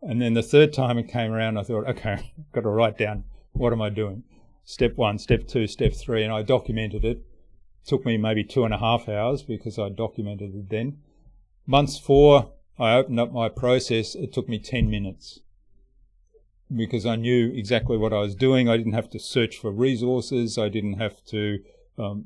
And 0.00 0.20
then 0.20 0.34
the 0.34 0.42
third 0.42 0.72
time 0.72 0.98
it 0.98 1.08
came 1.08 1.32
around, 1.32 1.58
I 1.58 1.62
thought, 1.62 1.88
okay, 1.88 2.12
I've 2.12 2.52
got 2.52 2.62
to 2.62 2.68
write 2.68 2.98
down 2.98 3.24
what 3.52 3.72
am 3.72 3.80
I 3.80 3.88
doing? 3.88 4.24
Step 4.64 4.96
one, 4.96 5.18
step 5.18 5.46
two, 5.46 5.66
step 5.66 5.92
three, 5.94 6.24
and 6.24 6.32
I 6.32 6.42
documented 6.42 7.04
it 7.04 7.24
it 7.84 7.88
took 7.88 8.06
me 8.06 8.16
maybe 8.16 8.44
two 8.44 8.64
and 8.64 8.72
a 8.72 8.78
half 8.78 9.08
hours 9.08 9.42
because 9.42 9.78
I 9.78 9.90
documented 9.90 10.54
it 10.54 10.70
then. 10.70 10.98
Months 11.66 11.98
four, 11.98 12.52
I 12.78 12.94
opened 12.94 13.20
up 13.20 13.32
my 13.32 13.48
process. 13.48 14.14
It 14.14 14.32
took 14.32 14.48
me 14.48 14.58
10 14.58 14.90
minutes 14.90 15.40
because 16.74 17.04
I 17.04 17.16
knew 17.16 17.52
exactly 17.54 17.96
what 17.96 18.12
I 18.12 18.20
was 18.20 18.34
doing. 18.34 18.68
I 18.68 18.78
didn't 18.78 18.94
have 18.94 19.10
to 19.10 19.18
search 19.18 19.58
for 19.58 19.70
resources. 19.70 20.56
I 20.56 20.68
didn't 20.70 20.94
have 20.94 21.22
to 21.26 21.58
um, 21.98 22.24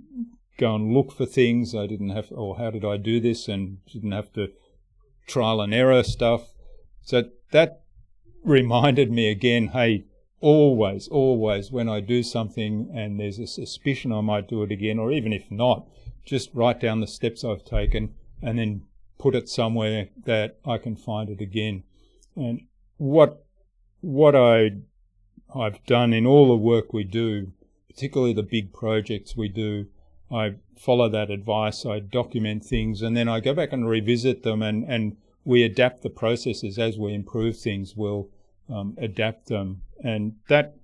go 0.58 0.74
and 0.74 0.92
look 0.92 1.12
for 1.12 1.24
things. 1.24 1.74
I 1.74 1.86
didn't 1.86 2.10
have, 2.10 2.26
or 2.30 2.58
how 2.58 2.70
did 2.70 2.84
I 2.84 2.96
do 2.98 3.20
this? 3.20 3.48
And 3.48 3.78
didn't 3.86 4.12
have 4.12 4.32
to 4.34 4.48
trial 5.26 5.60
and 5.60 5.72
error 5.72 6.02
stuff. 6.02 6.54
So 7.02 7.24
that 7.52 7.82
reminded 8.44 9.10
me 9.10 9.30
again, 9.30 9.68
hey, 9.68 10.04
always, 10.40 11.08
always, 11.08 11.70
when 11.70 11.88
I 11.88 12.00
do 12.00 12.22
something 12.22 12.90
and 12.94 13.18
there's 13.18 13.38
a 13.38 13.46
suspicion 13.46 14.12
I 14.12 14.20
might 14.20 14.48
do 14.48 14.62
it 14.62 14.72
again, 14.72 14.98
or 14.98 15.12
even 15.12 15.32
if 15.32 15.50
not, 15.50 15.86
just 16.24 16.50
write 16.52 16.80
down 16.80 17.00
the 17.00 17.06
steps 17.06 17.44
I've 17.44 17.64
taken 17.64 18.14
and 18.42 18.58
then 18.58 18.82
put 19.18 19.34
it 19.34 19.48
somewhere 19.48 20.08
that 20.24 20.58
I 20.64 20.78
can 20.78 20.96
find 20.96 21.30
it 21.30 21.40
again. 21.40 21.84
And 22.36 22.62
what 22.96 23.44
what 24.00 24.36
I 24.36 24.70
I've 25.54 25.84
done 25.86 26.12
in 26.12 26.26
all 26.26 26.48
the 26.48 26.56
work 26.56 26.92
we 26.92 27.04
do, 27.04 27.52
particularly 27.88 28.32
the 28.32 28.42
big 28.42 28.72
projects 28.72 29.36
we 29.36 29.48
do, 29.48 29.86
I 30.30 30.56
follow 30.76 31.08
that 31.08 31.30
advice. 31.30 31.86
I 31.86 32.00
document 32.00 32.64
things, 32.64 33.02
and 33.02 33.16
then 33.16 33.28
I 33.28 33.40
go 33.40 33.54
back 33.54 33.72
and 33.72 33.88
revisit 33.88 34.42
them, 34.42 34.62
and 34.62 34.84
and 34.84 35.16
we 35.44 35.62
adapt 35.62 36.02
the 36.02 36.10
processes 36.10 36.78
as 36.78 36.98
we 36.98 37.14
improve 37.14 37.58
things. 37.58 37.96
We'll 37.96 38.28
um, 38.68 38.94
adapt 38.98 39.46
them 39.46 39.82
and 40.02 40.36
that 40.48 40.76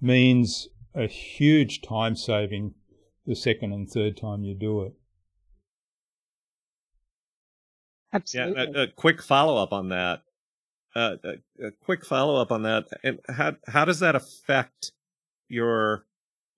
means 0.00 0.68
a 0.94 1.06
huge 1.06 1.82
time 1.82 2.16
saving 2.16 2.74
the 3.26 3.36
second 3.36 3.72
and 3.72 3.88
third 3.88 4.16
time 4.16 4.42
you 4.42 4.54
do 4.54 4.82
it. 4.82 4.94
Absolutely. 8.12 8.72
Yeah, 8.72 8.80
a, 8.80 8.82
a 8.84 8.86
quick 8.88 9.22
follow 9.22 9.62
up 9.62 9.72
on 9.72 9.90
that. 9.90 10.22
Uh, 10.96 11.16
a, 11.22 11.66
a, 11.66 11.70
quick 11.82 12.04
follow 12.04 12.40
up 12.40 12.50
on 12.50 12.62
that. 12.62 12.86
And 13.04 13.20
how 13.28 13.56
how 13.68 13.84
does 13.84 14.00
that 14.00 14.16
affect 14.16 14.92
your 15.48 16.06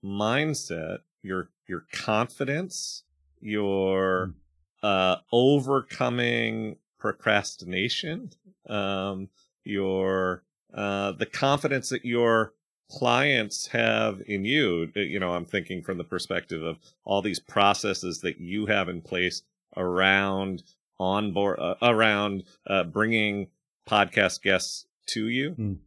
mindset, 0.04 0.98
your 1.22 1.50
your 1.70 1.87
confidence, 1.92 3.04
your 3.40 4.35
uh, 4.83 5.16
overcoming 5.33 6.76
procrastination, 6.98 8.30
um, 8.68 9.28
your 9.64 10.42
uh, 10.74 11.12
the 11.12 11.26
confidence 11.26 11.88
that 11.88 12.04
your 12.04 12.52
clients 12.90 13.68
have 13.68 14.20
in 14.26 14.44
you. 14.44 14.90
You 14.94 15.20
know, 15.20 15.33
I'm 15.35 15.44
thinking 15.44 15.83
from 15.83 15.96
the 15.98 16.04
perspective 16.04 16.62
of 16.62 16.78
all 17.04 17.22
these 17.22 17.40
processes 17.40 18.20
that 18.20 18.38
you 18.40 18.66
have 18.66 18.88
in 18.88 19.00
place 19.00 19.42
around 19.76 20.62
on 20.98 21.33
board, 21.33 21.59
uh, 21.59 21.76
around 21.83 22.42
uh, 22.66 22.85
bringing 22.85 23.48
podcast 23.88 24.42
guests 24.42 24.87
to 25.06 25.28
you, 25.28 25.52
Mm. 25.52 25.78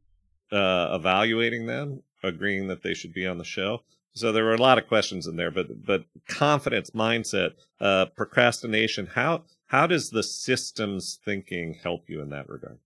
uh, 0.52 0.96
evaluating 0.96 1.66
them, 1.68 2.04
agreeing 2.24 2.68
that 2.68 2.84
they 2.84 2.94
should 2.94 3.14
be 3.14 3.28
on 3.28 3.38
the 3.38 3.44
show. 3.44 3.84
So 4.16 4.32
there 4.32 4.44
were 4.44 4.54
a 4.54 4.62
lot 4.62 4.78
of 4.78 4.88
questions 4.88 5.26
in 5.26 5.36
there, 5.36 5.52
but 5.52 5.86
but 5.86 6.06
confidence, 6.28 6.92
mindset, 6.92 7.52
uh, 7.80 8.06
procrastination. 8.16 9.08
How 9.08 9.44
how 9.68 9.88
does 9.88 10.12
the 10.12 10.24
systems 10.24 11.20
thinking 11.26 11.74
help 11.82 12.08
you 12.08 12.22
in 12.22 12.30
that 12.30 12.48
regard? 12.48 12.78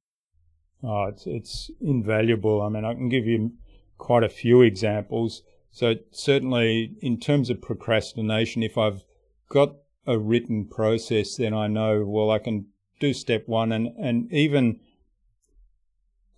Oh, 0.83 1.05
it's 1.05 1.27
it's 1.27 1.71
invaluable. 1.81 2.61
I 2.61 2.69
mean, 2.69 2.85
I 2.85 2.93
can 2.93 3.09
give 3.09 3.25
you 3.25 3.51
quite 3.97 4.23
a 4.23 4.29
few 4.29 4.61
examples. 4.61 5.43
So 5.71 5.95
certainly, 6.11 6.95
in 7.01 7.19
terms 7.19 7.49
of 7.49 7.61
procrastination, 7.61 8.63
if 8.63 8.77
I've 8.77 9.03
got 9.49 9.75
a 10.05 10.17
written 10.17 10.65
process, 10.65 11.35
then 11.35 11.53
I 11.53 11.67
know 11.67 12.05
well 12.05 12.31
I 12.31 12.39
can 12.39 12.67
do 12.99 13.13
step 13.13 13.47
one, 13.47 13.73
and 13.73 13.87
and 13.97 14.31
even 14.31 14.79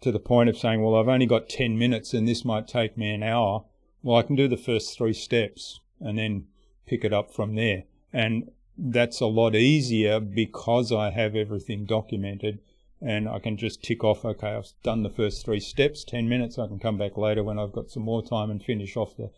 to 0.02 0.12
the 0.12 0.20
point 0.20 0.50
of 0.50 0.58
saying, 0.58 0.82
well, 0.82 0.96
I've 0.96 1.08
only 1.08 1.28
got 1.28 1.48
ten 1.48 1.78
minutes, 1.78 2.14
and 2.14 2.28
this 2.28 2.44
might 2.44 2.68
take 2.68 2.98
me 2.98 3.14
an 3.14 3.22
hour. 3.22 3.66
Well, 4.02 4.18
I 4.18 4.24
can 4.24 4.36
do 4.36 4.48
the 4.48 4.58
first 4.58 4.98
three 4.98 5.14
steps 5.14 5.80
and 6.00 6.18
then 6.18 6.48
pick 6.86 7.04
it 7.04 7.14
up 7.14 7.32
from 7.34 7.56
there, 7.56 7.84
and 8.14 8.52
that's 8.78 9.20
a 9.20 9.26
lot 9.26 9.56
easier 9.56 10.20
because 10.20 10.92
I 10.92 11.10
have 11.12 11.36
everything 11.36 11.86
documented 11.86 12.60
and 13.02 13.30
I 13.30 13.40
can 13.40 13.58
just 13.58 13.84
tick 13.84 14.04
off, 14.04 14.26
okay, 14.26 14.56
I've 14.56 14.72
done 14.84 15.04
the 15.04 15.10
first 15.10 15.46
three 15.46 15.60
steps, 15.60 16.04
10 16.04 16.28
minutes, 16.28 16.58
I 16.58 16.68
can 16.68 16.80
come 16.80 16.98
back 16.98 17.18
later 17.18 17.44
when 17.44 17.58
I've 17.58 17.72
got 17.72 17.90
some 17.90 18.04
more 18.04 18.22
time 18.22 18.50
and 18.52 18.62
finish 18.62 18.98
off 18.98 19.16
the, 19.16 19.32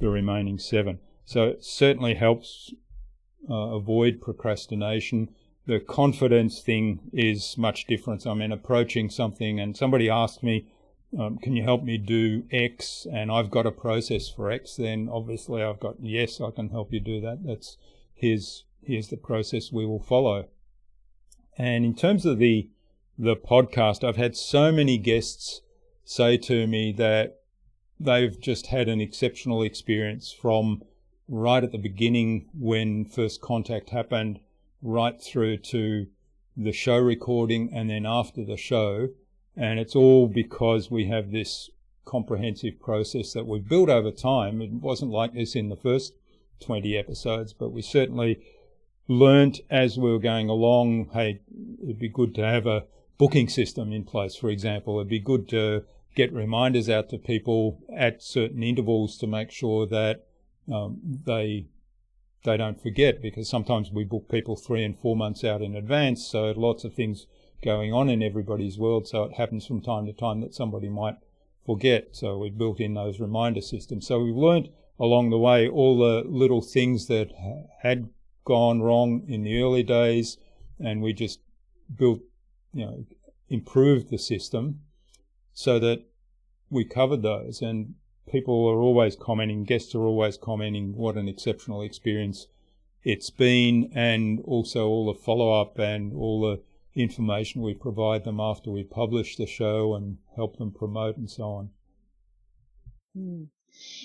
the 0.00 0.08
remaining 0.08 0.58
seven. 0.58 0.98
So 1.24 1.44
it 1.44 1.64
certainly 1.64 2.14
helps 2.14 2.74
uh, 3.48 3.54
avoid 3.54 4.20
procrastination. 4.20 5.30
The 5.66 5.80
confidence 5.80 6.60
thing 6.60 7.10
is 7.12 7.56
much 7.56 7.86
different. 7.86 8.26
I 8.26 8.34
mean, 8.34 8.52
approaching 8.52 9.08
something 9.08 9.58
and 9.58 9.76
somebody 9.76 10.10
asks 10.10 10.42
me, 10.42 10.66
um, 11.18 11.38
can 11.38 11.56
you 11.56 11.62
help 11.62 11.82
me 11.82 11.98
do 11.98 12.44
X? 12.50 13.06
And 13.10 13.30
I've 13.30 13.50
got 13.50 13.66
a 13.66 13.72
process 13.72 14.28
for 14.28 14.50
X, 14.50 14.76
then 14.76 15.08
obviously 15.10 15.62
I've 15.62 15.80
got, 15.80 15.96
yes, 16.00 16.40
I 16.40 16.50
can 16.50 16.70
help 16.70 16.92
you 16.92 17.00
do 17.00 17.20
that. 17.20 17.44
That's, 17.44 17.76
here's, 18.14 18.64
here's 18.82 19.08
the 19.08 19.16
process 19.16 19.72
we 19.72 19.86
will 19.86 20.02
follow. 20.02 20.46
And 21.58 21.84
in 21.84 21.94
terms 21.94 22.26
of 22.26 22.38
the, 22.38 22.68
the 23.18 23.36
podcast, 23.36 24.06
I've 24.06 24.16
had 24.16 24.36
so 24.36 24.70
many 24.70 24.98
guests 24.98 25.62
say 26.04 26.36
to 26.36 26.66
me 26.66 26.92
that 26.92 27.40
they've 27.98 28.38
just 28.40 28.66
had 28.66 28.88
an 28.88 29.00
exceptional 29.00 29.62
experience 29.62 30.32
from 30.32 30.82
right 31.28 31.64
at 31.64 31.72
the 31.72 31.78
beginning 31.78 32.48
when 32.52 33.04
first 33.04 33.40
contact 33.40 33.90
happened, 33.90 34.38
right 34.82 35.20
through 35.20 35.56
to 35.56 36.06
the 36.56 36.72
show 36.72 36.98
recording 36.98 37.70
and 37.72 37.90
then 37.90 38.06
after 38.06 38.44
the 38.44 38.56
show. 38.56 39.08
And 39.56 39.78
it's 39.78 39.96
all 39.96 40.28
because 40.28 40.90
we 40.90 41.06
have 41.06 41.30
this 41.30 41.70
comprehensive 42.04 42.80
process 42.80 43.32
that 43.32 43.46
we've 43.46 43.68
built 43.68 43.88
over 43.88 44.10
time. 44.10 44.60
It 44.60 44.72
wasn't 44.72 45.10
like 45.10 45.34
this 45.34 45.56
in 45.56 45.68
the 45.68 45.76
first 45.76 46.12
20 46.60 46.96
episodes, 46.96 47.52
but 47.52 47.70
we 47.72 47.82
certainly 47.82 48.40
learnt 49.08 49.60
as 49.70 49.98
we 49.98 50.10
were 50.10 50.18
going 50.18 50.48
along, 50.48 51.10
hey, 51.12 51.40
it'd 51.82 51.98
be 51.98 52.08
good 52.08 52.34
to 52.34 52.42
have 52.42 52.66
a 52.66 52.84
booking 53.18 53.48
system 53.48 53.92
in 53.92 54.04
place, 54.04 54.36
for 54.36 54.50
example. 54.50 54.96
It'd 54.98 55.08
be 55.08 55.20
good 55.20 55.48
to 55.50 55.84
get 56.14 56.32
reminders 56.32 56.88
out 56.88 57.08
to 57.10 57.18
people 57.18 57.78
at 57.94 58.22
certain 58.22 58.62
intervals 58.62 59.18
to 59.18 59.26
make 59.26 59.50
sure 59.50 59.86
that 59.86 60.26
um, 60.72 60.98
they 61.02 61.66
they 62.44 62.56
don't 62.56 62.80
forget 62.80 63.20
because 63.20 63.48
sometimes 63.48 63.90
we 63.90 64.04
book 64.04 64.28
people 64.28 64.56
three 64.56 64.84
and 64.84 64.96
four 64.98 65.16
months 65.16 65.42
out 65.42 65.62
in 65.62 65.74
advance, 65.74 66.24
so 66.24 66.52
lots 66.56 66.84
of 66.84 66.94
things 66.94 67.26
going 67.62 67.92
on 67.92 68.08
in 68.08 68.22
everybody's 68.22 68.78
world. 68.78 69.08
So 69.08 69.24
it 69.24 69.34
happens 69.34 69.66
from 69.66 69.80
time 69.80 70.06
to 70.06 70.12
time 70.12 70.40
that 70.40 70.54
somebody 70.54 70.88
might 70.88 71.16
forget. 71.64 72.08
So 72.12 72.38
we 72.38 72.50
built 72.50 72.80
in 72.80 72.94
those 72.94 73.20
reminder 73.20 73.60
systems. 73.60 74.06
So 74.06 74.20
we've 74.22 74.36
learned 74.36 74.68
along 74.98 75.30
the 75.30 75.38
way 75.38 75.68
all 75.68 75.98
the 75.98 76.22
little 76.28 76.62
things 76.62 77.06
that 77.08 77.30
had 77.82 78.08
gone 78.44 78.80
wrong 78.80 79.24
in 79.28 79.42
the 79.42 79.60
early 79.60 79.82
days, 79.82 80.38
and 80.78 81.02
we 81.02 81.12
just 81.12 81.40
built, 81.94 82.20
you 82.72 82.86
know, 82.86 83.04
improved 83.48 84.10
the 84.10 84.18
system 84.18 84.80
so 85.52 85.78
that 85.78 86.04
we 86.70 86.84
covered 86.84 87.22
those. 87.22 87.60
And 87.60 87.94
people 88.30 88.66
are 88.68 88.80
always 88.80 89.16
commenting, 89.16 89.64
guests 89.64 89.94
are 89.94 90.02
always 90.02 90.36
commenting 90.36 90.96
what 90.96 91.16
an 91.16 91.28
exceptional 91.28 91.82
experience 91.82 92.46
it's 93.02 93.30
been, 93.30 93.90
and 93.94 94.40
also 94.44 94.86
all 94.86 95.06
the 95.06 95.18
follow 95.18 95.60
up 95.60 95.78
and 95.78 96.12
all 96.12 96.40
the 96.96 97.02
information 97.02 97.60
we 97.60 97.74
provide 97.74 98.24
them 98.24 98.40
after 98.40 98.70
we 98.70 98.82
publish 98.82 99.36
the 99.36 99.46
show 99.46 99.94
and 99.94 100.16
help 100.34 100.56
them 100.56 100.72
promote 100.72 101.18
and 101.18 101.30
so 101.30 101.44
on. 101.44 101.70
Mm. 103.14 103.48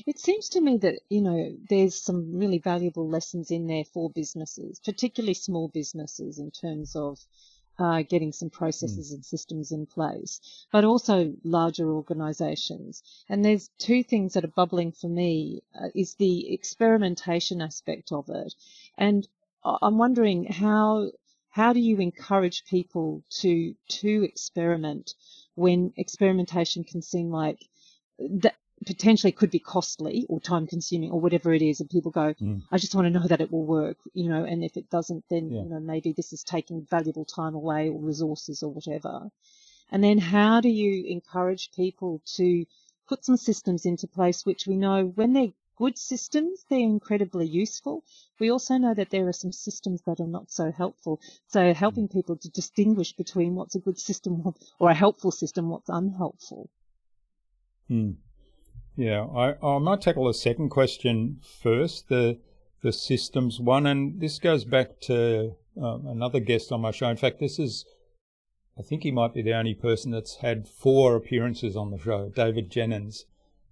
It 0.05 0.19
seems 0.19 0.49
to 0.49 0.59
me 0.59 0.75
that, 0.79 0.99
you 1.09 1.21
know, 1.21 1.55
there's 1.69 1.95
some 1.95 2.37
really 2.37 2.57
valuable 2.59 3.07
lessons 3.07 3.49
in 3.49 3.65
there 3.65 3.85
for 3.85 4.09
businesses, 4.09 4.81
particularly 4.83 5.35
small 5.35 5.69
businesses 5.69 6.37
in 6.37 6.51
terms 6.51 6.93
of 6.97 7.17
uh, 7.79 8.01
getting 8.01 8.33
some 8.33 8.49
processes 8.49 9.11
mm. 9.11 9.15
and 9.15 9.25
systems 9.25 9.71
in 9.71 9.85
place, 9.85 10.41
but 10.73 10.83
also 10.83 11.33
larger 11.45 11.89
organisations. 11.89 13.01
And 13.29 13.45
there's 13.45 13.69
two 13.77 14.03
things 14.03 14.33
that 14.33 14.43
are 14.43 14.49
bubbling 14.49 14.91
for 14.91 15.07
me 15.07 15.61
uh, 15.73 15.87
is 15.95 16.15
the 16.15 16.53
experimentation 16.53 17.61
aspect 17.61 18.11
of 18.11 18.27
it, 18.27 18.53
and 18.97 19.25
I'm 19.63 19.97
wondering 19.99 20.45
how 20.45 21.11
how 21.51 21.73
do 21.73 21.79
you 21.79 21.97
encourage 21.99 22.65
people 22.65 23.23
to 23.41 23.75
to 23.87 24.23
experiment 24.23 25.13
when 25.55 25.93
experimentation 25.97 26.83
can 26.83 27.01
seem 27.01 27.29
like 27.29 27.59
that 28.19 28.55
potentially 28.85 29.31
could 29.31 29.51
be 29.51 29.59
costly 29.59 30.25
or 30.27 30.39
time 30.39 30.65
consuming 30.65 31.11
or 31.11 31.19
whatever 31.19 31.53
it 31.53 31.61
is 31.61 31.79
and 31.79 31.89
people 31.89 32.09
go 32.11 32.33
Mm. 32.41 32.61
i 32.71 32.77
just 32.79 32.95
want 32.95 33.05
to 33.05 33.11
know 33.19 33.27
that 33.27 33.41
it 33.41 33.51
will 33.51 33.65
work 33.65 33.97
you 34.13 34.27
know 34.29 34.43
and 34.43 34.63
if 34.63 34.75
it 34.75 34.89
doesn't 34.89 35.23
then 35.29 35.51
Yeah. 35.51 35.63
you 35.63 35.69
know 35.69 35.79
maybe 35.79 36.13
this 36.13 36.33
is 36.33 36.43
taking 36.43 36.85
valuable 36.89 37.25
time 37.25 37.53
away 37.53 37.89
or 37.89 37.99
resources 37.99 38.63
or 38.63 38.71
whatever 38.73 39.29
and 39.91 40.03
then 40.03 40.17
how 40.17 40.61
do 40.61 40.69
you 40.69 41.05
encourage 41.05 41.71
people 41.73 42.21
to 42.37 42.65
put 43.07 43.23
some 43.25 43.37
systems 43.37 43.85
into 43.85 44.07
place 44.07 44.45
which 44.45 44.65
we 44.65 44.75
know 44.75 45.05
when 45.15 45.33
they're 45.33 45.53
good 45.77 45.97
systems 45.97 46.65
they're 46.69 46.79
incredibly 46.79 47.47
useful. 47.47 48.03
We 48.39 48.51
also 48.51 48.77
know 48.77 48.93
that 48.93 49.09
there 49.09 49.27
are 49.27 49.33
some 49.33 49.51
systems 49.51 50.01
that 50.05 50.19
are 50.19 50.27
not 50.27 50.51
so 50.51 50.71
helpful. 50.71 51.19
So 51.47 51.73
helping 51.73 52.07
people 52.07 52.37
to 52.37 52.49
distinguish 52.49 53.13
between 53.13 53.55
what's 53.55 53.75
a 53.75 53.79
good 53.79 53.99
system 53.99 54.53
or 54.79 54.89
a 54.89 54.95
helpful 54.95 55.31
system 55.31 55.69
what's 55.69 55.89
unhelpful. 55.89 56.69
Hmm. 57.87 58.11
Yeah, 58.95 59.25
I, 59.25 59.55
I 59.65 59.79
might 59.79 60.01
tackle 60.01 60.27
the 60.27 60.33
second 60.33 60.69
question 60.69 61.39
first, 61.41 62.09
the 62.09 62.39
the 62.81 62.91
systems 62.91 63.59
one, 63.59 63.85
and 63.85 64.19
this 64.19 64.39
goes 64.39 64.65
back 64.65 64.99
to 65.01 65.55
um, 65.81 66.07
another 66.07 66.39
guest 66.39 66.71
on 66.71 66.81
my 66.81 66.91
show. 66.91 67.09
In 67.09 67.17
fact, 67.17 67.39
this 67.39 67.59
is, 67.59 67.85
I 68.77 68.81
think 68.81 69.03
he 69.03 69.11
might 69.11 69.33
be 69.33 69.41
the 69.41 69.53
only 69.53 69.75
person 69.75 70.11
that's 70.11 70.37
had 70.37 70.67
four 70.67 71.15
appearances 71.15 71.75
on 71.75 71.91
the 71.91 71.99
show, 71.99 72.29
David 72.29 72.71
Jenyns, 72.71 73.25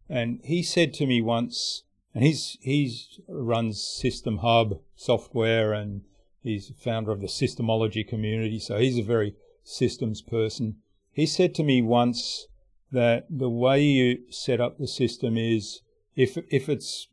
and 0.08 0.40
he 0.44 0.64
said 0.64 0.94
to 0.96 1.06
me 1.06 1.22
once, 1.22 1.84
and 2.14 2.24
he's 2.24 2.58
he's 2.62 3.20
runs 3.28 3.82
System 3.82 4.38
Hub 4.38 4.80
software, 4.96 5.74
and 5.74 6.02
he's 6.42 6.72
founder 6.78 7.12
of 7.12 7.22
the 7.22 7.28
Systemology 7.28 8.08
community, 8.08 8.60
so 8.60 8.78
he's 8.78 8.98
a 8.98 9.04
very 9.04 9.36
systems 9.64 10.22
person. 10.22 10.78
He 11.12 11.26
said 11.26 11.54
to 11.56 11.64
me 11.64 11.82
once 11.82 12.48
that 12.92 13.28
the 13.30 13.50
way 13.50 13.84
you 13.84 14.20
set 14.30 14.60
up 14.60 14.78
the 14.78 14.88
system 14.88 15.38
is 15.38 15.82
if 16.16 16.38
if 16.50 16.68
it's 16.70 17.08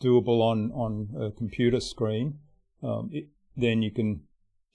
doable 0.00 0.40
on 0.40 0.70
on 0.72 1.08
a 1.20 1.30
computer 1.30 1.80
screen, 1.80 2.38
um, 2.82 3.10
it, 3.12 3.26
then 3.56 3.82
you 3.82 3.90
can 3.90 4.22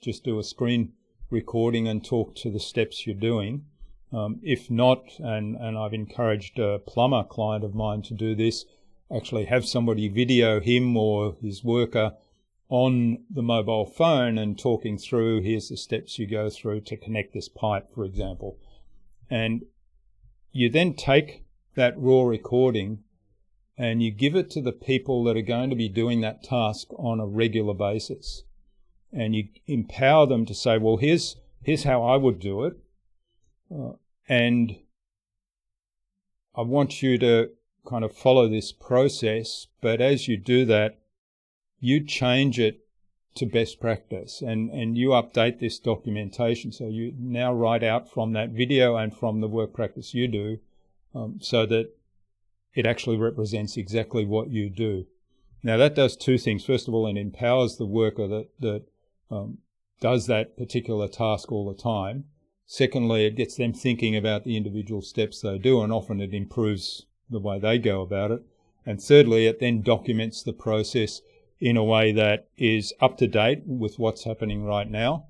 just 0.01 0.24
do 0.24 0.38
a 0.39 0.43
screen 0.43 0.93
recording 1.30 1.88
and 1.88 2.03
talk 2.03 2.36
to 2.36 2.51
the 2.51 2.59
steps 2.59 3.07
you're 3.07 3.16
doing. 3.16 3.66
Um, 4.11 4.39
if 4.43 4.70
not, 4.70 5.03
and 5.20 5.55
and 5.55 5.78
I've 5.78 5.93
encouraged 5.93 6.59
a 6.59 6.80
plumber 6.80 7.24
client 7.24 7.64
of 7.64 7.74
mine 7.74 8.01
to 8.03 8.14
do 8.14 8.36
this, 8.36 8.66
actually 9.16 9.45
have 9.45 9.66
somebody 9.66 10.07
video 10.07 10.59
him 10.59 10.97
or 10.97 11.36
his 11.41 11.64
worker 11.64 12.14
on 12.70 13.20
the 13.30 13.43
mobile 13.43 13.86
phone 13.86 14.38
and 14.38 14.57
talking 14.57 14.97
through 14.97 15.41
here's 15.41 15.70
the 15.70 15.78
steps 15.78 16.18
you 16.18 16.26
go 16.26 16.49
through 16.49 16.82
to 16.82 16.97
connect 16.97 17.34
this 17.34 17.49
pipe, 17.49 17.93
for 17.93 18.03
example. 18.03 18.57
And 19.30 19.64
you 20.51 20.70
then 20.70 20.95
take 20.95 21.43
that 21.76 21.93
raw 21.97 22.24
recording 22.24 23.03
and 23.78 24.01
you 24.01 24.11
give 24.11 24.36
it 24.36 24.49
to 24.51 24.61
the 24.61 24.72
people 24.72 25.24
that 25.24 25.38
are 25.38 25.41
going 25.41 25.70
to 25.70 25.76
be 25.76 25.89
doing 25.89 26.22
that 26.22 26.43
task 26.43 26.88
on 26.97 27.20
a 27.20 27.26
regular 27.26 27.74
basis. 27.74 28.43
And 29.11 29.36
you 29.36 29.49
empower 29.68 30.26
them 30.26 30.45
to 30.45 30.53
say, 30.53 30.78
well, 30.78 30.97
here's, 30.97 31.38
here's 31.61 31.84
how 31.84 32.03
I 32.03 32.18
would 32.18 32.39
do 32.39 32.64
it. 32.66 32.74
Uh, 33.72 33.93
and 34.28 34.78
I 36.55 36.61
want 36.61 37.01
you 37.01 37.18
to 37.20 37.49
kind 37.86 38.03
of 38.03 38.15
follow 38.15 38.47
this 38.47 38.71
process, 38.71 39.67
but 39.81 40.01
as 40.01 40.27
you 40.27 40.38
do 40.38 40.65
that, 40.65 40.99
you 41.79 42.03
change 42.03 42.59
it 42.59 42.84
to 43.36 43.45
best 43.45 43.79
practice 43.79 44.41
and, 44.41 44.69
and 44.69 44.97
you 44.97 45.09
update 45.09 45.59
this 45.59 45.79
documentation. 45.79 46.71
So 46.71 46.88
you 46.88 47.13
now 47.17 47.53
write 47.53 47.84
out 47.84 48.09
from 48.09 48.34
that 48.34 48.51
video 48.51 48.95
and 48.95 49.15
from 49.15 49.41
the 49.41 49.47
work 49.47 49.73
practice 49.73 50.13
you 50.13 50.27
do 50.27 50.59
um, 51.15 51.39
so 51.41 51.65
that 51.65 51.89
it 52.73 52.86
actually 52.86 53.17
represents 53.17 53.75
exactly 53.75 54.25
what 54.25 54.49
you 54.49 54.69
do. 54.69 55.05
Now 55.63 55.77
that 55.77 55.95
does 55.95 56.15
two 56.15 56.38
things. 56.38 56.65
First 56.65 56.88
of 56.88 56.93
all, 56.93 57.07
it 57.07 57.17
empowers 57.17 57.77
the 57.77 57.86
worker 57.86 58.27
that, 58.27 58.49
that 58.59 58.84
um, 59.31 59.59
does 59.99 60.27
that 60.27 60.57
particular 60.57 61.07
task 61.07 61.51
all 61.51 61.67
the 61.67 61.81
time. 61.81 62.25
Secondly, 62.65 63.25
it 63.25 63.36
gets 63.36 63.55
them 63.55 63.73
thinking 63.73 64.15
about 64.15 64.43
the 64.43 64.57
individual 64.57 65.01
steps 65.01 65.41
they 65.41 65.57
do 65.57 65.81
and 65.81 65.91
often 65.91 66.21
it 66.21 66.34
improves 66.34 67.05
the 67.30 67.39
way 67.39 67.59
they 67.59 67.78
go 67.78 68.01
about 68.01 68.32
it. 68.32 68.41
And 68.86 69.01
thirdly, 69.01 69.47
it 69.47 69.59
then 69.59 69.82
documents 69.82 70.43
the 70.43 70.53
process 70.53 71.21
in 71.59 71.78
a 71.78 71.84
way 71.84 72.11
that 72.11 72.47
is 72.57 72.93
up 72.99 73.17
to 73.17 73.28
date 73.28 73.63
with 73.65 73.97
what's 73.97 74.26
happening 74.26 74.65
right 74.65 74.89
now. 74.89 75.28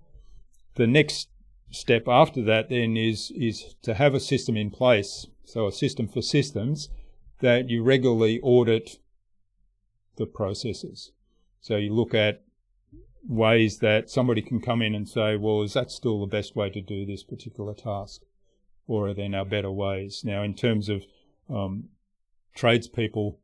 The 0.76 0.88
next 0.88 1.30
step 1.70 2.08
after 2.08 2.42
that 2.44 2.70
then 2.70 2.98
is 2.98 3.32
is 3.36 3.76
to 3.84 3.94
have 3.96 4.14
a 4.14 4.20
system 4.20 4.58
in 4.58 4.72
place, 4.72 5.28
so 5.44 5.68
a 5.68 5.72
system 5.72 6.08
for 6.08 6.22
systems 6.22 6.90
that 7.42 7.70
you 7.70 7.84
regularly 7.84 8.40
audit 8.42 9.00
the 10.18 10.26
processes. 10.26 11.12
So 11.62 11.78
you 11.78 11.94
look 11.94 12.14
at 12.14 12.44
ways 13.28 13.80
that 13.80 14.10
somebody 14.10 14.42
can 14.42 14.60
come 14.60 14.82
in 14.82 14.96
and 14.96 15.08
say, 15.08 15.36
well, 15.36 15.62
is 15.62 15.74
that 15.74 15.92
still 15.92 16.20
the 16.20 16.28
best 16.28 16.56
way 16.56 16.70
to 16.70 16.82
do 16.82 17.06
this 17.06 17.24
particular 17.24 17.74
task? 17.74 18.22
Or 18.88 19.10
are 19.10 19.14
there 19.14 19.30
now 19.30 19.46
better 19.46 19.72
ways? 19.72 20.24
Now, 20.26 20.44
in 20.44 20.56
terms 20.56 20.90
of 20.90 21.06
um, 21.50 21.90
tradespeople, 22.56 23.40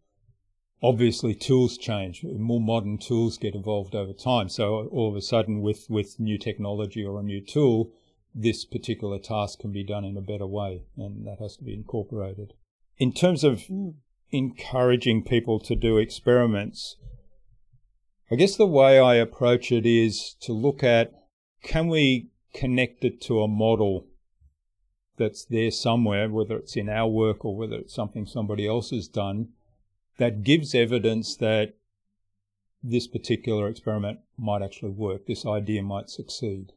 obviously 0.82 1.34
tools 1.34 1.78
change. 1.78 2.24
More 2.24 2.62
modern 2.62 2.98
tools 2.98 3.38
get 3.38 3.56
evolved 3.56 3.96
over 3.96 4.14
time. 4.14 4.50
So 4.50 4.88
all 4.92 5.10
of 5.10 5.16
a 5.16 5.22
sudden, 5.22 5.62
with, 5.62 5.88
with 5.90 6.20
new 6.20 6.38
technology 6.38 7.04
or 7.04 7.20
a 7.20 7.24
new 7.24 7.42
tool, 7.42 7.92
this 8.34 8.66
particular 8.66 9.20
task 9.20 9.60
can 9.60 9.72
be 9.72 9.84
done 9.84 10.06
in 10.06 10.16
a 10.18 10.22
better 10.22 10.48
way, 10.48 10.84
and 10.98 11.26
that 11.26 11.40
has 11.40 11.58
to 11.58 11.64
be 11.64 11.74
incorporated. 11.74 12.54
In 12.98 13.12
terms 13.12 13.44
of 13.44 13.60
mm. 13.62 13.96
encouraging 14.32 15.24
people 15.24 15.60
to 15.62 15.76
do 15.76 15.98
experiments, 15.98 16.98
I 18.32 18.36
guess 18.36 18.56
the 18.56 18.68
way 18.68 19.00
I 19.00 19.16
approach 19.16 19.72
it 19.72 19.86
is 19.86 20.36
to 20.42 20.54
look 20.54 20.84
at 20.84 21.12
can 21.64 21.88
we 21.88 22.30
connect 22.54 23.04
it 23.04 23.20
to 23.22 23.42
a 23.42 23.48
model 23.48 24.08
that's 25.20 25.46
there 25.46 25.70
somewhere, 25.70 26.28
whether 26.30 26.58
it's 26.58 26.76
in 26.76 26.90
our 26.90 27.08
work 27.08 27.46
or 27.46 27.56
whether 27.56 27.76
it's 27.76 27.94
something 27.94 28.26
somebody 28.26 28.68
else 28.68 28.90
has 28.90 29.08
done, 29.08 29.50
that 30.18 30.44
gives 30.44 30.74
evidence 30.74 31.36
that 31.36 31.76
this 32.82 33.08
particular 33.08 33.68
experiment 33.68 34.20
might 34.38 34.62
actually 34.62 34.92
work, 34.92 35.28
this 35.28 35.46
idea 35.46 35.84
might 35.84 36.10
succeed. 36.10 36.72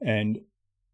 And 0.00 0.40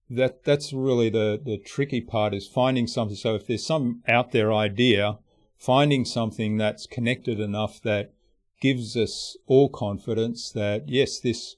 that 0.09 0.45
that's 0.45 0.73
really 0.73 1.09
the, 1.09 1.41
the 1.43 1.57
tricky 1.57 2.01
part 2.01 2.35
is 2.35 2.47
finding 2.47 2.87
something. 2.87 3.17
So 3.17 3.35
if 3.35 3.47
there's 3.47 3.65
some 3.65 4.03
out 4.07 4.33
there 4.33 4.53
idea, 4.53 5.19
finding 5.57 6.05
something 6.05 6.57
that's 6.57 6.87
connected 6.87 7.41
enough 7.41 7.81
that 7.83 8.13
gives 8.61 8.97
us 8.97 9.37
all 9.47 9.69
confidence 9.69 10.51
that 10.53 10.89
yes, 10.89 11.19
this 11.19 11.57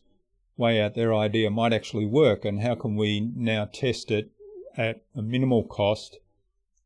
way 0.57 0.81
out 0.81 0.95
there 0.95 1.15
idea 1.15 1.51
might 1.51 1.73
actually 1.73 2.07
work 2.07 2.45
and 2.45 2.63
how 2.63 2.75
can 2.75 2.95
we 2.95 3.21
now 3.35 3.65
test 3.65 4.11
it 4.11 4.31
at 4.77 5.03
a 5.15 5.23
minimal 5.23 5.65
cost 5.65 6.19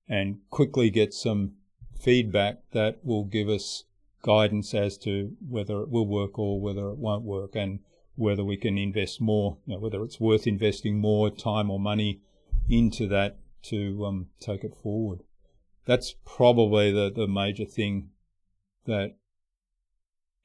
and 0.08 0.38
quickly 0.50 0.90
get 0.90 1.12
some 1.12 1.52
feedback 1.98 2.58
that 2.72 3.04
will 3.04 3.24
give 3.24 3.48
us 3.48 3.84
guidance 4.22 4.74
as 4.74 4.98
to 4.98 5.36
whether 5.48 5.82
it 5.82 5.88
will 5.88 6.06
work 6.06 6.38
or 6.38 6.60
whether 6.60 6.88
it 6.88 6.98
won't 6.98 7.24
work 7.24 7.54
and 7.54 7.80
whether 8.16 8.44
we 8.44 8.56
can 8.56 8.78
invest 8.78 9.20
more, 9.20 9.58
you 9.66 9.74
know, 9.74 9.80
whether 9.80 10.02
it's 10.02 10.18
worth 10.18 10.46
investing 10.46 10.98
more 10.98 11.30
time 11.30 11.70
or 11.70 11.78
money 11.78 12.20
into 12.68 13.06
that 13.06 13.38
to 13.62 14.04
um, 14.04 14.26
take 14.40 14.64
it 14.64 14.74
forward. 14.74 15.20
That's 15.84 16.14
probably 16.24 16.90
the, 16.90 17.12
the 17.14 17.28
major 17.28 17.64
thing 17.64 18.10
that 18.86 19.16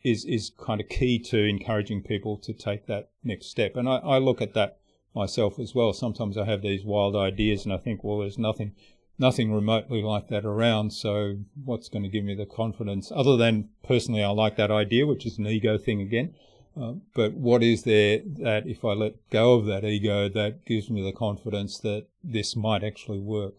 is 0.04 0.26
is 0.26 0.52
kind 0.58 0.82
of 0.82 0.90
key 0.90 1.20
to 1.20 1.38
encouraging 1.38 2.02
people 2.02 2.38
to 2.38 2.54
take 2.54 2.88
that 2.88 3.10
next 3.24 3.48
step. 3.48 3.76
And 3.76 3.88
I, 3.88 3.98
I 3.98 4.18
look 4.18 4.42
at 4.42 4.54
that 4.54 4.80
myself 5.14 5.60
as 5.60 5.76
well. 5.76 5.94
Sometimes 5.94 6.38
I 6.38 6.46
have 6.46 6.62
these 6.62 6.84
wild 6.84 7.16
ideas 7.16 7.66
and 7.66 7.74
I 7.74 7.78
think, 7.78 8.04
well, 8.04 8.20
there's 8.20 8.38
nothing 8.38 8.74
nothing 9.20 9.54
remotely 9.54 10.02
like 10.02 10.30
that 10.30 10.46
around. 10.46 10.92
So 10.92 11.38
what's 11.64 11.90
going 11.90 12.04
to 12.04 12.10
give 12.10 12.24
me 12.24 12.34
the 12.34 12.46
confidence 12.46 13.12
other 13.16 13.38
than 13.38 13.70
personally 13.84 14.24
I 14.24 14.30
like 14.30 14.56
that 14.58 14.72
idea, 14.72 15.06
which 15.06 15.26
is 15.26 15.38
an 15.38 15.48
ego 15.48 15.78
thing 15.78 16.02
again. 16.02 16.34
Uh, 16.80 16.94
but 17.14 17.34
what 17.34 17.62
is 17.62 17.84
there 17.84 18.22
that 18.40 18.66
if 18.66 18.84
I 18.86 18.94
let 18.94 19.30
go 19.30 19.54
of 19.54 19.66
that 19.66 19.84
ego 19.84 20.30
that 20.30 20.66
gives 20.66 20.90
me 20.90 21.04
the 21.04 21.12
confidence 21.12 21.78
that 21.80 22.08
this 22.24 22.56
might 22.56 22.84
actually 22.84 23.20
work? 23.20 23.56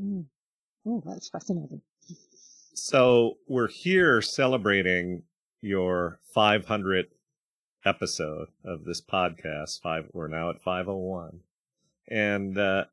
Mm. 0.00 0.24
Oh, 0.86 1.02
that's 1.04 1.28
fascinating. 1.28 1.82
So 2.74 3.34
we're 3.46 3.68
here 3.68 4.22
celebrating 4.22 5.24
your 5.60 6.20
500th 6.34 7.08
episode 7.84 8.48
of 8.64 8.84
this 8.84 9.00
podcast. 9.00 9.80
Five, 9.80 10.08
we're 10.12 10.28
now 10.28 10.50
at 10.50 10.60
501. 10.60 11.40
And, 12.10 12.58
uh, 12.58 12.84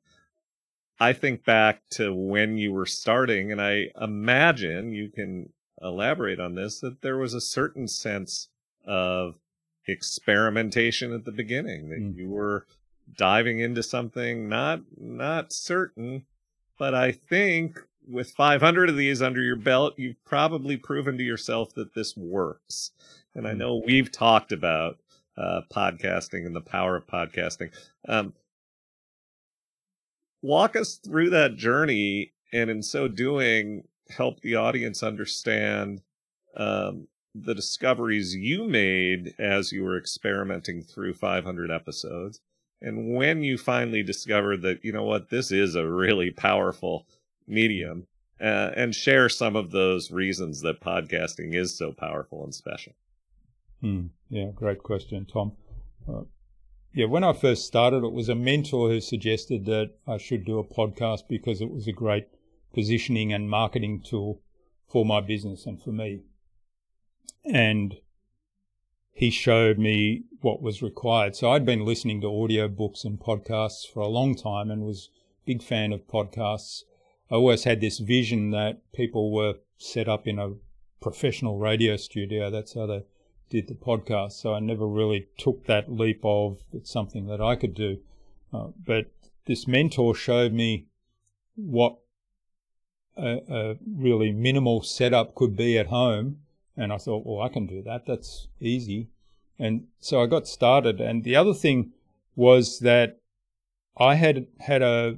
I 1.00 1.12
think 1.12 1.44
back 1.44 1.82
to 1.92 2.14
when 2.14 2.58
you 2.58 2.72
were 2.72 2.86
starting, 2.86 3.52
and 3.52 3.62
I 3.62 3.90
imagine 4.00 4.94
you 4.94 5.10
can 5.10 5.50
elaborate 5.82 6.40
on 6.40 6.56
this 6.56 6.80
that 6.80 7.02
there 7.02 7.18
was 7.18 7.34
a 7.34 7.42
certain 7.42 7.88
sense 7.88 8.50
of 8.86 9.36
experimentation 9.88 11.14
at 11.14 11.26
the 11.26 11.32
beginning 11.32 11.90
that 11.90 12.00
mm. 12.00 12.16
you 12.16 12.30
were 12.30 12.66
diving 13.18 13.60
into 13.60 13.84
something 13.84 14.50
not 14.50 14.82
not 14.98 15.54
certain 15.54 16.26
but 16.80 16.96
i 16.96 17.12
think 17.12 17.78
with 18.08 18.32
500 18.32 18.90
of 18.90 18.98
these 18.98 19.22
under 19.22 19.42
your 19.42 19.56
belt 19.56 19.94
you've 19.98 20.24
probably 20.26 20.76
proven 20.76 21.18
to 21.18 21.24
yourself 21.24 21.74
that 21.76 21.94
this 21.94 22.18
works 22.18 22.92
and 23.36 23.48
i 23.48 23.52
hmm. 23.52 23.58
know 23.58 23.82
we've 23.86 24.12
talked 24.12 24.52
about 24.52 24.98
uh, 25.38 25.62
podcasting 25.70 26.46
and 26.46 26.56
the 26.56 26.62
power 26.62 26.96
of 26.96 27.06
podcasting 27.06 27.70
um, 28.08 28.34
walk 30.42 30.76
us 30.76 30.96
through 30.96 31.30
that 31.30 31.56
journey 31.58 32.32
and 32.54 32.70
in 32.70 32.82
so 32.82 33.08
doing 33.08 33.84
help 34.10 34.40
the 34.42 34.56
audience 34.56 35.04
understand 35.04 36.02
um, 36.56 37.08
the 37.34 37.56
discoveries 37.56 38.34
you 38.34 38.64
made 38.64 39.34
as 39.38 39.72
you 39.72 39.84
were 39.84 39.98
experimenting 39.98 40.82
through 40.82 41.14
500 41.14 41.70
episodes 41.70 42.40
and 42.82 43.16
when 43.16 43.44
you 43.44 43.58
finally 43.58 44.04
discovered 44.04 44.62
that 44.62 44.84
you 44.86 44.94
know 44.94 45.04
what 45.04 45.30
this 45.30 45.52
is 45.52 45.76
a 45.76 45.88
really 45.88 46.32
powerful 46.32 47.06
medium 47.48 48.08
uh, 48.40 48.72
and 48.76 48.94
share 48.94 49.28
some 49.28 49.56
of 49.56 49.72
those 49.72 50.12
reasons 50.12 50.62
that 50.62 50.82
podcasting 50.82 51.56
is 51.56 51.78
so 51.78 51.92
powerful 51.92 52.44
and 52.44 52.54
special 52.54 52.94
hmm. 53.82 54.08
yeah 54.30 54.50
great 54.56 54.82
question 54.82 55.26
tom 55.26 55.52
uh, 56.10 56.22
yeah 56.94 57.06
when 57.06 57.24
i 57.24 57.34
first 57.34 57.66
started 57.66 58.04
it 58.04 58.14
was 58.14 58.30
a 58.30 58.36
mentor 58.36 58.90
who 58.90 59.02
suggested 59.02 59.66
that 59.66 59.92
i 60.08 60.18
should 60.18 60.46
do 60.46 60.60
a 60.60 60.64
podcast 60.64 61.22
because 61.30 61.62
it 61.62 61.72
was 61.72 61.88
a 61.88 61.92
great 61.92 62.28
positioning 62.76 63.32
and 63.32 63.50
marketing 63.50 64.02
tool 64.02 64.42
for 64.88 65.06
my 65.06 65.22
business 65.22 65.66
and 65.66 65.82
for 65.82 65.92
me. 65.92 66.22
And 67.46 67.96
he 69.14 69.30
showed 69.30 69.80
me 69.80 70.26
what 70.42 70.62
was 70.62 70.82
required. 70.82 71.36
So 71.36 71.52
I'd 71.52 71.66
been 71.66 71.86
listening 71.86 72.22
to 72.22 72.28
audio 72.28 72.68
books 72.68 73.06
and 73.06 73.18
podcasts 73.20 73.90
for 73.92 74.02
a 74.02 74.08
long 74.08 74.36
time 74.36 74.70
and 74.70 74.84
was 74.84 75.10
a 75.42 75.46
big 75.46 75.64
fan 75.64 75.94
of 75.94 76.06
podcasts. 76.06 76.84
I 77.32 77.36
always 77.36 77.64
had 77.64 77.80
this 77.80 78.00
vision 78.00 78.52
that 78.52 78.82
people 78.94 79.32
were 79.32 79.56
set 79.78 80.10
up 80.10 80.28
in 80.28 80.38
a 80.38 80.56
professional 81.02 81.58
radio 81.58 81.96
studio. 81.96 82.52
That's 82.52 82.76
how 82.76 82.88
they 82.88 83.04
did 83.50 83.68
the 83.68 83.74
podcast. 83.74 84.34
So 84.34 84.54
I 84.54 84.60
never 84.60 84.88
really 84.88 85.28
took 85.38 85.66
that 85.66 85.92
leap 85.92 86.22
of 86.24 86.60
it's 86.74 86.92
something 86.92 87.28
that 87.28 87.42
I 87.42 87.56
could 87.56 87.74
do. 87.74 88.00
Uh, 88.54 88.68
but 88.86 89.12
this 89.46 89.68
mentor 89.68 90.16
showed 90.16 90.54
me 90.54 90.88
what 91.56 91.98
a, 93.18 93.42
a 93.50 93.76
really 93.86 94.32
minimal 94.32 94.82
setup 94.82 95.36
could 95.36 95.56
be 95.56 95.78
at 95.78 95.88
home. 95.88 96.40
And 96.78 96.92
I 96.92 96.98
thought, 96.98 97.26
well, 97.26 97.42
I 97.42 97.50
can 97.50 97.66
do 97.66 97.82
that. 97.84 98.06
That's 98.06 98.48
easy. 98.60 99.10
And 99.58 99.88
so 100.00 100.22
I 100.22 100.26
got 100.26 100.48
started. 100.48 101.00
And 101.00 101.24
the 101.24 101.36
other 101.36 101.54
thing 101.54 101.94
was 102.36 102.80
that 102.80 103.20
I 103.98 104.16
had 104.16 104.48
had 104.60 104.82
a 104.82 105.18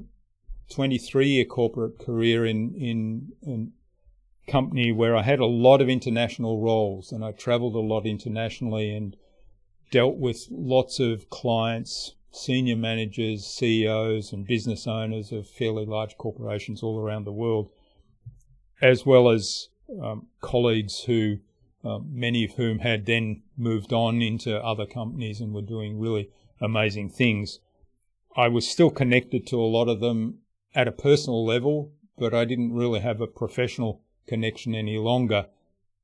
23 0.70 1.28
year 1.28 1.46
corporate 1.46 1.98
career 1.98 2.46
in, 2.46 2.76
in, 2.76 3.32
in 3.42 3.72
company 4.48 4.92
where 4.92 5.16
I 5.16 5.24
had 5.24 5.40
a 5.40 5.46
lot 5.46 5.82
of 5.82 5.90
international 5.90 6.62
roles 6.62 7.12
and 7.12 7.24
I 7.24 7.32
traveled 7.32 7.76
a 7.76 7.80
lot 7.80 8.06
internationally 8.06 8.96
and 8.96 9.16
dealt 9.92 10.18
with 10.18 10.48
lots 10.50 11.00
of 11.00 11.30
clients, 11.30 12.16
senior 12.32 12.76
managers, 12.76 13.46
CEOs, 13.46 14.32
and 14.32 14.48
business 14.48 14.88
owners 14.88 15.32
of 15.32 15.48
fairly 15.48 15.86
large 15.86 16.18
corporations 16.18 16.82
all 16.82 17.00
around 17.00 17.26
the 17.26 17.32
world, 17.32 17.70
as 18.82 19.06
well 19.06 19.30
as 19.30 19.70
um, 20.02 20.28
colleagues 20.42 21.02
who, 21.02 21.38
um, 21.84 22.08
many 22.12 22.46
of 22.46 22.52
whom 22.54 22.80
had 22.80 23.06
then 23.06 23.44
moved 23.58 23.94
on 23.94 24.22
into 24.22 24.58
other 24.64 24.86
companies 24.86 25.42
and 25.42 25.54
were 25.54 25.62
doing 25.62 26.00
really 26.00 26.30
amazing 26.62 27.10
things. 27.10 27.60
I 28.36 28.48
was 28.50 28.68
still 28.68 28.92
connected 28.92 29.48
to 29.48 29.60
a 29.60 29.66
lot 29.66 29.88
of 29.88 30.00
them 30.00 30.40
at 30.76 30.88
a 30.88 30.92
personal 30.92 31.46
level, 31.46 31.92
but 32.18 32.34
I 32.34 32.46
didn't 32.46 32.74
really 32.74 33.00
have 33.00 33.22
a 33.22 33.28
professional 33.28 34.04
connection 34.28 34.76
any 34.76 34.98
longer. 34.98 35.48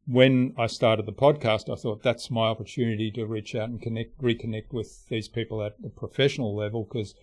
When 0.06 0.54
I 0.58 0.68
started 0.68 1.06
the 1.06 1.14
podcast, 1.14 1.72
I 1.72 1.76
thought 1.76 2.04
that's 2.04 2.32
my 2.32 2.48
opportunity 2.48 3.12
to 3.12 3.26
reach 3.26 3.56
out 3.56 3.70
and 3.70 3.82
connect, 3.82 4.22
reconnect 4.22 4.74
with 4.74 5.08
these 5.08 5.28
people 5.28 5.62
at 5.62 5.82
the 5.82 5.90
professional 5.90 6.56
level 6.56 6.84
because 6.84 7.16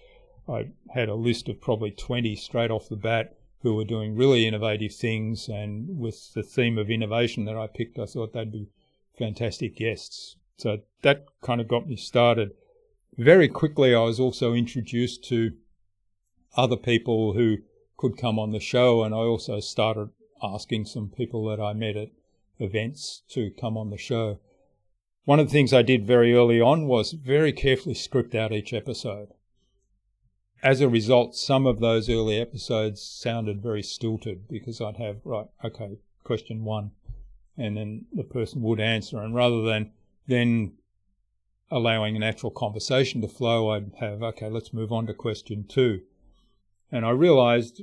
I 0.48 0.68
had 0.94 1.08
a 1.08 1.14
list 1.14 1.48
of 1.48 1.60
probably 1.60 1.90
20 1.90 2.36
straight 2.36 2.70
off 2.70 2.88
the 2.88 2.96
bat 2.96 3.36
who 3.62 3.74
were 3.74 3.84
doing 3.84 4.16
really 4.16 4.46
innovative 4.46 4.94
things. 4.94 5.48
And 5.48 5.98
with 5.98 6.32
the 6.32 6.42
theme 6.42 6.78
of 6.78 6.90
innovation 6.90 7.44
that 7.44 7.56
I 7.56 7.66
picked, 7.66 7.98
I 7.98 8.06
thought 8.06 8.32
they'd 8.32 8.52
be 8.52 8.68
fantastic 9.18 9.76
guests. 9.76 10.36
So 10.56 10.80
that 11.02 11.26
kind 11.42 11.60
of 11.60 11.68
got 11.68 11.86
me 11.86 11.96
started. 11.96 12.52
Very 13.16 13.48
quickly, 13.48 13.94
I 13.94 14.02
was 14.02 14.20
also 14.20 14.54
introduced 14.54 15.24
to 15.24 15.52
other 16.56 16.76
people 16.76 17.34
who 17.34 17.58
could 17.96 18.16
come 18.16 18.38
on 18.38 18.52
the 18.52 18.60
show, 18.60 19.02
and 19.02 19.14
I 19.14 19.18
also 19.18 19.60
started 19.60 20.10
asking 20.42 20.86
some 20.86 21.08
people 21.08 21.44
that 21.46 21.60
I 21.60 21.72
met 21.72 21.96
at 21.96 22.10
events 22.58 23.22
to 23.30 23.50
come 23.50 23.76
on 23.76 23.90
the 23.90 23.98
show. 23.98 24.38
One 25.24 25.40
of 25.40 25.46
the 25.46 25.52
things 25.52 25.72
I 25.72 25.82
did 25.82 26.06
very 26.06 26.34
early 26.34 26.60
on 26.60 26.86
was 26.86 27.12
very 27.12 27.52
carefully 27.52 27.94
script 27.94 28.34
out 28.34 28.52
each 28.52 28.72
episode. 28.72 29.28
As 30.62 30.80
a 30.80 30.88
result, 30.88 31.34
some 31.36 31.66
of 31.66 31.80
those 31.80 32.10
early 32.10 32.38
episodes 32.38 33.00
sounded 33.02 33.62
very 33.62 33.82
stilted 33.82 34.46
because 34.48 34.80
I'd 34.80 34.98
have, 34.98 35.18
right, 35.24 35.46
okay, 35.64 35.98
question 36.22 36.64
one, 36.64 36.90
and 37.56 37.76
then 37.76 38.06
the 38.12 38.24
person 38.24 38.60
would 38.62 38.80
answer. 38.80 39.18
And 39.22 39.34
rather 39.34 39.62
than 39.62 39.92
then 40.26 40.72
allowing 41.70 42.16
a 42.16 42.18
natural 42.18 42.50
conversation 42.50 43.20
to 43.22 43.28
flow, 43.28 43.70
I'd 43.70 43.92
have, 44.00 44.22
okay, 44.22 44.50
let's 44.50 44.72
move 44.72 44.92
on 44.92 45.06
to 45.06 45.14
question 45.14 45.64
two. 45.66 46.02
And 46.92 47.06
I 47.06 47.10
realized 47.10 47.82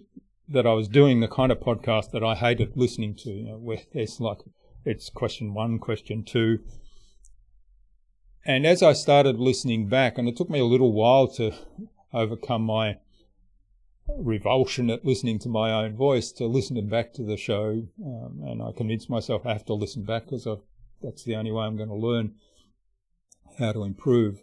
that 0.49 0.65
I 0.65 0.73
was 0.73 0.87
doing 0.87 1.19
the 1.19 1.27
kind 1.27 1.51
of 1.51 1.59
podcast 1.59 2.11
that 2.11 2.23
I 2.23 2.35
hated 2.35 2.75
listening 2.75 3.15
to, 3.15 3.29
you 3.29 3.43
know, 3.43 3.57
where 3.57 3.79
there's 3.93 4.19
like, 4.19 4.39
it's 4.85 5.09
question 5.09 5.53
one, 5.53 5.79
question 5.79 6.23
two. 6.23 6.59
And 8.45 8.65
as 8.65 8.81
I 8.81 8.93
started 8.93 9.39
listening 9.39 9.89
back, 9.89 10.17
and 10.17 10.27
it 10.29 10.37
took 10.37 10.49
me 10.49 10.59
a 10.59 10.65
little 10.65 10.93
while 10.93 11.27
to 11.29 11.53
overcome 12.13 12.61
my 12.61 12.97
revulsion 14.07 14.89
at 14.89 15.03
listening 15.03 15.37
to 15.39 15.49
my 15.49 15.71
own 15.71 15.97
voice, 15.97 16.31
to 16.31 16.45
listen 16.47 16.87
back 16.87 17.13
to 17.13 17.23
the 17.23 17.35
show. 17.35 17.83
Um, 18.01 18.41
and 18.45 18.61
I 18.63 18.71
convinced 18.71 19.09
myself 19.09 19.45
I 19.45 19.51
have 19.51 19.65
to 19.65 19.73
listen 19.73 20.03
back 20.03 20.25
because 20.25 20.47
that's 21.01 21.23
the 21.25 21.35
only 21.35 21.51
way 21.51 21.65
I'm 21.65 21.75
going 21.75 21.89
to 21.89 21.95
learn 21.95 22.35
how 23.59 23.73
to 23.73 23.83
improve. 23.83 24.41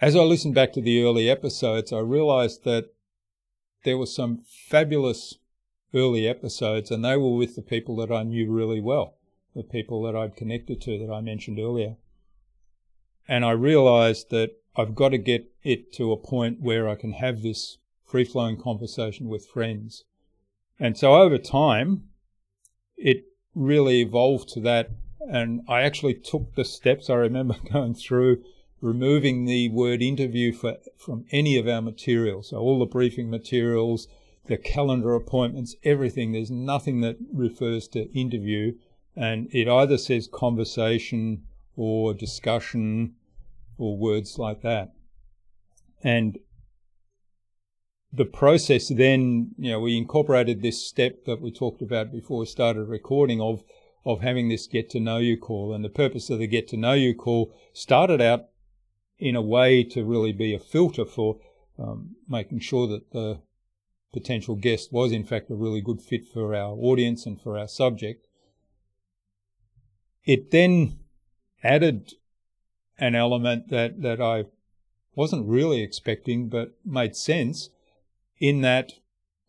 As 0.00 0.14
I 0.14 0.20
listened 0.20 0.54
back 0.54 0.72
to 0.74 0.80
the 0.80 1.02
early 1.02 1.28
episodes, 1.28 1.92
I 1.92 1.98
realized 1.98 2.62
that 2.62 2.90
there 3.84 3.98
were 3.98 4.06
some 4.06 4.42
fabulous 4.46 5.34
early 5.94 6.28
episodes, 6.28 6.90
and 6.90 7.04
they 7.04 7.16
were 7.16 7.34
with 7.34 7.56
the 7.56 7.62
people 7.62 7.96
that 7.96 8.12
I 8.12 8.22
knew 8.22 8.50
really 8.50 8.80
well, 8.80 9.14
the 9.54 9.62
people 9.62 10.02
that 10.02 10.16
I'd 10.16 10.36
connected 10.36 10.80
to 10.82 10.98
that 10.98 11.12
I 11.12 11.20
mentioned 11.20 11.58
earlier. 11.58 11.96
And 13.26 13.44
I 13.44 13.52
realized 13.52 14.30
that 14.30 14.56
I've 14.76 14.94
got 14.94 15.10
to 15.10 15.18
get 15.18 15.50
it 15.62 15.92
to 15.94 16.12
a 16.12 16.16
point 16.16 16.60
where 16.60 16.88
I 16.88 16.94
can 16.94 17.12
have 17.12 17.42
this 17.42 17.78
free 18.04 18.24
flowing 18.24 18.56
conversation 18.56 19.28
with 19.28 19.46
friends. 19.46 20.04
And 20.78 20.96
so 20.96 21.14
over 21.14 21.36
time, 21.36 22.04
it 22.96 23.24
really 23.54 24.00
evolved 24.00 24.48
to 24.50 24.60
that. 24.60 24.90
And 25.20 25.62
I 25.68 25.82
actually 25.82 26.14
took 26.14 26.54
the 26.54 26.64
steps 26.64 27.10
I 27.10 27.14
remember 27.14 27.56
going 27.72 27.94
through 27.94 28.42
removing 28.80 29.44
the 29.44 29.68
word 29.70 30.02
interview 30.02 30.52
for, 30.52 30.76
from 30.96 31.24
any 31.30 31.58
of 31.58 31.66
our 31.66 31.82
materials. 31.82 32.50
So 32.50 32.58
all 32.58 32.78
the 32.78 32.86
briefing 32.86 33.30
materials, 33.30 34.08
the 34.46 34.56
calendar 34.56 35.14
appointments, 35.14 35.76
everything. 35.84 36.32
There's 36.32 36.50
nothing 36.50 37.00
that 37.00 37.16
refers 37.32 37.88
to 37.88 38.10
interview. 38.12 38.74
And 39.16 39.48
it 39.52 39.68
either 39.68 39.98
says 39.98 40.28
conversation 40.32 41.42
or 41.76 42.14
discussion 42.14 43.14
or 43.76 43.96
words 43.96 44.38
like 44.38 44.62
that. 44.62 44.92
And 46.02 46.38
the 48.12 48.24
process 48.24 48.88
then, 48.88 49.50
you 49.58 49.72
know, 49.72 49.80
we 49.80 49.96
incorporated 49.96 50.62
this 50.62 50.86
step 50.86 51.24
that 51.26 51.40
we 51.40 51.50
talked 51.50 51.82
about 51.82 52.12
before 52.12 52.38
we 52.38 52.46
started 52.46 52.88
recording 52.88 53.40
of 53.40 53.62
of 54.04 54.20
having 54.20 54.48
this 54.48 54.66
get 54.66 54.88
to 54.88 55.00
know 55.00 55.18
you 55.18 55.36
call. 55.36 55.74
And 55.74 55.84
the 55.84 55.90
purpose 55.90 56.30
of 56.30 56.38
the 56.38 56.46
get 56.46 56.68
to 56.68 56.76
know 56.76 56.94
you 56.94 57.14
call 57.14 57.52
started 57.74 58.22
out 58.22 58.46
in 59.18 59.34
a 59.34 59.42
way 59.42 59.82
to 59.82 60.04
really 60.04 60.32
be 60.32 60.54
a 60.54 60.58
filter 60.58 61.04
for 61.04 61.38
um, 61.78 62.16
making 62.28 62.60
sure 62.60 62.86
that 62.86 63.10
the 63.12 63.40
potential 64.12 64.54
guest 64.54 64.92
was 64.92 65.12
in 65.12 65.24
fact 65.24 65.50
a 65.50 65.54
really 65.54 65.80
good 65.80 66.00
fit 66.00 66.26
for 66.26 66.54
our 66.54 66.72
audience 66.74 67.26
and 67.26 67.40
for 67.40 67.58
our 67.58 67.68
subject. 67.68 68.26
It 70.24 70.50
then 70.50 70.98
added 71.62 72.12
an 72.98 73.14
element 73.14 73.68
that, 73.68 74.02
that 74.02 74.20
I 74.20 74.44
wasn't 75.14 75.48
really 75.48 75.82
expecting 75.82 76.48
but 76.48 76.76
made 76.84 77.16
sense 77.16 77.70
in 78.38 78.60
that 78.62 78.92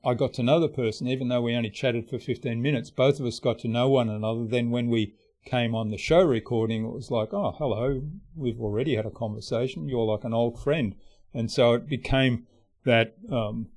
I 0.04 0.14
got 0.14 0.34
to 0.36 0.44
know 0.44 0.60
the 0.60 0.70
person, 0.70 1.08
even 1.08 1.28
though 1.28 1.42
we 1.42 1.56
only 1.56 1.70
chatted 1.70 2.10
for 2.10 2.20
15 2.20 2.62
minutes. 2.62 2.90
Both 2.90 3.20
of 3.20 3.26
us 3.26 3.40
got 3.40 3.60
to 3.60 3.68
know 3.68 3.90
one 3.90 4.10
another. 4.10 4.46
Then, 4.46 4.72
when 4.72 4.88
we 4.88 5.14
came 5.46 5.74
on 5.74 5.90
the 5.90 5.98
show 5.98 6.22
recording, 6.22 6.86
it 6.86 6.94
was 6.94 7.12
like, 7.12 7.34
oh, 7.34 7.56
hello, 7.58 8.04
we've 8.36 8.60
already 8.60 8.96
had 8.96 9.06
a 9.06 9.12
conversation. 9.12 9.88
You're 9.88 10.06
like 10.06 10.24
an 10.24 10.34
old 10.34 10.62
friend. 10.62 10.96
And 11.34 11.52
so 11.52 11.74
it 11.74 11.88
became 11.88 12.48
that 12.86 13.16
um, 13.32 13.68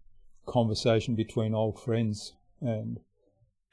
conversation 0.47 1.15
between 1.15 1.55
old 1.55 1.81
friends. 1.81 2.35
And 2.61 3.01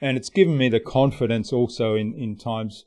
and 0.01 0.15
it's 0.17 0.29
given 0.29 0.57
me 0.57 0.69
the 0.69 0.79
confidence 0.79 1.51
also 1.51 1.95
in, 1.95 2.13
in 2.13 2.37
times, 2.37 2.85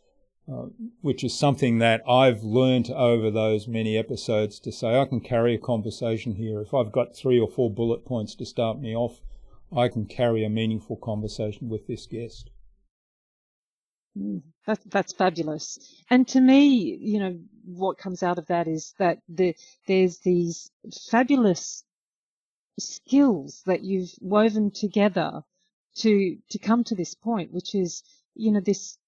uh, 0.50 0.66
which 1.02 1.22
is 1.22 1.38
something 1.38 1.78
that 1.78 2.02
I've 2.08 2.42
learned 2.42 2.90
over 2.90 3.30
those 3.30 3.68
many 3.68 3.98
episodes 3.98 4.58
to 4.60 4.72
say, 4.72 4.98
I 4.98 5.04
can 5.04 5.20
carry 5.20 5.54
a 5.54 5.58
conversation 5.58 6.36
here. 6.36 6.62
If 6.62 6.72
I've 6.72 6.90
got 6.90 7.14
three 7.14 7.38
or 7.38 7.50
four 7.50 7.70
bullet 7.70 8.06
points 8.06 8.34
to 8.36 8.46
start 8.46 8.80
me 8.80 8.96
off, 8.96 9.20
I 9.76 9.88
can 9.88 10.06
carry 10.06 10.42
a 10.42 10.48
meaningful 10.48 10.96
conversation 10.96 11.68
with 11.68 11.86
this 11.86 12.06
guest. 12.06 12.50
Mm, 14.18 14.42
that, 14.66 14.80
that's 14.86 15.12
fabulous. 15.12 15.78
And 16.10 16.28
to 16.28 16.40
me, 16.40 16.98
you 17.00 17.18
know, 17.20 17.38
what 17.64 17.98
comes 17.98 18.22
out 18.22 18.38
of 18.38 18.46
that 18.48 18.68
is 18.68 18.94
that 18.98 19.20
the, 19.28 19.54
there's 19.86 20.18
these 20.18 20.70
fabulous 21.10 21.84
skills 22.78 23.62
that 23.66 23.82
you've 23.84 24.12
woven 24.20 24.70
together 24.70 25.42
to, 25.96 26.38
to 26.50 26.58
come 26.58 26.84
to 26.84 26.94
this 26.94 27.14
point, 27.14 27.52
which 27.52 27.74
is, 27.74 28.02
you 28.34 28.52
know, 28.52 28.60
this, 28.60 28.98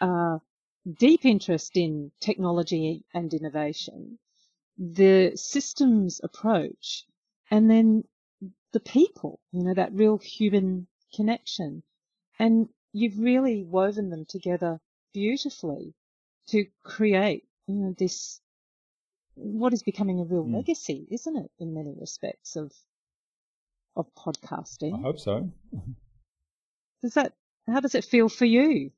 uh, 0.00 0.38
deep 0.98 1.24
interest 1.24 1.76
in 1.76 2.12
technology 2.20 3.04
and 3.14 3.34
innovation, 3.34 4.18
the 4.78 5.32
systems 5.36 6.20
approach, 6.24 7.04
and 7.50 7.70
then 7.70 8.04
the 8.72 8.80
people, 8.80 9.40
you 9.52 9.62
know, 9.64 9.74
that 9.74 9.92
real 9.94 10.18
human 10.18 10.86
connection. 11.14 11.82
And 12.38 12.68
you've 12.94 13.18
really 13.18 13.64
woven 13.64 14.08
them 14.08 14.24
together 14.24 14.80
beautifully 15.12 15.92
to 16.46 16.64
create 16.82 17.44
you 17.66 17.74
know, 17.74 17.94
this 17.98 18.40
what 19.34 19.72
is 19.72 19.82
becoming 19.82 20.20
a 20.20 20.24
real 20.24 20.44
mm. 20.44 20.54
legacy, 20.54 21.06
isn't 21.10 21.36
it, 21.36 21.50
in 21.58 21.74
many 21.74 21.94
respects 21.98 22.56
of 22.56 22.72
of 23.96 24.06
podcasting? 24.14 24.98
I 24.98 25.02
hope 25.02 25.18
so. 25.18 25.50
Does 27.02 27.14
that 27.14 27.34
how 27.66 27.80
does 27.80 27.94
it 27.94 28.04
feel 28.04 28.28
for 28.28 28.44
you? 28.44 28.90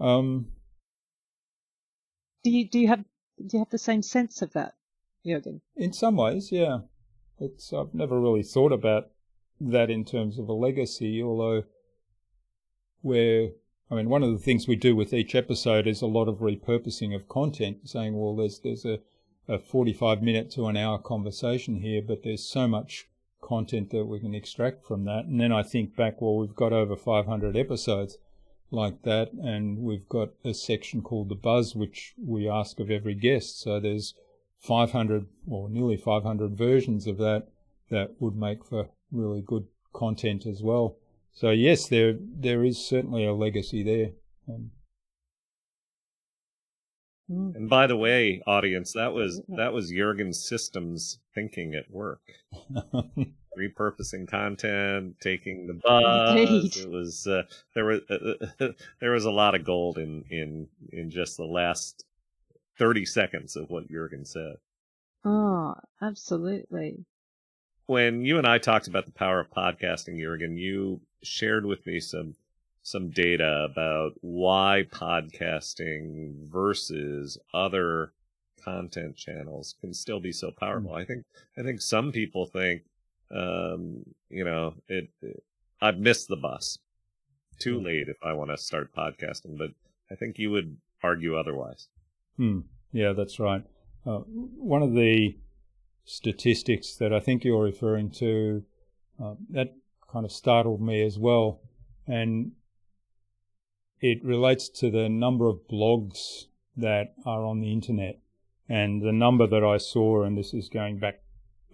Um 0.00 0.48
do 2.42 2.50
you 2.50 2.68
do 2.68 2.78
you 2.78 2.88
have 2.88 3.04
do 3.38 3.56
you 3.56 3.58
have 3.60 3.70
the 3.70 3.78
same 3.78 4.02
sense 4.02 4.42
of 4.42 4.52
that, 4.54 4.74
Jürgen? 5.24 5.60
In 5.76 5.92
some 5.92 6.16
ways, 6.16 6.50
yeah. 6.50 6.80
It's 7.38 7.72
I've 7.72 7.94
never 7.94 8.20
really 8.20 8.42
thought 8.42 8.72
about 8.72 9.10
that 9.60 9.90
in 9.90 10.04
terms 10.04 10.38
of 10.38 10.48
a 10.48 10.52
legacy, 10.52 11.22
although 11.22 11.64
where 13.02 13.50
I 13.90 13.94
mean, 13.94 14.10
one 14.10 14.22
of 14.22 14.32
the 14.32 14.38
things 14.38 14.68
we 14.68 14.76
do 14.76 14.94
with 14.94 15.14
each 15.14 15.34
episode 15.34 15.86
is 15.86 16.02
a 16.02 16.06
lot 16.06 16.28
of 16.28 16.40
repurposing 16.40 17.14
of 17.14 17.28
content, 17.28 17.88
saying, 17.88 18.14
well, 18.14 18.36
there's 18.36 18.58
there's 18.58 18.84
a, 18.84 19.00
a 19.48 19.58
45 19.58 20.22
minute 20.22 20.50
to 20.52 20.66
an 20.66 20.76
hour 20.76 20.98
conversation 20.98 21.76
here, 21.76 22.02
but 22.02 22.22
there's 22.22 22.46
so 22.46 22.68
much 22.68 23.08
content 23.40 23.90
that 23.90 24.04
we 24.04 24.20
can 24.20 24.34
extract 24.34 24.84
from 24.84 25.04
that. 25.04 25.24
And 25.24 25.40
then 25.40 25.52
I 25.52 25.62
think 25.62 25.96
back, 25.96 26.20
well, 26.20 26.36
we've 26.36 26.54
got 26.54 26.74
over 26.74 26.96
500 26.96 27.56
episodes 27.56 28.18
like 28.70 29.02
that, 29.04 29.32
and 29.32 29.78
we've 29.78 30.08
got 30.08 30.30
a 30.44 30.52
section 30.52 31.00
called 31.00 31.30
the 31.30 31.34
Buzz, 31.34 31.74
which 31.74 32.14
we 32.22 32.46
ask 32.46 32.80
of 32.80 32.90
every 32.90 33.14
guest. 33.14 33.58
So 33.60 33.80
there's 33.80 34.12
500 34.58 35.26
or 35.46 35.70
nearly 35.70 35.96
500 35.96 36.58
versions 36.58 37.06
of 37.06 37.16
that 37.18 37.48
that 37.90 38.20
would 38.20 38.36
make 38.36 38.66
for 38.66 38.90
really 39.10 39.40
good 39.40 39.66
content 39.94 40.44
as 40.44 40.62
well. 40.62 40.96
So 41.38 41.50
yes, 41.50 41.86
there 41.86 42.16
there 42.18 42.64
is 42.64 42.84
certainly 42.84 43.24
a 43.24 43.32
legacy 43.32 43.84
there. 43.84 44.10
Um, 44.48 44.72
and 47.28 47.70
by 47.70 47.86
the 47.86 47.96
way, 47.96 48.42
audience, 48.44 48.92
that 48.94 49.12
was 49.12 49.40
that 49.46 49.72
was 49.72 49.92
Jurgen's 49.92 50.44
systems 50.44 51.20
thinking 51.36 51.76
at 51.76 51.92
work. 51.92 52.22
Repurposing 53.56 54.28
content, 54.28 55.14
taking 55.20 55.68
the 55.68 55.74
buzz. 55.74 56.36
Indeed. 56.36 56.76
It 56.76 56.90
was 56.90 57.28
uh, 57.28 57.42
there 57.72 57.84
was 57.84 58.00
uh, 58.10 58.72
there 59.00 59.12
was 59.12 59.24
a 59.24 59.30
lot 59.30 59.54
of 59.54 59.64
gold 59.64 59.96
in 59.96 60.24
in 60.30 60.66
in 60.92 61.08
just 61.08 61.36
the 61.36 61.44
last 61.44 62.04
thirty 62.80 63.04
seconds 63.04 63.54
of 63.54 63.70
what 63.70 63.88
Jurgen 63.88 64.24
said. 64.24 64.56
Oh, 65.24 65.74
absolutely. 66.02 67.04
When 67.88 68.22
you 68.22 68.36
and 68.36 68.46
I 68.46 68.58
talked 68.58 68.86
about 68.86 69.06
the 69.06 69.12
power 69.12 69.40
of 69.40 69.50
podcasting, 69.50 70.20
Jurgen, 70.20 70.58
you 70.58 71.00
shared 71.22 71.64
with 71.64 71.86
me 71.86 72.00
some 72.00 72.34
some 72.82 73.08
data 73.08 73.66
about 73.70 74.12
why 74.20 74.84
podcasting 74.90 76.50
versus 76.50 77.38
other 77.54 78.12
content 78.62 79.16
channels 79.16 79.74
can 79.80 79.94
still 79.94 80.20
be 80.20 80.32
so 80.32 80.50
powerful. 80.50 80.92
I 80.92 81.06
think 81.06 81.24
I 81.56 81.62
think 81.62 81.80
some 81.80 82.12
people 82.12 82.44
think 82.44 82.82
um, 83.30 84.04
you 84.28 84.44
know, 84.44 84.74
it, 84.88 85.08
it, 85.22 85.42
I've 85.80 85.98
missed 85.98 86.28
the 86.28 86.36
bus. 86.36 86.78
Too 87.58 87.80
late 87.80 88.08
if 88.08 88.18
I 88.22 88.34
want 88.34 88.50
to 88.50 88.58
start 88.58 88.94
podcasting, 88.94 89.56
but 89.56 89.70
I 90.10 90.14
think 90.14 90.38
you 90.38 90.50
would 90.50 90.76
argue 91.02 91.36
otherwise. 91.36 91.88
Hmm. 92.36 92.60
Yeah, 92.92 93.14
that's 93.14 93.40
right. 93.40 93.64
Uh, 94.04 94.18
one 94.18 94.82
of 94.82 94.92
the 94.92 95.34
statistics 96.08 96.96
that 96.96 97.12
I 97.12 97.20
think 97.20 97.44
you're 97.44 97.62
referring 97.62 98.10
to 98.12 98.64
uh, 99.22 99.34
that 99.50 99.74
kind 100.10 100.24
of 100.24 100.32
startled 100.32 100.80
me 100.80 101.02
as 101.02 101.18
well, 101.18 101.60
and 102.06 102.52
it 104.00 104.24
relates 104.24 104.70
to 104.70 104.90
the 104.90 105.08
number 105.08 105.48
of 105.48 105.68
blogs 105.70 106.46
that 106.76 107.14
are 107.26 107.44
on 107.44 107.60
the 107.60 107.72
internet. 107.72 108.20
And 108.70 109.02
the 109.02 109.12
number 109.12 109.46
that 109.46 109.64
I 109.64 109.76
saw, 109.76 110.22
and 110.24 110.36
this 110.36 110.54
is 110.54 110.68
going 110.68 110.98
back 110.98 111.20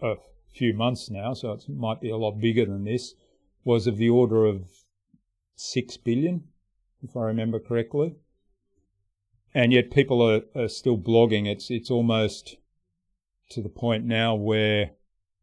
a 0.03 0.15
few 0.53 0.75
months 0.75 1.11
now, 1.11 1.35
so 1.35 1.53
it 1.53 1.69
might 1.69 2.01
be 2.01 2.11
a 2.11 2.17
lot 2.17 2.41
bigger 2.41 2.65
than 2.65 2.85
this, 2.85 3.15
was 3.63 3.87
of 3.87 3.99
the 3.99 4.09
order 4.09 4.47
of 4.47 4.69
6 5.57 5.97
billion, 5.99 6.45
if 7.03 7.17
I 7.17 7.23
remember 7.23 7.61
correctly. 7.61 8.17
And 9.53 9.73
yet 9.73 9.93
people 9.93 10.23
are, 10.23 10.43
are 10.57 10.69
still 10.69 10.99
blogging. 10.99 11.47
It's, 11.47 11.71
it's 11.71 11.91
almost 11.91 12.57
to 13.51 13.63
the 13.63 13.69
point 13.69 14.05
now 14.05 14.35
where 14.35 14.93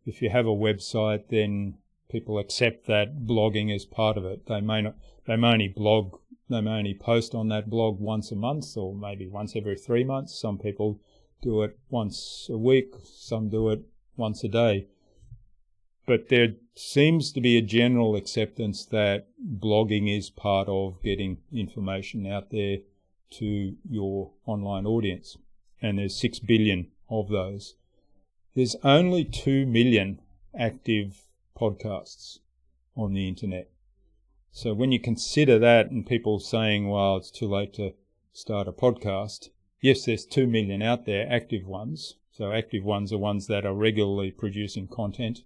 if 0.06 0.22
you 0.22 0.30
have 0.30 0.46
a 0.46 0.50
website, 0.50 1.30
then 1.30 1.76
people 2.10 2.40
accept 2.40 2.88
that 2.88 3.26
blogging 3.26 3.74
is 3.74 3.86
part 3.86 4.18
of 4.18 4.26
it. 4.26 4.48
They 4.48 4.62
may 4.62 4.82
not, 4.82 4.96
they 5.26 5.36
may 5.36 5.54
only 5.54 5.68
blog 5.68 6.18
they 6.52 6.60
may 6.60 6.72
only 6.72 6.94
post 6.94 7.34
on 7.34 7.48
that 7.48 7.70
blog 7.70 8.00
once 8.00 8.32
a 8.32 8.36
month 8.36 8.76
or 8.76 8.94
maybe 8.94 9.26
once 9.26 9.56
every 9.56 9.78
three 9.78 10.04
months. 10.04 10.38
Some 10.38 10.58
people 10.58 11.00
do 11.42 11.64
it 11.64 11.80
once 11.90 12.48
a 12.52 12.58
week, 12.58 12.94
some 13.06 13.50
do 13.50 13.70
it 13.70 13.82
once 14.18 14.44
a 14.44 14.50
day. 14.50 14.88
But 16.06 16.28
there 16.28 16.56
seems 16.76 17.32
to 17.32 17.42
be 17.42 17.58
a 17.58 17.62
general 17.62 18.18
acceptance 18.18 18.86
that 18.88 19.28
blogging 19.42 20.14
is 20.14 20.30
part 20.30 20.68
of 20.68 21.02
getting 21.02 21.38
information 21.54 22.28
out 22.28 22.50
there 22.52 22.80
to 23.32 23.76
your 23.90 24.32
online 24.46 24.86
audience. 24.86 25.38
And 25.82 26.00
there's 26.00 26.20
6 26.20 26.40
billion 26.40 26.88
of 27.10 27.30
those. 27.30 27.76
There's 28.54 28.76
only 28.84 29.24
2 29.24 29.66
million 29.66 30.20
active 30.54 31.24
podcasts 31.58 32.40
on 32.98 33.14
the 33.14 33.30
internet. 33.30 33.70
So 34.52 34.74
when 34.74 34.92
you 34.92 35.00
consider 35.00 35.58
that 35.60 35.90
and 35.90 36.06
people 36.06 36.38
saying, 36.42 36.90
well, 36.90 37.16
it's 37.16 37.32
too 37.32 37.48
late 37.48 37.74
to 37.76 37.94
start 38.34 38.68
a 38.68 38.74
podcast, 38.74 39.52
yes, 39.80 40.04
there's 40.04 40.26
2 40.26 40.48
million 40.48 40.82
out 40.82 41.06
there, 41.06 41.32
active 41.32 41.66
ones. 41.66 42.16
So 42.30 42.52
active 42.52 42.84
ones 42.84 43.14
are 43.14 43.18
ones 43.18 43.48
that 43.48 43.66
are 43.66 43.74
regularly 43.74 44.32
producing 44.32 44.90
content. 44.90 45.44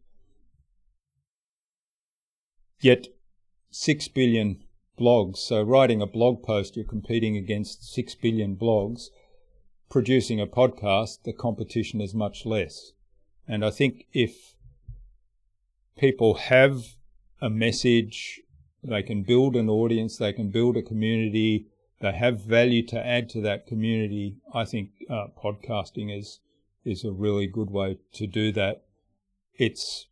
Yet 2.79 3.09
6 3.69 4.07
billion 4.07 4.63
blogs. 4.99 5.37
So 5.37 5.61
writing 5.61 6.01
a 6.01 6.07
blog 6.07 6.41
post, 6.41 6.75
you're 6.75 6.85
competing 6.85 7.37
against 7.37 7.93
6 7.93 8.15
billion 8.15 8.55
blogs. 8.55 9.09
Producing 9.91 10.41
a 10.41 10.47
podcast, 10.47 11.21
the 11.23 11.33
competition 11.33 12.01
is 12.01 12.15
much 12.15 12.47
less. 12.47 12.93
And 13.47 13.63
I 13.63 13.69
think 13.69 14.07
if 14.13 14.55
people 15.97 16.35
have 16.35 16.95
a 17.41 17.49
message 17.49 18.41
they 18.87 19.03
can 19.03 19.23
build 19.23 19.55
an 19.55 19.69
audience, 19.69 20.17
they 20.17 20.31
can 20.33 20.49
build 20.49 20.77
a 20.77 20.81
community, 20.81 21.67
they 22.01 22.11
have 22.11 22.41
value 22.41 22.85
to 22.85 23.05
add 23.05 23.29
to 23.29 23.41
that 23.41 23.65
community. 23.65 24.35
I 24.53 24.65
think 24.65 24.89
uh, 25.09 25.27
podcasting 25.43 26.15
is 26.15 26.39
is 26.83 27.03
a 27.03 27.11
really 27.11 27.47
good 27.47 27.71
way 27.71 27.97
to 28.13 28.27
do 28.27 28.51
that. 28.51 28.83
It's 29.55 30.05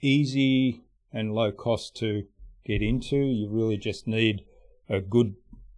easy 0.00 0.84
and 1.12 1.34
low 1.34 1.52
cost 1.52 1.96
to 1.96 2.24
get 2.64 2.80
into. 2.80 3.16
You 3.16 3.50
really 3.50 3.76
just 3.76 4.06
need 4.06 4.44
a 4.88 5.00
good 5.00 5.34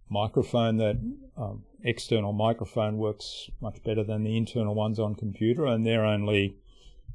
microphone 0.09 0.77
that 0.77 0.97
um, 1.35 1.63
external 1.83 2.31
microphone 2.31 2.97
works 2.97 3.49
much 3.59 3.83
better 3.83 4.03
than 4.03 4.23
the 4.23 4.37
internal 4.37 4.75
ones 4.75 4.99
on 4.99 5.15
computer 5.15 5.65
and 5.65 5.85
they're 5.85 6.05
only 6.05 6.55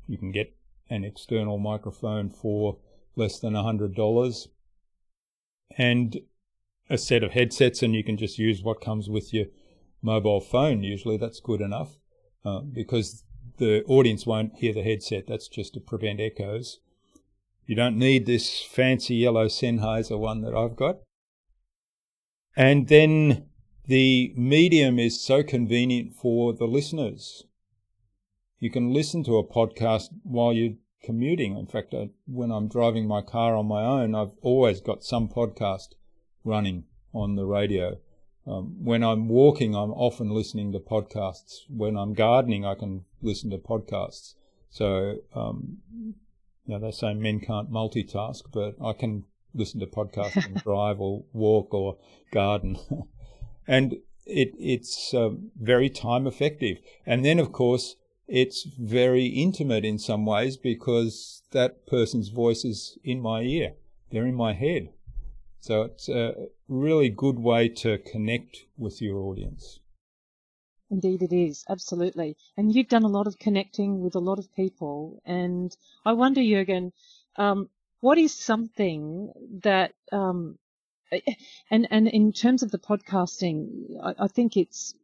you 0.07 0.19
can 0.19 0.33
get 0.33 0.55
an 0.89 1.05
external 1.05 1.59
microphone 1.59 2.31
for 2.31 2.79
less 3.17 3.39
than 3.39 3.57
a 3.57 3.63
hundred 3.63 3.95
dollars 3.95 4.49
and 5.77 6.21
a 6.89 6.99
set 6.99 7.25
of 7.25 7.33
headsets, 7.33 7.83
and 7.83 7.95
you 7.95 8.05
can 8.05 8.17
just 8.17 8.39
use 8.39 8.63
what 8.63 8.81
comes 8.81 9.09
with 9.09 9.35
your 9.35 9.47
mobile 10.03 10.41
phone. 10.41 10.83
Usually, 10.83 11.17
that's 11.17 11.41
good 11.41 11.61
enough 11.61 11.99
uh, 12.45 12.61
because 12.61 13.25
the 13.59 13.83
audience 13.85 14.27
won't 14.27 14.57
hear 14.57 14.73
the 14.73 14.83
headset. 14.83 15.27
That's 15.27 15.49
just 15.49 15.75
to 15.75 15.81
prevent 15.81 16.21
echoes. 16.21 16.79
You 17.67 17.75
don't 17.75 17.99
need 17.99 18.27
this 18.27 18.63
fancy 18.63 19.17
yellow 19.17 19.47
Sennheiser 19.47 20.19
one 20.19 20.43
that 20.43 20.55
I've 20.55 20.77
got. 20.77 20.99
And 22.57 22.87
then 22.87 23.47
the 23.87 24.33
medium 24.37 24.99
is 24.99 25.21
so 25.21 25.43
convenient 25.43 26.15
for 26.15 26.53
the 26.53 26.67
listeners. 26.67 27.45
You 28.59 28.71
can 28.71 28.93
listen 28.93 29.23
to 29.25 29.37
a 29.37 29.45
podcast 29.45 30.09
while 30.23 30.53
you're 30.53 30.75
commuting. 31.03 31.57
In 31.57 31.67
fact, 31.67 31.93
I, 31.95 32.09
when 32.27 32.51
I'm 32.51 32.69
driving 32.69 33.07
my 33.07 33.21
car 33.21 33.55
on 33.55 33.67
my 33.67 33.85
own, 33.85 34.15
I've 34.15 34.33
always 34.41 34.81
got 34.81 35.05
some 35.05 35.29
podcast 35.29 35.89
running 36.43 36.85
on 37.13 37.37
the 37.37 37.45
radio. 37.45 37.99
Um, 38.47 38.77
when 38.83 39.03
I'm 39.03 39.29
walking, 39.29 39.75
I'm 39.75 39.93
often 39.93 40.31
listening 40.31 40.73
to 40.73 40.79
podcasts. 40.79 41.61
When 41.69 41.97
I'm 41.97 42.15
gardening, 42.15 42.65
I 42.65 42.75
can 42.75 43.05
listen 43.21 43.51
to 43.51 43.59
podcasts. 43.59 44.35
So, 44.71 45.17
um, 45.35 45.79
you 45.99 46.15
know, 46.67 46.79
they 46.79 46.93
say 46.93 47.13
men 47.15 47.41
can't 47.41 47.71
multitask, 47.71 48.43
but 48.53 48.77
I 48.83 48.93
can 48.93 49.25
listen 49.55 49.81
to 49.81 49.87
podcasts 49.87 50.45
and 50.47 50.57
drive 50.63 51.01
or 51.01 51.25
walk 51.33 51.75
or 51.75 51.99
garden. 52.33 52.79
and 53.67 53.95
it, 54.25 54.55
it's 54.59 55.13
um, 55.13 55.51
very 55.61 55.91
time 55.91 56.27
effective. 56.27 56.79
And 57.05 57.25
then, 57.25 57.39
of 57.39 57.53
course, 57.53 57.97
it's 58.29 58.65
very 58.65 59.27
intimate 59.27 59.85
in 59.85 59.99
some 59.99 60.27
ways 60.27 60.57
because 60.57 61.43
that 61.53 61.87
person's 61.87 62.29
voice 62.29 62.65
is 62.65 62.99
in 63.05 63.21
my 63.21 63.43
ear. 63.43 63.75
They're 64.11 64.27
in 64.27 64.35
my 64.35 64.53
head. 64.53 64.91
So 65.61 65.83
it's 65.83 66.09
a 66.09 66.49
really 66.69 67.09
good 67.09 67.39
way 67.39 67.69
to 67.69 67.99
connect 67.99 68.67
with 68.77 69.01
your 69.01 69.19
audience. 69.19 69.81
Indeed, 70.91 71.23
it 71.23 71.33
is. 71.33 71.65
Absolutely. 71.69 72.37
And 72.57 72.75
you've 72.75 72.89
done 72.89 73.03
a 73.03 73.09
lot 73.09 73.27
of 73.27 73.39
connecting 73.39 74.01
with 74.01 74.15
a 74.15 74.21
lot 74.21 74.39
of 74.39 74.55
people. 74.55 75.21
And 75.25 75.77
I 76.05 76.13
wonder, 76.13 76.41
Jurgen, 76.43 76.93
um, 77.37 77.69
what 78.01 78.19
is 78.19 78.33
something 78.33 79.33
that, 79.63 79.95
um, 80.13 80.59
and, 81.71 81.89
and 81.91 82.09
in 82.09 82.33
terms 82.33 82.63
of 82.63 82.71
the 82.71 82.79
podcasting, 82.79 83.97
I, 84.03 84.15
I 84.25 84.29
think 84.29 84.57
it's, 84.57 84.95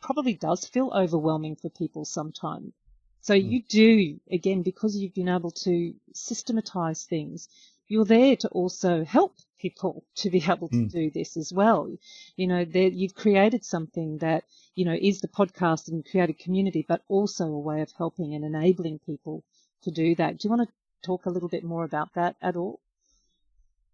probably 0.00 0.34
does 0.34 0.66
feel 0.66 0.90
overwhelming 0.94 1.56
for 1.56 1.70
people 1.70 2.04
sometimes. 2.04 2.72
So 3.20 3.34
mm. 3.34 3.50
you 3.50 3.62
do, 3.68 4.20
again, 4.30 4.62
because 4.62 4.96
you've 4.96 5.14
been 5.14 5.28
able 5.28 5.50
to 5.50 5.94
systematize 6.12 7.04
things, 7.04 7.48
you're 7.88 8.04
there 8.04 8.36
to 8.36 8.48
also 8.48 9.04
help 9.04 9.36
people 9.58 10.04
to 10.16 10.30
be 10.30 10.42
able 10.46 10.68
to 10.68 10.76
mm. 10.76 10.90
do 10.90 11.10
this 11.10 11.36
as 11.36 11.52
well. 11.52 11.90
You 12.36 12.46
know, 12.46 12.64
that 12.64 12.92
you've 12.92 13.14
created 13.14 13.64
something 13.64 14.18
that, 14.18 14.44
you 14.74 14.84
know, 14.84 14.96
is 14.98 15.20
the 15.20 15.28
podcast 15.28 15.88
and 15.88 16.08
create 16.08 16.30
a 16.30 16.34
community, 16.34 16.84
but 16.86 17.02
also 17.08 17.46
a 17.46 17.58
way 17.58 17.80
of 17.80 17.90
helping 17.96 18.34
and 18.34 18.44
enabling 18.44 19.00
people 19.00 19.42
to 19.82 19.90
do 19.90 20.14
that. 20.16 20.38
Do 20.38 20.46
you 20.46 20.54
want 20.54 20.68
to 20.68 20.74
talk 21.02 21.26
a 21.26 21.30
little 21.30 21.48
bit 21.48 21.64
more 21.64 21.84
about 21.84 22.14
that 22.14 22.36
at 22.42 22.56
all? 22.56 22.80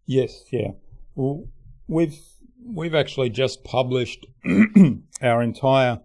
Yes, 0.05 0.43
yeah. 0.51 0.71
Well, 1.15 1.47
we've 1.87 2.19
we've 2.63 2.95
actually 2.95 3.29
just 3.29 3.63
published 3.63 4.25
our 5.21 5.41
entire 5.41 6.01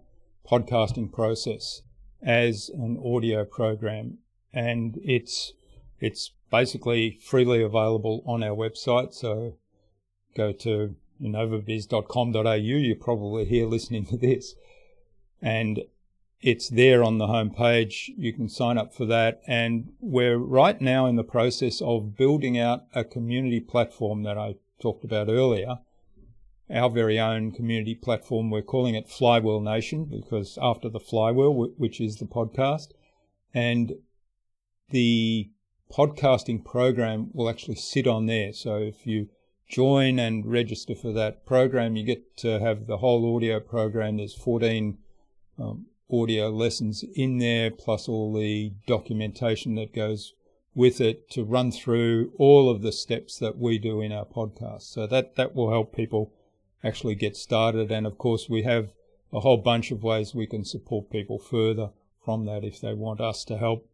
podcasting 0.49 1.11
process 1.11 1.81
as 2.21 2.69
an 2.69 3.01
audio 3.03 3.45
program, 3.45 4.17
and 4.53 4.99
it's 5.03 5.53
it's 5.99 6.31
basically 6.49 7.19
freely 7.21 7.61
available 7.61 8.23
on 8.25 8.43
our 8.43 8.55
website. 8.55 9.13
So 9.13 9.57
go 10.35 10.51
to 10.51 10.95
innovabiz.com.au. 11.21 12.51
You're 12.51 12.95
probably 12.95 13.45
here 13.45 13.67
listening 13.67 14.05
to 14.07 14.17
this, 14.17 14.55
and 15.41 15.81
it's 16.41 16.69
there 16.69 17.03
on 17.03 17.17
the 17.17 17.27
homepage. 17.27 18.09
You 18.17 18.33
can 18.33 18.49
sign 18.49 18.77
up 18.77 18.93
for 18.93 19.05
that. 19.05 19.41
And 19.47 19.93
we're 19.99 20.37
right 20.37 20.79
now 20.81 21.05
in 21.05 21.15
the 21.15 21.23
process 21.23 21.81
of 21.81 22.17
building 22.17 22.57
out 22.57 22.85
a 22.95 23.03
community 23.03 23.59
platform 23.59 24.23
that 24.23 24.37
I 24.37 24.55
talked 24.81 25.03
about 25.03 25.29
earlier. 25.29 25.79
Our 26.73 26.89
very 26.89 27.19
own 27.19 27.51
community 27.51 27.95
platform. 27.95 28.49
We're 28.49 28.61
calling 28.61 28.95
it 28.95 29.09
Flywheel 29.09 29.59
Nation 29.59 30.05
because 30.05 30.57
after 30.61 30.87
the 30.87 30.99
flywheel, 30.99 31.53
which 31.53 31.99
is 31.99 32.17
the 32.17 32.25
podcast, 32.25 32.89
and 33.53 33.93
the 34.89 35.49
podcasting 35.91 36.63
program 36.63 37.29
will 37.33 37.49
actually 37.49 37.75
sit 37.75 38.07
on 38.07 38.25
there. 38.25 38.53
So 38.53 38.77
if 38.77 39.05
you 39.05 39.27
join 39.67 40.19
and 40.19 40.45
register 40.45 40.95
for 40.95 41.11
that 41.13 41.45
program, 41.45 41.95
you 41.95 42.05
get 42.05 42.37
to 42.37 42.59
have 42.59 42.87
the 42.87 42.97
whole 42.97 43.35
audio 43.35 43.59
program. 43.59 44.17
There's 44.17 44.35
14 44.35 44.97
um, 45.59 45.87
audio 46.09 46.49
lessons 46.49 47.03
in 47.15 47.37
there, 47.37 47.71
plus 47.71 48.07
all 48.07 48.33
the 48.33 48.73
documentation 48.87 49.75
that 49.75 49.93
goes 49.93 50.33
with 50.73 51.01
it 51.01 51.29
to 51.31 51.43
run 51.43 51.71
through 51.71 52.31
all 52.37 52.69
of 52.69 52.81
the 52.81 52.91
steps 52.91 53.37
that 53.39 53.57
we 53.57 53.77
do 53.77 54.01
in 54.01 54.11
our 54.11 54.25
podcast. 54.25 54.83
So 54.83 55.05
that, 55.07 55.35
that 55.35 55.53
will 55.53 55.69
help 55.69 55.93
people 55.93 56.33
actually 56.83 57.15
get 57.15 57.35
started. 57.35 57.91
And 57.91 58.05
of 58.05 58.17
course, 58.17 58.49
we 58.49 58.63
have 58.63 58.91
a 59.33 59.39
whole 59.39 59.57
bunch 59.57 59.91
of 59.91 60.03
ways 60.03 60.35
we 60.35 60.47
can 60.47 60.65
support 60.65 61.09
people 61.09 61.39
further 61.39 61.91
from 62.23 62.45
that 62.45 62.63
if 62.63 62.79
they 62.79 62.93
want 62.93 63.21
us 63.21 63.43
to 63.45 63.57
help 63.57 63.87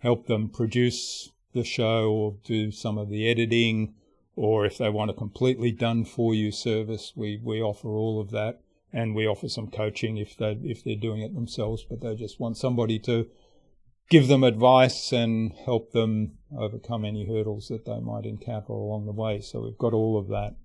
help 0.00 0.26
them 0.26 0.48
produce 0.48 1.30
the 1.52 1.64
show 1.64 2.10
or 2.10 2.36
do 2.44 2.70
some 2.70 2.96
of 2.96 3.08
the 3.08 3.28
editing 3.28 3.94
or 4.34 4.64
if 4.64 4.78
they 4.78 4.88
want 4.88 5.10
a 5.10 5.14
completely 5.14 5.70
done 5.70 6.04
for 6.04 6.34
you 6.34 6.50
service 6.50 7.12
we, 7.14 7.38
we 7.42 7.60
offer 7.60 7.88
all 7.88 8.20
of 8.20 8.30
that 8.30 8.60
and 8.92 9.14
we 9.14 9.26
offer 9.26 9.48
some 9.48 9.68
coaching 9.68 10.16
if 10.16 10.36
they 10.36 10.58
if 10.62 10.82
they're 10.82 10.96
doing 10.96 11.22
it 11.22 11.34
themselves, 11.34 11.84
but 11.88 12.00
they 12.00 12.14
just 12.14 12.40
want 12.40 12.56
somebody 12.56 12.98
to 12.98 13.28
give 14.08 14.26
them 14.26 14.42
advice 14.42 15.12
and 15.12 15.52
help 15.52 15.92
them 15.92 16.32
overcome 16.56 17.04
any 17.04 17.26
hurdles 17.26 17.68
that 17.68 17.84
they 17.84 18.00
might 18.00 18.26
encounter 18.26 18.72
along 18.72 19.06
the 19.06 19.12
way. 19.12 19.40
So 19.40 19.60
we've 19.60 19.78
got 19.78 19.92
all 19.92 20.18
of 20.18 20.28
that. 20.28 20.56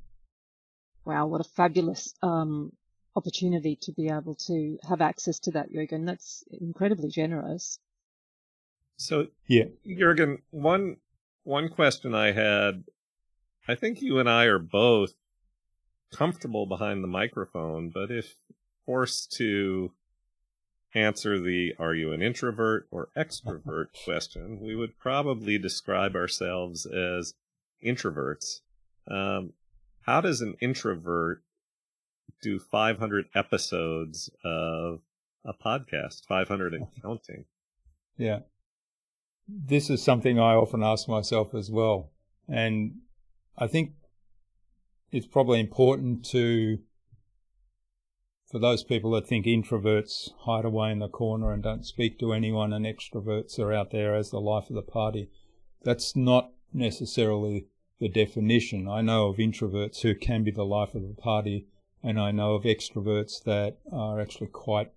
Wow, 1.05 1.27
what 1.27 1.41
a 1.41 1.45
fabulous 1.45 2.13
um, 2.23 2.71
opportunity 3.15 3.77
to 3.83 3.91
be 3.93 4.09
able 4.09 4.35
to 4.47 4.77
have 4.87 5.01
access 5.01 5.39
to 5.39 5.51
that, 5.51 5.71
Jurgen. 5.71 6.05
That's 6.05 6.43
incredibly 6.49 7.09
generous. 7.09 7.79
So, 8.97 9.27
yeah, 9.47 9.65
Jurgen, 9.85 10.39
one 10.51 10.97
one 11.43 11.69
question 11.69 12.15
I 12.15 12.31
had, 12.31 12.85
I 13.67 13.75
think 13.75 14.01
you 14.01 14.19
and 14.19 14.29
I 14.29 14.45
are 14.45 14.59
both 14.59 15.13
comfortable 16.11 16.65
behind 16.65 17.03
the 17.03 17.07
microphone, 17.07 17.91
but 17.93 18.09
if 18.09 18.35
forced 18.85 19.31
to 19.33 19.91
answer 20.95 21.39
the 21.39 21.75
are 21.77 21.93
you 21.93 22.13
an 22.13 22.21
introvert 22.21 22.87
or 22.89 23.09
extrovert 23.15 23.87
question, 24.05 24.59
we 24.59 24.75
would 24.75 24.97
probably 24.97 25.57
describe 25.57 26.15
ourselves 26.15 26.85
as 26.85 27.33
introverts. 27.85 28.61
Um, 29.07 29.53
how 30.05 30.21
does 30.21 30.41
an 30.41 30.55
introvert 30.61 31.43
do 32.41 32.59
500 32.59 33.25
episodes 33.33 34.29
of 34.43 34.99
a 35.43 35.53
podcast, 35.53 36.25
500 36.27 36.75
and 36.75 36.87
counting? 37.01 37.45
Yeah. 38.15 38.39
This 39.47 39.89
is 39.89 40.03
something 40.03 40.39
I 40.39 40.53
often 40.53 40.83
ask 40.83 41.07
myself 41.07 41.55
as 41.55 41.71
well. 41.71 42.11
And 42.47 42.97
I 43.57 43.67
think 43.67 43.93
it's 45.11 45.27
probably 45.27 45.59
important 45.59 46.23
to 46.25 46.79
for 48.47 48.59
those 48.59 48.83
people 48.83 49.11
that 49.11 49.27
think 49.27 49.47
introverts 49.47 50.29
hide 50.41 50.65
away 50.65 50.91
in 50.91 50.99
the 50.99 51.09
corner 51.09 51.51
and 51.51 51.63
don't 51.63 51.85
speak 51.85 52.19
to 52.19 52.31
anyone 52.31 52.73
and 52.73 52.85
extroverts 52.85 53.57
are 53.57 53.73
out 53.73 53.89
there 53.89 54.15
as 54.15 54.29
the 54.29 54.39
life 54.39 54.69
of 54.69 54.75
the 54.75 54.83
party. 54.83 55.31
That's 55.83 56.15
not 56.15 56.51
necessarily 56.71 57.67
the 57.99 58.09
definition. 58.09 58.87
I 58.87 59.01
know 59.01 59.27
of 59.27 59.37
introverts 59.37 60.01
who 60.01 60.15
can 60.15 60.43
be 60.43 60.51
the 60.51 60.65
life 60.65 60.95
of 60.95 61.07
the 61.07 61.13
party, 61.13 61.67
and 62.03 62.19
I 62.19 62.31
know 62.31 62.55
of 62.55 62.63
extroverts 62.63 63.43
that 63.43 63.77
are 63.91 64.19
actually 64.19 64.47
quite 64.47 64.91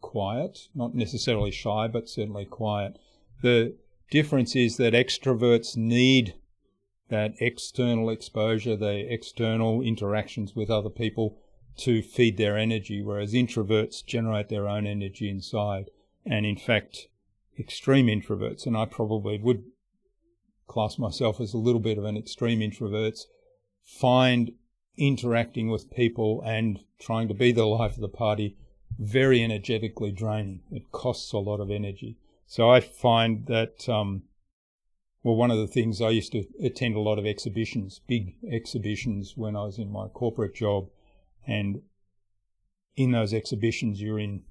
quiet, 0.00 0.68
not 0.74 0.94
necessarily 0.94 1.50
shy, 1.50 1.88
but 1.88 2.08
certainly 2.08 2.44
quiet. 2.44 2.98
The 3.42 3.76
difference 4.10 4.56
is 4.56 4.76
that 4.76 4.92
extroverts 4.92 5.76
need 5.76 6.34
that 7.08 7.34
external 7.40 8.10
exposure, 8.10 8.76
the 8.76 9.12
external 9.12 9.82
interactions 9.82 10.56
with 10.56 10.70
other 10.70 10.90
people 10.90 11.38
to 11.76 12.02
feed 12.02 12.36
their 12.36 12.56
energy, 12.56 13.02
whereas 13.02 13.34
introverts 13.34 14.04
generate 14.04 14.48
their 14.48 14.68
own 14.68 14.86
energy 14.86 15.28
inside. 15.28 15.90
And 16.24 16.46
in 16.46 16.56
fact, 16.56 17.08
extreme 17.58 18.06
introverts, 18.06 18.66
and 18.66 18.76
I 18.76 18.86
probably 18.86 19.38
would 19.38 19.64
class 20.66 20.98
myself 20.98 21.40
as 21.40 21.54
a 21.54 21.58
little 21.58 21.80
bit 21.80 21.98
of 21.98 22.04
an 22.04 22.16
extreme 22.16 22.62
introvert, 22.62 23.18
find 23.84 24.52
interacting 24.96 25.68
with 25.68 25.90
people 25.90 26.42
and 26.44 26.80
trying 27.00 27.28
to 27.28 27.34
be 27.34 27.52
the 27.52 27.66
life 27.66 27.94
of 27.94 28.00
the 28.00 28.08
party 28.08 28.56
very 28.98 29.42
energetically 29.42 30.12
draining. 30.12 30.60
It 30.70 30.92
costs 30.92 31.32
a 31.32 31.38
lot 31.38 31.60
of 31.60 31.70
energy. 31.70 32.16
So 32.46 32.70
I 32.70 32.80
find 32.80 33.46
that 33.46 33.88
um, 33.88 34.22
well, 35.24 35.36
one 35.36 35.50
of 35.50 35.56
the 35.56 35.66
things 35.66 36.02
I 36.02 36.10
used 36.10 36.32
to 36.32 36.44
attend 36.62 36.96
a 36.96 37.00
lot 37.00 37.18
of 37.18 37.24
exhibitions, 37.24 38.02
big 38.06 38.36
exhibitions 38.46 39.38
when 39.38 39.56
I 39.56 39.64
was 39.64 39.78
in 39.78 39.90
my 39.90 40.06
corporate 40.08 40.54
job. 40.54 40.90
And 41.46 41.80
in 42.94 43.12
those 43.12 43.32
exhibitions, 43.32 44.02
you're 44.02 44.18
in 44.18 44.42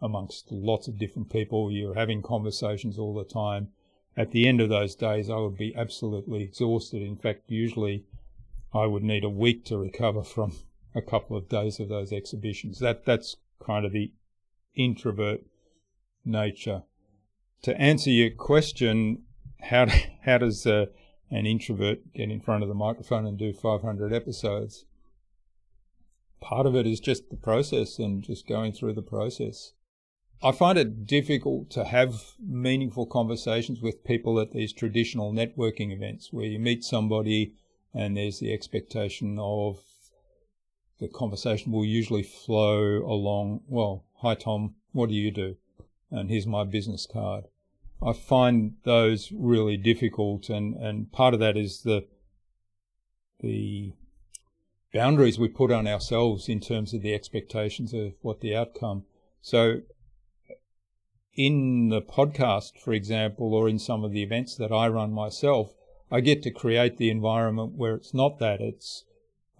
amongst 0.00 0.50
lots 0.50 0.88
of 0.88 0.98
different 0.98 1.28
people. 1.30 1.70
You're 1.70 1.94
having 1.94 2.22
conversations 2.22 2.98
all 2.98 3.14
the 3.14 3.24
time. 3.24 3.68
At 4.18 4.32
the 4.32 4.48
end 4.48 4.60
of 4.60 4.68
those 4.68 4.96
days, 4.96 5.30
I 5.30 5.36
would 5.36 5.56
be 5.56 5.76
absolutely 5.76 6.42
exhausted. 6.42 7.02
In 7.02 7.14
fact, 7.14 7.52
usually 7.52 8.04
I 8.74 8.84
would 8.84 9.04
need 9.04 9.22
a 9.22 9.30
week 9.30 9.64
to 9.66 9.78
recover 9.78 10.24
from 10.24 10.54
a 10.92 11.00
couple 11.00 11.36
of 11.36 11.48
days 11.48 11.78
of 11.78 11.88
those 11.88 12.12
exhibitions. 12.12 12.80
That, 12.80 13.04
that's 13.04 13.36
kind 13.64 13.86
of 13.86 13.92
the 13.92 14.10
introvert 14.74 15.42
nature. 16.24 16.82
To 17.62 17.80
answer 17.80 18.10
your 18.10 18.30
question, 18.30 19.22
how 19.60 19.86
how 20.24 20.38
does 20.38 20.66
uh, 20.66 20.86
an 21.30 21.46
introvert 21.46 22.12
get 22.12 22.28
in 22.28 22.40
front 22.40 22.64
of 22.64 22.68
the 22.68 22.74
microphone 22.74 23.24
and 23.24 23.38
do 23.38 23.52
500 23.52 24.12
episodes? 24.12 24.84
Part 26.40 26.66
of 26.66 26.74
it 26.74 26.88
is 26.88 26.98
just 26.98 27.30
the 27.30 27.36
process 27.36 28.00
and 28.00 28.24
just 28.24 28.48
going 28.48 28.72
through 28.72 28.94
the 28.94 29.02
process. 29.02 29.74
I 30.40 30.52
find 30.52 30.78
it 30.78 31.06
difficult 31.06 31.68
to 31.70 31.84
have 31.84 32.32
meaningful 32.38 33.06
conversations 33.06 33.80
with 33.80 34.04
people 34.04 34.38
at 34.38 34.52
these 34.52 34.72
traditional 34.72 35.32
networking 35.32 35.92
events 35.92 36.32
where 36.32 36.46
you 36.46 36.60
meet 36.60 36.84
somebody 36.84 37.54
and 37.92 38.16
there's 38.16 38.38
the 38.38 38.52
expectation 38.52 39.38
of 39.40 39.80
the 41.00 41.08
conversation 41.08 41.72
will 41.72 41.84
usually 41.84 42.22
flow 42.22 42.98
along, 43.04 43.62
well, 43.66 44.04
hi 44.18 44.34
Tom, 44.34 44.74
what 44.92 45.08
do 45.08 45.14
you 45.14 45.30
do? 45.30 45.56
And 46.10 46.30
here's 46.30 46.46
my 46.46 46.64
business 46.64 47.06
card. 47.06 47.44
I 48.00 48.12
find 48.12 48.74
those 48.84 49.32
really 49.32 49.76
difficult, 49.76 50.48
and, 50.48 50.74
and 50.74 51.10
part 51.10 51.34
of 51.34 51.40
that 51.40 51.56
is 51.56 51.82
the 51.82 52.06
the 53.40 53.92
boundaries 54.92 55.38
we 55.38 55.48
put 55.48 55.70
on 55.70 55.86
ourselves 55.86 56.48
in 56.48 56.58
terms 56.60 56.94
of 56.94 57.02
the 57.02 57.14
expectations 57.14 57.92
of 57.92 58.14
what 58.20 58.40
the 58.40 58.54
outcome. 58.54 59.04
So, 59.40 59.82
in 61.34 61.88
the 61.88 62.02
podcast, 62.02 62.78
for 62.78 62.92
example, 62.92 63.54
or 63.54 63.68
in 63.68 63.78
some 63.78 64.04
of 64.04 64.12
the 64.12 64.22
events 64.22 64.56
that 64.56 64.72
I 64.72 64.88
run 64.88 65.12
myself, 65.12 65.74
I 66.10 66.20
get 66.20 66.42
to 66.42 66.50
create 66.50 66.96
the 66.96 67.10
environment 67.10 67.72
where 67.74 67.94
it's 67.94 68.14
not 68.14 68.38
that. 68.38 68.60
It's 68.60 69.04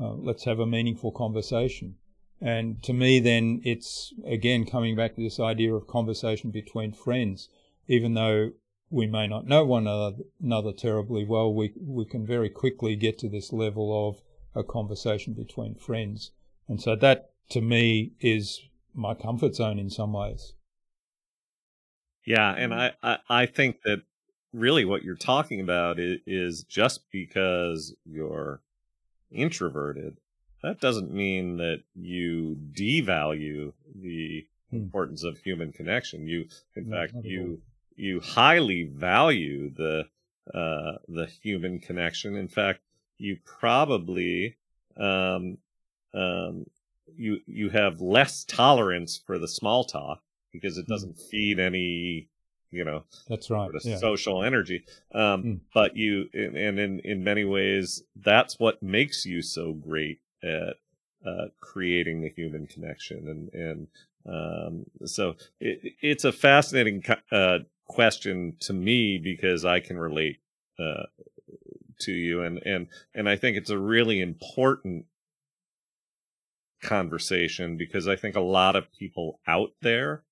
uh, 0.00 0.12
let's 0.12 0.44
have 0.44 0.60
a 0.60 0.66
meaningful 0.66 1.12
conversation. 1.12 1.96
And 2.40 2.82
to 2.84 2.92
me, 2.92 3.20
then 3.20 3.60
it's 3.64 4.14
again 4.24 4.64
coming 4.64 4.96
back 4.96 5.16
to 5.16 5.22
this 5.22 5.40
idea 5.40 5.74
of 5.74 5.86
conversation 5.86 6.50
between 6.50 6.92
friends 6.92 7.48
even 7.88 8.14
though 8.14 8.52
we 8.90 9.06
may 9.06 9.26
not 9.26 9.46
know 9.46 9.64
one 9.64 9.86
another 9.86 10.72
terribly 10.72 11.24
well, 11.24 11.52
we, 11.52 11.72
we 11.80 12.04
can 12.04 12.24
very 12.24 12.48
quickly 12.48 12.94
get 12.94 13.18
to 13.18 13.28
this 13.28 13.52
level 13.52 14.08
of 14.08 14.20
a 14.54 14.62
conversation 14.62 15.32
between 15.32 15.74
friends. 15.74 16.30
And 16.68 16.80
so 16.80 16.94
that 16.96 17.30
to 17.50 17.60
me 17.60 18.12
is 18.20 18.60
my 18.94 19.14
comfort 19.14 19.54
zone 19.54 19.78
in 19.78 19.90
some 19.90 20.12
ways. 20.12 20.52
Yeah, 22.24 22.52
and 22.52 22.74
I, 22.74 22.92
I, 23.02 23.18
I 23.28 23.46
think 23.46 23.82
that 23.82 24.02
really 24.52 24.84
what 24.84 25.02
you're 25.02 25.14
talking 25.16 25.60
about 25.60 25.98
is, 25.98 26.20
is 26.26 26.64
just 26.64 27.10
because 27.10 27.94
you're 28.04 28.60
introverted, 29.30 30.18
that 30.62 30.80
doesn't 30.80 31.12
mean 31.12 31.56
that 31.58 31.82
you 31.94 32.56
devalue 32.72 33.72
the 33.94 34.46
Hmm. 34.70 34.76
importance 34.78 35.24
of 35.24 35.38
human 35.38 35.72
connection. 35.72 36.26
You, 36.26 36.46
in 36.76 36.84
No, 36.84 36.96
fact, 36.96 37.14
you 37.22 37.62
you 37.96 38.20
highly 38.20 38.84
value 38.84 39.70
the 39.70 40.08
uh, 40.52 40.98
the 41.08 41.26
human 41.42 41.78
connection. 41.78 42.36
In 42.36 42.48
fact, 42.48 42.80
you 43.16 43.38
probably 43.44 44.56
um, 44.96 45.58
um, 46.12 46.66
you 47.16 47.40
you 47.46 47.70
have 47.70 48.00
less 48.00 48.44
tolerance 48.44 49.16
for 49.16 49.38
the 49.38 49.48
small 49.48 49.84
talk 49.84 50.22
because 50.52 50.78
it 50.78 50.86
doesn't 50.86 51.18
feed 51.18 51.58
any 51.58 52.28
you 52.70 52.84
know 52.84 53.04
That's 53.28 53.50
right. 53.50 53.64
sort 53.64 53.76
of 53.76 53.84
Yeah. 53.84 53.96
social 53.96 54.42
energy. 54.42 54.84
Um, 55.12 55.42
Mm. 55.42 55.60
But 55.74 55.96
you, 55.96 56.28
and 56.32 56.56
and 56.56 56.78
in, 56.78 57.00
in 57.00 57.24
many 57.24 57.44
ways, 57.44 58.02
that's 58.16 58.58
what 58.58 58.82
makes 58.82 59.24
you 59.24 59.42
so 59.42 59.72
great 59.72 60.20
at 60.42 60.76
uh, 61.24 61.46
creating 61.60 62.20
the 62.20 62.30
human 62.30 62.66
connection. 62.66 63.28
And, 63.28 63.54
and 63.54 63.88
um, 64.26 64.86
so 65.04 65.36
it, 65.60 65.94
it's 66.00 66.24
a 66.24 66.32
fascinating 66.32 67.04
uh, 67.32 67.60
question 67.86 68.56
to 68.60 68.72
me 68.72 69.18
because 69.18 69.64
I 69.64 69.80
can 69.80 69.98
relate 69.98 70.38
uh, 70.78 71.04
to 72.00 72.12
you. 72.12 72.42
And, 72.42 72.58
and, 72.64 72.86
and 73.14 73.28
I 73.28 73.36
think 73.36 73.56
it's 73.56 73.70
a 73.70 73.78
really 73.78 74.20
important 74.20 75.06
conversation 76.82 77.76
because 77.76 78.06
I 78.06 78.16
think 78.16 78.36
a 78.36 78.40
lot 78.40 78.76
of 78.76 78.92
people 78.92 79.40
out 79.46 79.72
there 79.82 80.22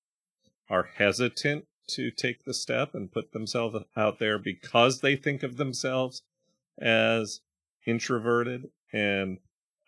are 0.69 0.89
hesitant 0.97 1.65
to 1.87 2.11
take 2.11 2.43
the 2.43 2.53
step 2.53 2.93
and 2.93 3.11
put 3.11 3.31
themselves 3.31 3.77
out 3.95 4.19
there 4.19 4.37
because 4.37 4.99
they 4.99 5.15
think 5.15 5.43
of 5.43 5.57
themselves 5.57 6.21
as 6.79 7.41
introverted. 7.85 8.69
And 8.91 9.39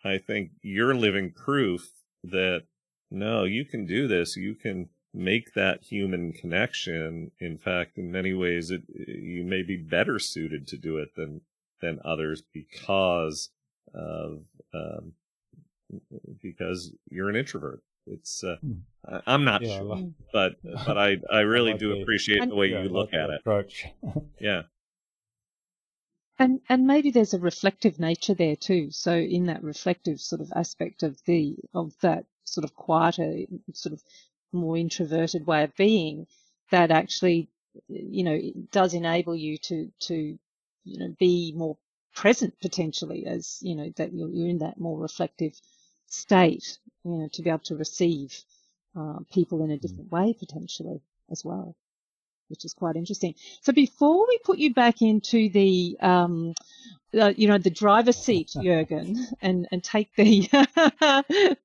I 0.04 0.18
think 0.18 0.52
you're 0.62 0.94
living 0.94 1.32
proof 1.32 1.90
that 2.24 2.64
no, 3.10 3.44
you 3.44 3.64
can 3.64 3.86
do 3.86 4.06
this. 4.06 4.36
You 4.36 4.54
can 4.54 4.88
make 5.12 5.54
that 5.54 5.84
human 5.84 6.32
connection. 6.32 7.32
In 7.40 7.58
fact, 7.58 7.98
in 7.98 8.10
many 8.10 8.32
ways, 8.32 8.70
it, 8.70 8.82
you 8.88 9.44
may 9.44 9.62
be 9.62 9.76
better 9.76 10.18
suited 10.18 10.66
to 10.68 10.76
do 10.76 10.96
it 10.98 11.14
than, 11.16 11.40
than 11.80 12.00
others 12.04 12.42
because 12.52 13.50
of, 13.92 14.44
um, 14.72 15.12
because 16.40 16.92
you're 17.10 17.28
an 17.28 17.36
introvert. 17.36 17.82
It's, 18.10 18.42
uh, 18.44 18.56
Hmm. 18.60 18.72
I- 19.04 19.22
I'm 19.26 19.44
not 19.44 19.62
Yeah, 19.62 19.78
sure 19.78 19.84
like- 19.84 20.04
but 20.32 20.52
but 20.86 20.98
I 20.98 21.16
I 21.30 21.40
really 21.40 21.70
like 21.72 21.80
do 21.80 21.94
the- 21.94 22.02
appreciate 22.02 22.42
And- 22.42 22.50
the 22.50 22.56
way 22.56 22.68
Yeah, 22.70 22.82
you 22.82 22.88
look 22.88 23.12
like 23.12 23.22
at 23.22 23.30
it. 23.30 23.40
Approach. 23.40 23.86
Yeah. 24.40 24.62
And 26.38 26.60
and 26.70 26.86
maybe 26.86 27.10
there's 27.10 27.34
a 27.34 27.38
reflective 27.38 28.00
nature 28.00 28.34
there 28.34 28.56
too. 28.56 28.90
So 28.90 29.12
in 29.14 29.46
that 29.46 29.62
reflective 29.62 30.20
sort 30.20 30.40
of 30.40 30.50
aspect 30.56 31.02
of 31.02 31.22
the 31.26 31.56
of 31.74 31.94
that 32.00 32.24
sort 32.44 32.64
of 32.64 32.74
quieter, 32.74 33.40
sort 33.74 33.92
of 33.92 34.02
more 34.52 34.76
introverted 34.76 35.46
way 35.46 35.62
of 35.64 35.76
being, 35.76 36.26
that 36.70 36.90
actually, 36.90 37.48
you 37.88 38.24
know, 38.24 38.32
it 38.34 38.70
does 38.70 38.94
enable 38.94 39.36
you 39.36 39.58
to 39.58 39.92
to 40.08 40.38
you 40.84 40.98
know 40.98 41.14
be 41.18 41.52
more 41.54 41.76
present 42.14 42.58
potentially 42.60 43.26
as 43.26 43.58
you 43.62 43.74
know 43.76 43.90
that 43.96 44.12
you're, 44.14 44.30
you're 44.30 44.48
in 44.48 44.58
that 44.58 44.80
more 44.80 44.98
reflective 44.98 45.60
state, 46.10 46.78
you 47.04 47.12
know, 47.12 47.28
to 47.32 47.42
be 47.42 47.50
able 47.50 47.60
to 47.60 47.76
receive 47.76 48.38
uh, 48.94 49.18
people 49.32 49.64
in 49.64 49.70
a 49.70 49.78
different 49.78 50.12
way 50.12 50.34
potentially 50.38 51.00
as 51.30 51.44
well 51.44 51.74
which 52.50 52.64
is 52.64 52.74
quite 52.74 52.96
interesting. 52.96 53.34
So 53.62 53.72
before 53.72 54.26
we 54.28 54.38
put 54.38 54.58
you 54.58 54.74
back 54.74 55.00
into 55.00 55.48
the, 55.48 55.96
um, 56.00 56.54
uh, 57.18 57.32
you 57.36 57.48
know, 57.48 57.58
the 57.58 57.70
driver's 57.70 58.16
seat, 58.16 58.50
Jurgen, 58.62 59.26
and, 59.40 59.68
and 59.70 59.82
take 59.82 60.14
the 60.16 60.48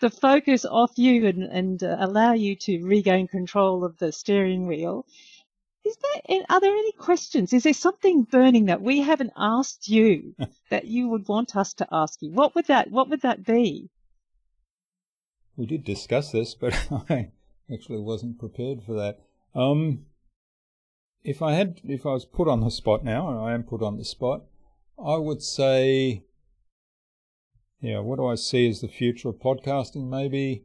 the 0.00 0.10
focus 0.10 0.64
off 0.64 0.92
you 0.96 1.26
and, 1.26 1.42
and 1.42 1.82
uh, 1.82 1.96
allow 1.98 2.34
you 2.34 2.54
to 2.56 2.84
regain 2.84 3.26
control 3.26 3.84
of 3.84 3.96
the 3.98 4.12
steering 4.12 4.66
wheel, 4.66 5.06
is 5.84 5.96
there 5.96 6.42
are 6.48 6.60
there 6.60 6.72
any 6.74 6.92
questions? 6.92 7.52
Is 7.52 7.62
there 7.64 7.72
something 7.72 8.22
burning 8.24 8.66
that 8.66 8.82
we 8.82 9.00
haven't 9.00 9.32
asked 9.36 9.88
you 9.88 10.34
that 10.70 10.86
you 10.86 11.08
would 11.08 11.26
want 11.28 11.56
us 11.56 11.74
to 11.74 11.86
ask 11.90 12.20
you? 12.22 12.30
What 12.32 12.54
would 12.54 12.66
that 12.66 12.90
What 12.90 13.08
would 13.08 13.22
that 13.22 13.44
be? 13.44 13.90
we 15.56 15.66
did 15.66 15.84
discuss 15.84 16.32
this, 16.32 16.54
but 16.54 16.72
I 17.10 17.30
actually 17.72 18.00
wasn't 18.00 18.38
prepared 18.38 18.82
for 18.82 18.94
that. 18.94 19.18
Um, 19.54 20.06
if 21.22 21.42
I 21.42 21.52
had, 21.52 21.80
if 21.84 22.06
I 22.06 22.12
was 22.12 22.24
put 22.24 22.48
on 22.48 22.60
the 22.60 22.70
spot 22.70 23.04
now, 23.04 23.28
and 23.28 23.38
I 23.38 23.52
am 23.52 23.64
put 23.64 23.82
on 23.82 23.98
the 23.98 24.04
spot, 24.04 24.44
I 24.98 25.16
would 25.16 25.42
say, 25.42 26.24
yeah, 27.80 27.98
what 28.00 28.16
do 28.16 28.26
I 28.26 28.36
see 28.36 28.68
as 28.68 28.80
the 28.80 28.88
future 28.88 29.28
of 29.28 29.36
podcasting? 29.36 30.08
Maybe, 30.08 30.64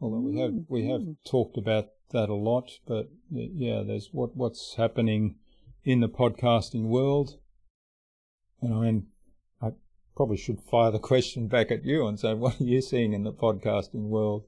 although 0.00 0.20
we 0.20 0.38
have 0.38 0.54
we 0.68 0.86
have 0.88 1.00
Mm. 1.02 1.16
talked 1.24 1.56
about 1.56 1.88
that 2.10 2.28
a 2.28 2.34
lot, 2.34 2.78
but 2.86 3.10
yeah, 3.30 3.82
there's 3.82 4.10
what 4.12 4.36
what's 4.36 4.74
happening 4.74 5.36
in 5.84 6.00
the 6.00 6.08
podcasting 6.08 6.84
world, 6.84 7.38
and 8.60 8.74
I 8.74 8.80
mean, 8.80 9.06
I 9.62 9.72
probably 10.16 10.36
should 10.36 10.60
fire 10.60 10.90
the 10.90 10.98
question 10.98 11.48
back 11.48 11.70
at 11.70 11.84
you 11.84 12.06
and 12.06 12.18
say, 12.18 12.34
what 12.34 12.60
are 12.60 12.64
you 12.64 12.80
seeing 12.80 13.12
in 13.12 13.24
the 13.24 13.32
podcasting 13.32 14.08
world? 14.08 14.44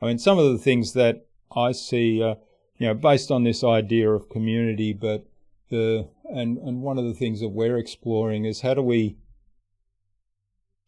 I 0.00 0.06
mean, 0.06 0.18
some 0.18 0.38
of 0.38 0.52
the 0.52 0.58
things 0.58 0.92
that 0.92 1.26
I 1.54 1.72
see, 1.72 2.22
uh, 2.22 2.36
you 2.76 2.86
know, 2.86 2.94
based 2.94 3.30
on 3.30 3.44
this 3.44 3.64
idea 3.64 4.10
of 4.10 4.28
community, 4.28 4.92
but 4.92 5.26
the 5.70 6.08
and 6.30 6.58
and 6.58 6.82
one 6.82 6.98
of 6.98 7.04
the 7.04 7.14
things 7.14 7.40
that 7.40 7.48
we're 7.48 7.78
exploring 7.78 8.44
is 8.44 8.60
how 8.60 8.74
do 8.74 8.82
we 8.82 9.16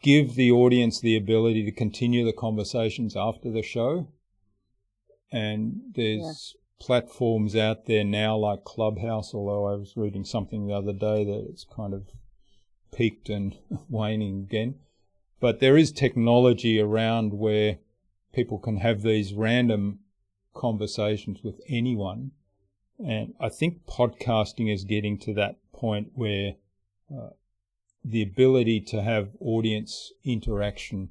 give 0.02 0.34
the 0.34 0.50
audience 0.50 1.00
the 1.00 1.16
ability 1.16 1.64
to 1.64 1.72
continue 1.72 2.24
the 2.24 2.32
conversations 2.32 3.16
after 3.16 3.50
the 3.50 3.62
show. 3.62 4.08
And 5.32 5.80
there's 5.94 6.56
platforms 6.80 7.54
out 7.54 7.86
there 7.86 8.04
now 8.04 8.36
like 8.36 8.64
Clubhouse, 8.64 9.34
although 9.34 9.66
I 9.66 9.76
was 9.76 9.96
reading 9.96 10.24
something 10.24 10.66
the 10.66 10.74
other 10.74 10.92
day 10.92 11.24
that 11.24 11.46
it's 11.48 11.64
kind 11.64 11.94
of 11.94 12.08
peaked 12.92 13.28
and 13.28 13.56
waning 13.88 14.40
again. 14.40 14.76
But 15.40 15.60
there 15.60 15.76
is 15.76 15.92
technology 15.92 16.80
around 16.80 17.34
where 17.34 17.78
people 18.32 18.58
can 18.58 18.78
have 18.78 19.02
these 19.02 19.32
random 19.32 20.00
conversations 20.54 21.42
with 21.42 21.60
anyone. 21.68 22.32
And 22.98 23.34
I 23.40 23.48
think 23.48 23.86
podcasting 23.86 24.72
is 24.72 24.84
getting 24.84 25.18
to 25.18 25.34
that 25.34 25.56
point 25.72 26.10
where 26.14 26.56
uh, 27.10 27.30
the 28.04 28.22
ability 28.22 28.80
to 28.80 29.02
have 29.02 29.30
audience 29.40 30.12
interaction 30.24 31.10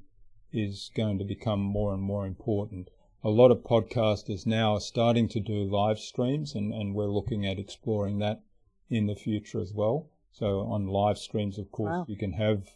is 0.52 0.90
going 0.94 1.18
to 1.18 1.24
become 1.24 1.60
more 1.60 1.92
and 1.92 2.02
more 2.02 2.26
important. 2.26 2.90
A 3.22 3.28
lot 3.28 3.50
of 3.50 3.58
podcasters 3.64 4.46
now 4.46 4.74
are 4.74 4.80
starting 4.80 5.28
to 5.28 5.40
do 5.40 5.64
live 5.64 5.98
streams, 5.98 6.54
and, 6.54 6.72
and 6.72 6.94
we're 6.94 7.04
looking 7.10 7.44
at 7.46 7.58
exploring 7.58 8.18
that 8.20 8.42
in 8.88 9.06
the 9.06 9.14
future 9.14 9.60
as 9.60 9.74
well. 9.74 10.08
So, 10.32 10.60
on 10.60 10.86
live 10.86 11.18
streams, 11.18 11.58
of 11.58 11.70
course, 11.70 11.90
Wow. 11.90 12.06
you 12.08 12.16
can 12.16 12.32
have 12.32 12.70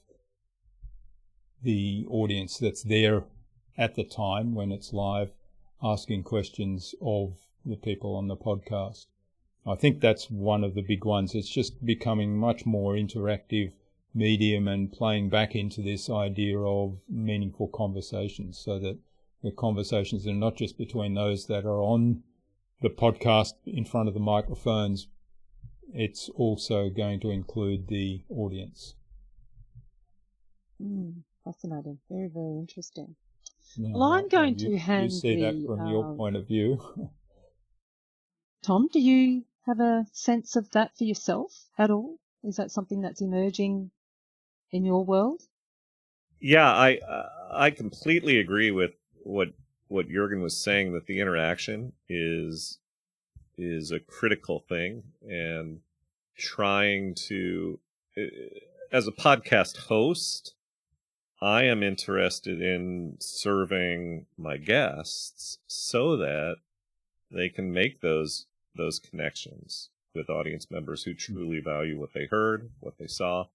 the 1.63 2.05
audience 2.11 2.59
that's 2.59 2.83
there 2.83 3.25
at 3.79 3.95
the 3.95 4.05
time 4.05 4.55
when 4.55 4.71
it's 4.71 4.93
live 4.93 5.33
asking 5.83 6.25
questions 6.25 6.95
of 7.01 7.39
the 7.65 7.77
people 7.77 8.15
on 8.15 8.29
the 8.29 8.37
podcast. 8.37 9.07
I 9.67 9.77
think 9.77 10.01
that's 10.01 10.31
one 10.31 10.63
of 10.63 10.75
the 10.75 10.83
big 10.83 11.07
ones. 11.07 11.35
It's 11.35 11.49
just 11.49 11.85
becoming 11.85 12.37
much 12.37 12.67
more 12.67 12.95
interactive 12.95 13.73
medium 14.13 14.69
and 14.69 14.93
playing 14.93 15.31
back 15.31 15.55
into 15.55 15.81
this 15.81 16.11
idea 16.11 16.59
of 16.59 16.99
meaningful 17.09 17.69
conversations 17.69 18.59
so 18.59 18.79
that 18.79 18.99
the 19.45 19.53
conversations 19.53 20.27
are 20.27 20.33
not 20.35 20.57
just 20.57 20.79
between 20.79 21.15
those 21.15 21.47
that 21.47 21.65
are 21.67 21.81
on 21.83 22.23
the 22.81 22.89
podcast 22.89 23.53
in 23.67 23.85
front 23.85 24.09
of 24.09 24.15
the 24.15 24.21
microphones, 24.21 25.07
it's 25.93 26.29
also 26.31 26.89
going 26.89 27.21
to 27.21 27.31
include 27.31 27.87
the 27.89 28.25
audience. 28.31 28.95
Mm, 30.83 31.23
fascinating. 31.45 31.99
Very, 32.11 32.29
very 32.29 32.59
interesting. 32.59 33.15
Now, 33.77 33.99
Well, 33.99 34.13
I'm 34.13 34.29
going 34.29 34.59
you- 34.59 34.71
to 34.71 34.79
hand 34.79 35.13
You 35.13 35.19
see 35.21 35.41
that 35.43 35.53
the, 35.53 35.67
from 35.67 35.87
your 35.91 36.05
um, 36.05 36.17
point 36.17 36.37
of 36.37 36.47
view. 36.49 36.81
Tom, 38.63 38.89
do 38.93 38.99
you 38.99 39.45
have 39.67 39.79
a 39.81 40.07
sense 40.13 40.57
of 40.57 40.71
that 40.71 40.97
for 40.97 41.05
yourself 41.05 41.69
at 41.77 41.91
all? 41.91 42.19
Is 42.43 42.57
that 42.57 42.71
something 42.71 43.03
that's 43.03 43.21
emerging 43.21 43.91
in 44.71 44.85
your 44.85 45.05
world? 45.05 45.43
Yeah, 46.41 46.71
I 46.73 46.97
uh, 46.97 47.29
I 47.53 47.71
completely 47.71 48.39
agree 48.39 48.71
with 48.71 48.93
what 49.25 49.49
what 49.89 50.09
Jurgen 50.09 50.41
was 50.41 50.57
saying 50.57 50.93
that 50.93 51.07
the 51.07 51.21
interaction 51.21 51.93
is 52.09 52.79
is 53.57 53.91
a 53.91 54.01
critical 54.01 54.61
thing 54.69 55.03
and 55.29 55.81
trying 56.37 57.15
to 57.15 57.79
uh, 58.17 58.23
as 58.93 59.07
a 59.07 59.13
podcast 59.13 59.77
host 59.77 60.55
I 61.41 61.65
am 61.65 61.83
interested 61.83 62.63
in 62.63 63.17
serving 63.21 64.27
my 64.39 64.57
guests 64.57 65.59
so 65.67 66.17
that 66.17 66.57
they 67.31 67.49
can 67.49 67.73
make 67.73 68.01
those 68.01 68.47
those 68.77 68.99
connections 68.99 69.91
with 70.15 70.31
audience 70.31 70.71
members 70.71 71.03
who 71.03 71.15
truly 71.15 71.61
value 71.61 71.99
what 71.99 72.13
they 72.15 72.27
heard, 72.27 72.71
what 72.81 72.99
they 72.99 73.07
saw, 73.07 73.47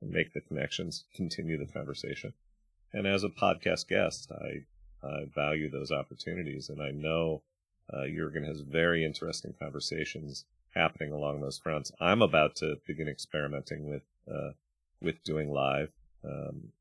and 0.00 0.10
make 0.10 0.32
the 0.34 0.40
connections, 0.40 1.04
continue 1.14 1.58
the 1.58 1.70
conversation. 1.72 2.32
And 2.92 3.06
as 3.06 3.24
a 3.24 3.28
podcast 3.28 3.88
guest, 3.88 4.30
I, 4.30 4.64
I 5.04 5.26
value 5.34 5.70
those 5.70 5.90
opportunities, 5.90 6.68
and 6.68 6.80
I 6.82 6.90
know 6.90 7.42
uh, 7.92 8.06
Jurgen 8.06 8.44
has 8.44 8.60
very 8.60 9.04
interesting 9.04 9.54
conversations 9.58 10.44
happening 10.74 11.12
along 11.12 11.40
those 11.40 11.58
fronts. 11.58 11.92
I'm 12.00 12.22
about 12.22 12.56
to 12.56 12.76
begin 12.86 13.08
experimenting 13.08 13.88
with 13.88 14.02
uh, 14.32 14.52
with 15.00 15.22
doing 15.24 15.50
live 15.50 15.90
um, 16.24 16.72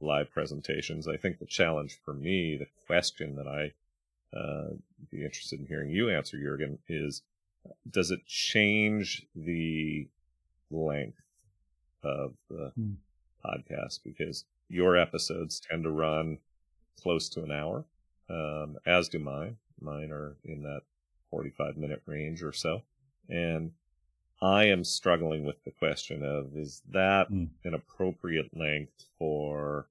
live 0.00 0.30
presentations. 0.32 1.06
I 1.06 1.16
think 1.16 1.38
the 1.38 1.46
challenge 1.46 1.98
for 2.04 2.14
me, 2.14 2.56
the 2.56 2.68
question 2.86 3.36
that 3.36 3.46
I 3.46 3.72
uh, 4.36 4.74
be 5.10 5.24
interested 5.24 5.60
in 5.60 5.66
hearing 5.66 5.90
you 5.90 6.10
answer, 6.10 6.38
Jurgen, 6.38 6.78
is 6.88 7.22
does 7.90 8.10
it 8.10 8.26
change 8.26 9.26
the 9.36 10.08
length 10.70 11.20
of 12.02 12.34
the 12.50 12.72
hmm. 12.74 12.92
podcast? 13.44 14.00
Because 14.04 14.44
your 14.68 14.96
episodes 14.96 15.60
tend 15.60 15.84
to 15.84 15.90
run 15.90 16.38
close 17.00 17.28
to 17.30 17.42
an 17.42 17.50
hour, 17.50 17.84
um, 18.28 18.76
as 18.86 19.08
do 19.08 19.18
mine. 19.18 19.56
Mine 19.80 20.10
are 20.10 20.36
in 20.44 20.62
that 20.62 20.82
45 21.30 21.76
minute 21.76 22.02
range 22.06 22.42
or 22.42 22.52
so. 22.52 22.82
And 23.28 23.72
I 24.40 24.64
am 24.64 24.84
struggling 24.84 25.44
with 25.44 25.62
the 25.64 25.70
question 25.70 26.24
of 26.24 26.56
is 26.56 26.82
that 26.90 27.30
mm. 27.30 27.48
an 27.64 27.74
appropriate 27.74 28.56
length 28.56 29.04
for 29.18 29.88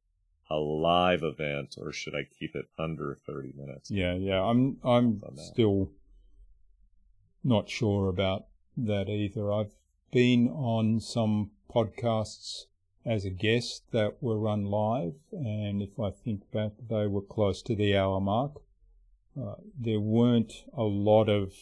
a 0.50 0.58
live 0.58 1.24
event 1.24 1.76
or 1.80 1.94
should 1.94 2.14
I 2.14 2.28
keep 2.38 2.56
it 2.56 2.68
under 2.78 3.18
30 3.26 3.54
minutes? 3.56 3.90
Yeah, 3.90 4.14
yeah. 4.16 4.42
I'm 4.42 4.78
I'm 4.84 5.22
still 5.38 5.92
not 7.44 7.70
sure 7.70 8.10
about 8.10 8.48
that 8.76 9.10
either. 9.10 9.52
I've 9.52 9.74
been 10.12 10.50
on 10.50 11.00
some 11.00 11.52
podcasts 11.74 12.66
as 13.06 13.26
a 13.26 13.30
guest 13.30 13.84
that 13.92 14.22
were 14.22 14.38
run 14.38 14.66
live 14.66 15.16
and 15.32 15.82
if 15.82 16.00
I 16.00 16.12
think 16.12 16.52
back 16.52 16.72
they 16.90 17.08
were 17.08 17.22
close 17.22 17.62
to 17.64 17.76
the 17.76 17.96
hour 17.96 18.22
mark. 18.22 18.62
Uh, 19.40 19.56
there 19.80 20.00
weren't 20.00 20.66
a 20.74 20.84
lot 20.84 21.30
of 21.30 21.54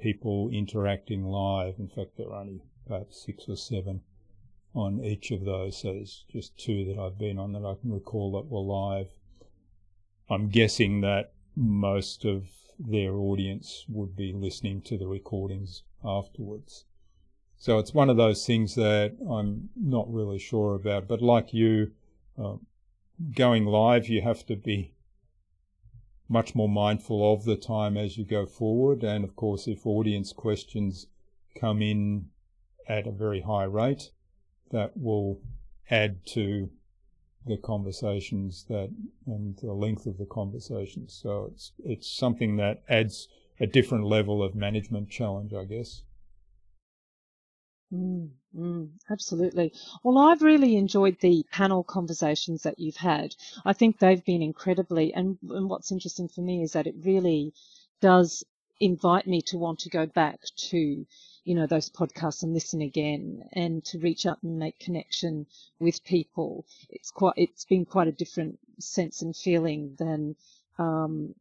people 0.00 0.48
interacting 0.52 1.24
live. 1.24 1.74
In 1.78 1.88
fact, 1.88 2.16
there 2.16 2.28
were 2.28 2.36
only 2.36 2.62
perhaps 2.86 3.24
six 3.24 3.48
or 3.48 3.56
seven 3.56 4.02
on 4.74 5.04
each 5.04 5.30
of 5.30 5.44
those. 5.44 5.78
So 5.78 5.92
there's 5.92 6.24
just 6.30 6.58
two 6.58 6.84
that 6.86 6.98
I've 6.98 7.18
been 7.18 7.38
on 7.38 7.52
that 7.52 7.64
I 7.64 7.74
can 7.80 7.92
recall 7.92 8.32
that 8.32 8.48
were 8.48 8.60
live. 8.60 9.08
I'm 10.30 10.48
guessing 10.48 11.00
that 11.02 11.32
most 11.54 12.24
of 12.24 12.44
their 12.78 13.14
audience 13.14 13.84
would 13.88 14.16
be 14.16 14.32
listening 14.32 14.80
to 14.82 14.96
the 14.96 15.06
recordings 15.06 15.82
afterwards. 16.04 16.84
So 17.62 17.78
it's 17.78 17.94
one 17.94 18.10
of 18.10 18.16
those 18.16 18.44
things 18.44 18.74
that 18.74 19.16
I'm 19.30 19.68
not 19.76 20.12
really 20.12 20.40
sure 20.40 20.74
about. 20.74 21.06
But 21.06 21.22
like 21.22 21.54
you, 21.54 21.92
uh, 22.36 22.56
going 23.36 23.66
live, 23.66 24.08
you 24.08 24.20
have 24.20 24.44
to 24.46 24.56
be 24.56 24.94
much 26.28 26.56
more 26.56 26.68
mindful 26.68 27.32
of 27.32 27.44
the 27.44 27.54
time 27.54 27.96
as 27.96 28.18
you 28.18 28.24
go 28.24 28.46
forward. 28.46 29.04
And 29.04 29.22
of 29.22 29.36
course, 29.36 29.68
if 29.68 29.86
audience 29.86 30.32
questions 30.32 31.06
come 31.54 31.80
in 31.80 32.30
at 32.88 33.06
a 33.06 33.12
very 33.12 33.42
high 33.42 33.62
rate, 33.62 34.10
that 34.72 34.96
will 34.96 35.38
add 35.88 36.26
to 36.30 36.68
the 37.46 37.58
conversations 37.58 38.64
that 38.70 38.90
and 39.24 39.56
the 39.58 39.72
length 39.72 40.06
of 40.06 40.18
the 40.18 40.26
conversations. 40.26 41.16
So 41.22 41.52
it's 41.52 41.70
it's 41.84 42.10
something 42.10 42.56
that 42.56 42.82
adds 42.88 43.28
a 43.60 43.68
different 43.68 44.06
level 44.06 44.42
of 44.42 44.56
management 44.56 45.10
challenge, 45.10 45.54
I 45.54 45.64
guess. 45.64 46.02
Mm, 47.92 48.30
mm, 48.56 48.90
absolutely. 49.10 49.72
Well, 50.02 50.18
I've 50.18 50.42
really 50.42 50.76
enjoyed 50.76 51.18
the 51.20 51.44
panel 51.52 51.84
conversations 51.84 52.62
that 52.62 52.78
you've 52.80 52.96
had. 52.96 53.36
I 53.64 53.72
think 53.74 53.98
they've 53.98 54.24
been 54.24 54.42
incredibly, 54.42 55.12
and, 55.14 55.38
and 55.50 55.68
what's 55.68 55.92
interesting 55.92 56.28
for 56.28 56.40
me 56.40 56.62
is 56.62 56.72
that 56.72 56.86
it 56.88 56.96
really 57.04 57.52
does 58.00 58.44
invite 58.80 59.26
me 59.26 59.42
to 59.42 59.58
want 59.58 59.80
to 59.80 59.90
go 59.90 60.06
back 60.06 60.40
to, 60.56 61.06
you 61.44 61.54
know, 61.54 61.66
those 61.66 61.90
podcasts 61.90 62.42
and 62.42 62.54
listen 62.54 62.80
again 62.82 63.48
and 63.52 63.84
to 63.84 63.98
reach 63.98 64.26
out 64.26 64.42
and 64.42 64.58
make 64.58 64.78
connection 64.80 65.46
with 65.78 66.02
people. 66.02 66.64
It's 66.88 67.10
quite, 67.10 67.34
it's 67.36 67.64
been 67.66 67.84
quite 67.84 68.08
a 68.08 68.12
different 68.12 68.58
sense 68.80 69.22
and 69.22 69.36
feeling 69.36 69.94
than, 69.98 70.34
um, 70.78 71.34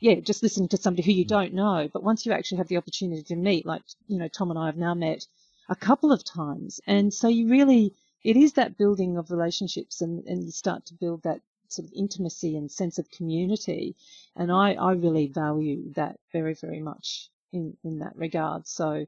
yeah, 0.00 0.16
just 0.20 0.42
listening 0.42 0.68
to 0.70 0.76
somebody 0.76 1.04
who 1.04 1.12
you 1.12 1.24
don't 1.24 1.54
know. 1.54 1.88
But 1.92 2.02
once 2.02 2.26
you 2.26 2.32
actually 2.32 2.58
have 2.58 2.68
the 2.68 2.76
opportunity 2.76 3.22
to 3.22 3.36
meet, 3.36 3.64
like, 3.64 3.82
you 4.08 4.18
know, 4.18 4.28
Tom 4.28 4.50
and 4.50 4.58
I 4.58 4.66
have 4.66 4.76
now 4.76 4.94
met 4.94 5.26
a 5.68 5.76
couple 5.76 6.12
of 6.12 6.24
times. 6.24 6.80
And 6.86 7.12
so 7.12 7.28
you 7.28 7.48
really, 7.48 7.94
it 8.24 8.36
is 8.36 8.54
that 8.54 8.78
building 8.78 9.16
of 9.16 9.30
relationships 9.30 10.00
and, 10.00 10.24
and 10.26 10.44
you 10.44 10.50
start 10.50 10.86
to 10.86 10.94
build 10.94 11.22
that 11.22 11.40
sort 11.68 11.88
of 11.88 11.94
intimacy 11.94 12.56
and 12.56 12.70
sense 12.70 12.98
of 12.98 13.10
community. 13.10 13.96
And 14.36 14.52
I, 14.52 14.74
I 14.74 14.92
really 14.92 15.28
value 15.28 15.92
that 15.94 16.18
very, 16.32 16.54
very 16.54 16.80
much 16.80 17.30
in, 17.52 17.76
in 17.84 17.98
that 18.00 18.16
regard. 18.16 18.66
So, 18.66 19.06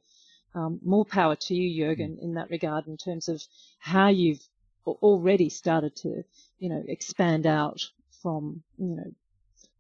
um, 0.55 0.79
more 0.85 1.05
power 1.05 1.35
to 1.35 1.55
you, 1.55 1.85
Jurgen, 1.85 2.19
in 2.23 2.35
that 2.35 2.49
regard, 2.49 2.87
in 2.87 2.97
terms 2.97 3.29
of 3.29 3.43
how 3.79 4.09
you've 4.09 4.43
already 4.87 5.49
started 5.49 5.97
to, 5.97 6.23
you 6.59 6.69
know, 6.69 6.83
expand 6.87 7.47
out 7.47 7.81
from, 8.23 8.63
you 8.79 8.95
know, 8.97 9.13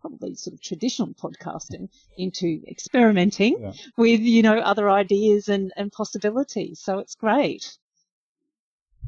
probably 0.04 0.34
sort 0.34 0.52
of 0.52 0.60
traditional 0.60 1.08
podcasting 1.14 1.88
into 2.18 2.60
experimenting 2.68 3.56
yeah. 3.58 3.72
with, 3.96 4.20
you 4.20 4.42
know, 4.42 4.58
other 4.58 4.90
ideas 4.90 5.48
and, 5.48 5.72
and 5.76 5.90
possibilities. 5.90 6.78
So 6.78 6.98
it's 6.98 7.14
great. 7.14 7.78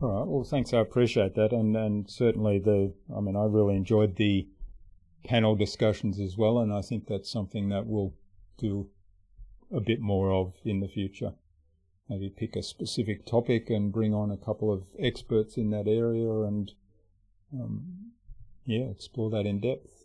All 0.01 0.09
right. 0.09 0.27
Well, 0.27 0.45
thanks. 0.45 0.73
I 0.73 0.79
appreciate 0.79 1.35
that. 1.35 1.53
And, 1.53 1.77
and 1.77 2.09
certainly 2.09 2.59
the, 2.59 2.95
I 3.15 3.21
mean, 3.21 3.37
I 3.37 3.45
really 3.45 3.77
enjoyed 3.77 4.17
the 4.17 4.49
panel 5.25 5.55
discussions 5.55 6.19
as 6.19 6.39
well. 6.39 6.61
And 6.61 6.73
I 6.73 6.81
think 6.81 7.07
that's 7.07 7.31
something 7.31 7.69
that 7.69 7.87
we'll 7.87 8.15
do 8.57 8.89
a 9.71 9.81
bit 9.81 10.01
more 10.01 10.33
of 10.33 10.55
in 10.65 10.81
the 10.81 10.89
future. 10.89 11.35
Maybe 12.09 12.31
pick 12.31 12.57
a 12.57 12.63
specific 12.63 13.27
topic 13.27 13.69
and 13.69 13.93
bring 13.93 14.15
on 14.15 14.31
a 14.31 14.39
couple 14.39 14.73
of 14.73 14.85
experts 14.99 15.59
in 15.59 15.71
that 15.71 15.89
area 15.89 16.31
and, 16.43 16.73
um, 17.53 18.13
yeah, 18.65 18.85
explore 18.85 19.29
that 19.31 19.45
in 19.45 19.61
depth. 19.61 19.96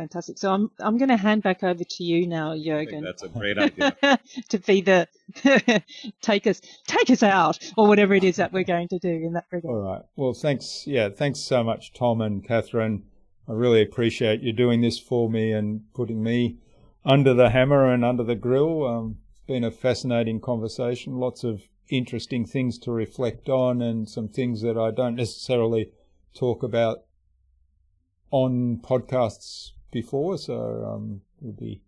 Fantastic. 0.00 0.38
So 0.38 0.50
I'm 0.50 0.70
I'm 0.78 0.96
going 0.96 1.10
to 1.10 1.16
hand 1.18 1.42
back 1.42 1.62
over 1.62 1.84
to 1.84 2.04
you 2.04 2.26
now, 2.26 2.56
Jurgen. 2.56 3.04
That's 3.04 3.22
a 3.22 3.28
great 3.28 3.58
idea. 3.58 3.94
to 4.48 4.58
be 4.58 4.80
the 4.80 5.06
take 6.22 6.46
us 6.46 6.62
take 6.86 7.10
us 7.10 7.22
out 7.22 7.58
or 7.76 7.86
whatever 7.86 8.14
it 8.14 8.24
is 8.24 8.36
that 8.36 8.50
we're 8.50 8.64
going 8.64 8.88
to 8.88 8.98
do 8.98 9.10
in 9.10 9.34
that 9.34 9.44
regard. 9.52 9.74
All 9.74 9.82
right. 9.82 10.02
Well, 10.16 10.32
thanks. 10.32 10.86
Yeah, 10.86 11.10
thanks 11.10 11.40
so 11.40 11.62
much, 11.62 11.92
Tom 11.92 12.22
and 12.22 12.42
Catherine. 12.42 13.02
I 13.46 13.52
really 13.52 13.82
appreciate 13.82 14.40
you 14.40 14.54
doing 14.54 14.80
this 14.80 14.98
for 14.98 15.28
me 15.28 15.52
and 15.52 15.82
putting 15.92 16.22
me 16.22 16.56
under 17.04 17.34
the 17.34 17.50
hammer 17.50 17.92
and 17.92 18.02
under 18.02 18.24
the 18.24 18.36
grill. 18.36 18.86
Um, 18.86 19.18
it's 19.34 19.46
been 19.46 19.64
a 19.64 19.70
fascinating 19.70 20.40
conversation. 20.40 21.18
Lots 21.18 21.44
of 21.44 21.64
interesting 21.90 22.46
things 22.46 22.78
to 22.78 22.90
reflect 22.90 23.50
on 23.50 23.82
and 23.82 24.08
some 24.08 24.28
things 24.28 24.62
that 24.62 24.78
I 24.78 24.92
don't 24.92 25.16
necessarily 25.16 25.90
talk 26.34 26.62
about 26.62 27.00
on 28.30 28.80
podcasts 28.82 29.72
before, 29.90 30.38
so 30.38 30.84
um, 30.94 31.20
it'll 31.40 31.52
be 31.52 31.82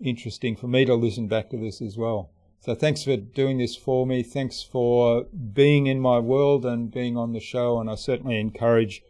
interesting 0.00 0.56
for 0.56 0.66
me 0.66 0.84
to 0.84 0.94
listen 0.94 1.28
back 1.28 1.50
to 1.50 1.56
this 1.56 1.80
as 1.80 1.96
well. 1.96 2.30
So 2.60 2.74
thanks 2.74 3.04
for 3.04 3.16
doing 3.16 3.58
this 3.58 3.76
for 3.76 4.06
me. 4.06 4.22
Thanks 4.22 4.62
for 4.62 5.24
being 5.24 5.86
in 5.86 6.00
my 6.00 6.18
world 6.18 6.64
and 6.64 6.90
being 6.90 7.16
on 7.16 7.32
the 7.32 7.40
show. 7.40 7.78
And 7.78 7.90
I 7.90 7.94
certainly 7.94 8.40
encourage 8.40 9.02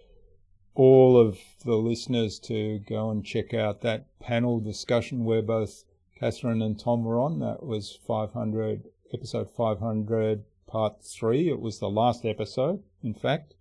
all 0.74 1.16
of 1.16 1.38
the 1.64 1.76
listeners 1.76 2.40
to 2.40 2.80
go 2.80 3.10
and 3.10 3.24
check 3.24 3.54
out 3.54 3.80
that 3.82 4.06
panel 4.18 4.58
discussion 4.58 5.24
where 5.24 5.42
both 5.42 5.84
Catherine 6.18 6.62
and 6.62 6.78
Tom 6.78 7.04
were 7.04 7.20
on. 7.20 7.38
That 7.38 7.64
was 7.64 7.96
500, 8.06 8.88
episode 9.12 9.50
500, 9.50 10.42
part 10.66 11.04
three. 11.04 11.48
It 11.48 11.60
was 11.60 11.78
the 11.78 11.88
last 11.88 12.24
episode, 12.24 12.82
in 13.04 13.14
fact. 13.14 13.54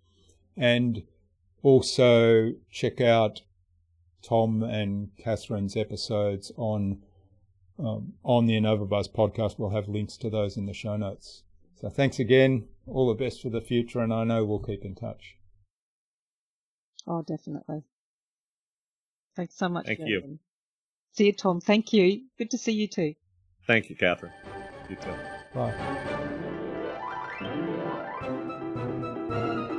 And 0.56 1.04
also 1.62 2.54
check 2.70 3.00
out 3.00 3.42
Tom 4.24 4.62
and 4.62 5.10
Catherine's 5.18 5.76
episodes 5.76 6.50
on 6.56 7.02
um, 7.78 8.14
on 8.22 8.46
the 8.46 8.54
InnovaBuzz 8.54 9.12
podcast. 9.12 9.58
We'll 9.58 9.70
have 9.70 9.88
links 9.88 10.16
to 10.18 10.30
those 10.30 10.56
in 10.56 10.66
the 10.66 10.72
show 10.74 10.96
notes. 10.96 11.42
So 11.80 11.88
thanks 11.90 12.18
again. 12.18 12.68
All 12.86 13.08
the 13.08 13.14
best 13.14 13.42
for 13.42 13.50
the 13.50 13.60
future, 13.60 14.00
and 14.00 14.12
I 14.12 14.24
know 14.24 14.44
we'll 14.44 14.60
keep 14.60 14.84
in 14.84 14.94
touch. 14.94 15.36
Oh, 17.06 17.22
definitely. 17.22 17.82
Thanks 19.36 19.56
so 19.56 19.68
much. 19.68 19.86
Thank 19.86 20.00
you. 20.00 20.38
See 21.12 21.26
you, 21.26 21.32
Tom. 21.32 21.60
Thank 21.60 21.92
you. 21.92 22.22
Good 22.38 22.50
to 22.52 22.58
see 22.58 22.72
you 22.72 22.88
too. 22.88 23.14
Thank 23.66 23.90
you, 23.90 23.96
Catherine. 23.96 24.32
You 24.88 24.96
too. 24.96 25.14
Bye. 25.54 25.74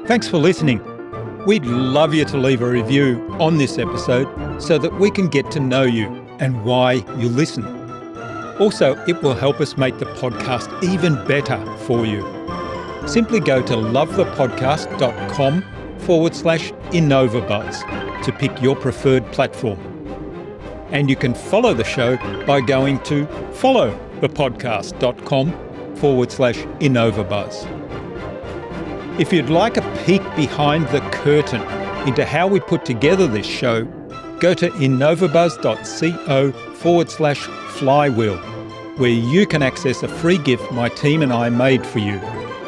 Thanks 0.08 0.28
for 0.28 0.38
listening. 0.38 0.95
We'd 1.46 1.66
love 1.66 2.14
you 2.14 2.26
to 2.26 2.38
leave 2.38 2.62
a 2.62 2.68
review 2.68 3.26
on 3.39 3.58
this 3.58 3.78
episode 3.78 4.28
so 4.60 4.78
that 4.80 5.00
we 5.00 5.12
can 5.12 5.28
get 5.28 5.52
to 5.52 5.60
know 5.60 5.84
you 5.84 6.08
and 6.39 6.66
why 6.66 6.93
you 7.20 7.30
listen. 7.30 7.64
Also, 8.60 8.96
it 9.06 9.22
will 9.22 9.36
help 9.36 9.62
us 9.62 9.78
make 9.78 10.00
the 10.00 10.06
podcast 10.06 10.84
even 10.84 11.14
better 11.28 11.64
for 11.86 12.04
you. 12.06 12.24
Simply 13.08 13.39
go 13.39 13.62
to 13.62 13.76
lovethepodcast.com 13.76 15.64
forward 16.00 16.34
slash 16.34 16.72
InnovaBuzz 16.91 18.24
to 18.24 18.32
pick 18.32 18.60
your 18.62 18.76
preferred 18.76 19.32
platform. 19.32 19.78
And 20.91 21.08
you 21.10 21.16
can 21.16 21.34
follow 21.36 21.76
the 21.76 21.84
show 21.84 22.18
by 22.46 22.62
going 22.62 23.00
to 23.04 23.26
followthepodcast.com 23.62 25.96
forward 25.96 26.32
slash 26.32 26.58
InnovaBuzz. 26.58 27.74
If 29.18 29.32
you'd 29.32 29.49
like 29.49 29.78
a 29.78 30.03
peek 30.05 30.22
behind 30.36 30.89
the 30.89 30.99
curtain 31.11 31.61
into 32.05 32.26
how 32.26 32.47
we 32.47 32.59
put 32.59 32.84
together 32.84 33.28
this 33.28 33.45
show, 33.45 33.86
go 34.41 34.53
to 34.53 34.70
innovabuzz.co 34.72 36.51
forward 36.51 37.09
slash 37.09 37.39
flywheel, 37.78 38.36
where 38.97 39.09
you 39.09 39.47
can 39.47 39.63
access 39.63 40.03
a 40.03 40.09
free 40.09 40.38
gift 40.38 40.70
my 40.74 40.89
team 40.89 41.22
and 41.22 41.32
I 41.32 41.47
made 41.49 41.86
for 41.86 41.99
you 41.99 42.20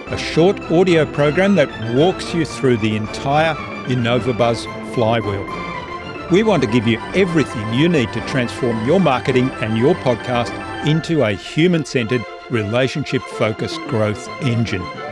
a 0.07 0.17
short 0.17 0.57
audio 0.71 1.05
program 1.05 1.55
that 1.55 1.93
walks 1.93 2.33
you 2.33 2.45
through 2.45 2.77
the 2.77 2.95
entire 2.95 3.53
InnovaBuzz 3.87 4.93
flywheel. 4.93 5.43
We 6.31 6.43
want 6.43 6.63
to 6.63 6.69
give 6.69 6.87
you 6.87 6.97
everything 7.13 7.73
you 7.73 7.89
need 7.89 8.13
to 8.13 8.21
transform 8.21 8.85
your 8.85 9.01
marketing 9.01 9.49
and 9.61 9.77
your 9.77 9.95
podcast 9.95 10.53
into 10.87 11.25
a 11.25 11.33
human 11.33 11.83
centered, 11.83 12.23
relationship 12.49 13.21
focused 13.21 13.81
growth 13.89 14.29
engine. 14.43 15.06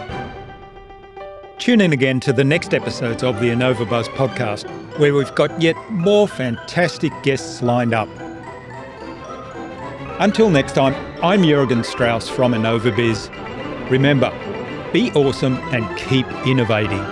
Tune 1.66 1.82
in 1.82 1.93
again 1.93 2.20
to 2.20 2.32
the 2.32 2.43
next 2.43 2.76
episodes 2.76 3.24
of 3.24 3.39
the 3.39 3.47
InnovaBuzz 3.47 4.05
podcast, 4.09 4.70
where 4.99 5.16
we've 5.16 5.34
got 5.34 5.59
yet 5.59 5.76
more 5.89 6.28
fantastic 6.28 7.11
guests 7.24 7.63
lined 7.63 7.91
up. 7.91 8.07
Until 10.20 10.51
next 10.51 10.74
time, 10.74 10.93
I'm 11.24 11.41
Jurgen 11.41 11.84
Strauss 11.84 12.30
from 12.30 12.53
InnovaBuzz. 12.53 13.89
Remember, 13.89 14.30
be 14.93 15.09
awesome 15.13 15.55
and 15.74 15.97
keep 15.97 16.28
innovating. 16.45 17.03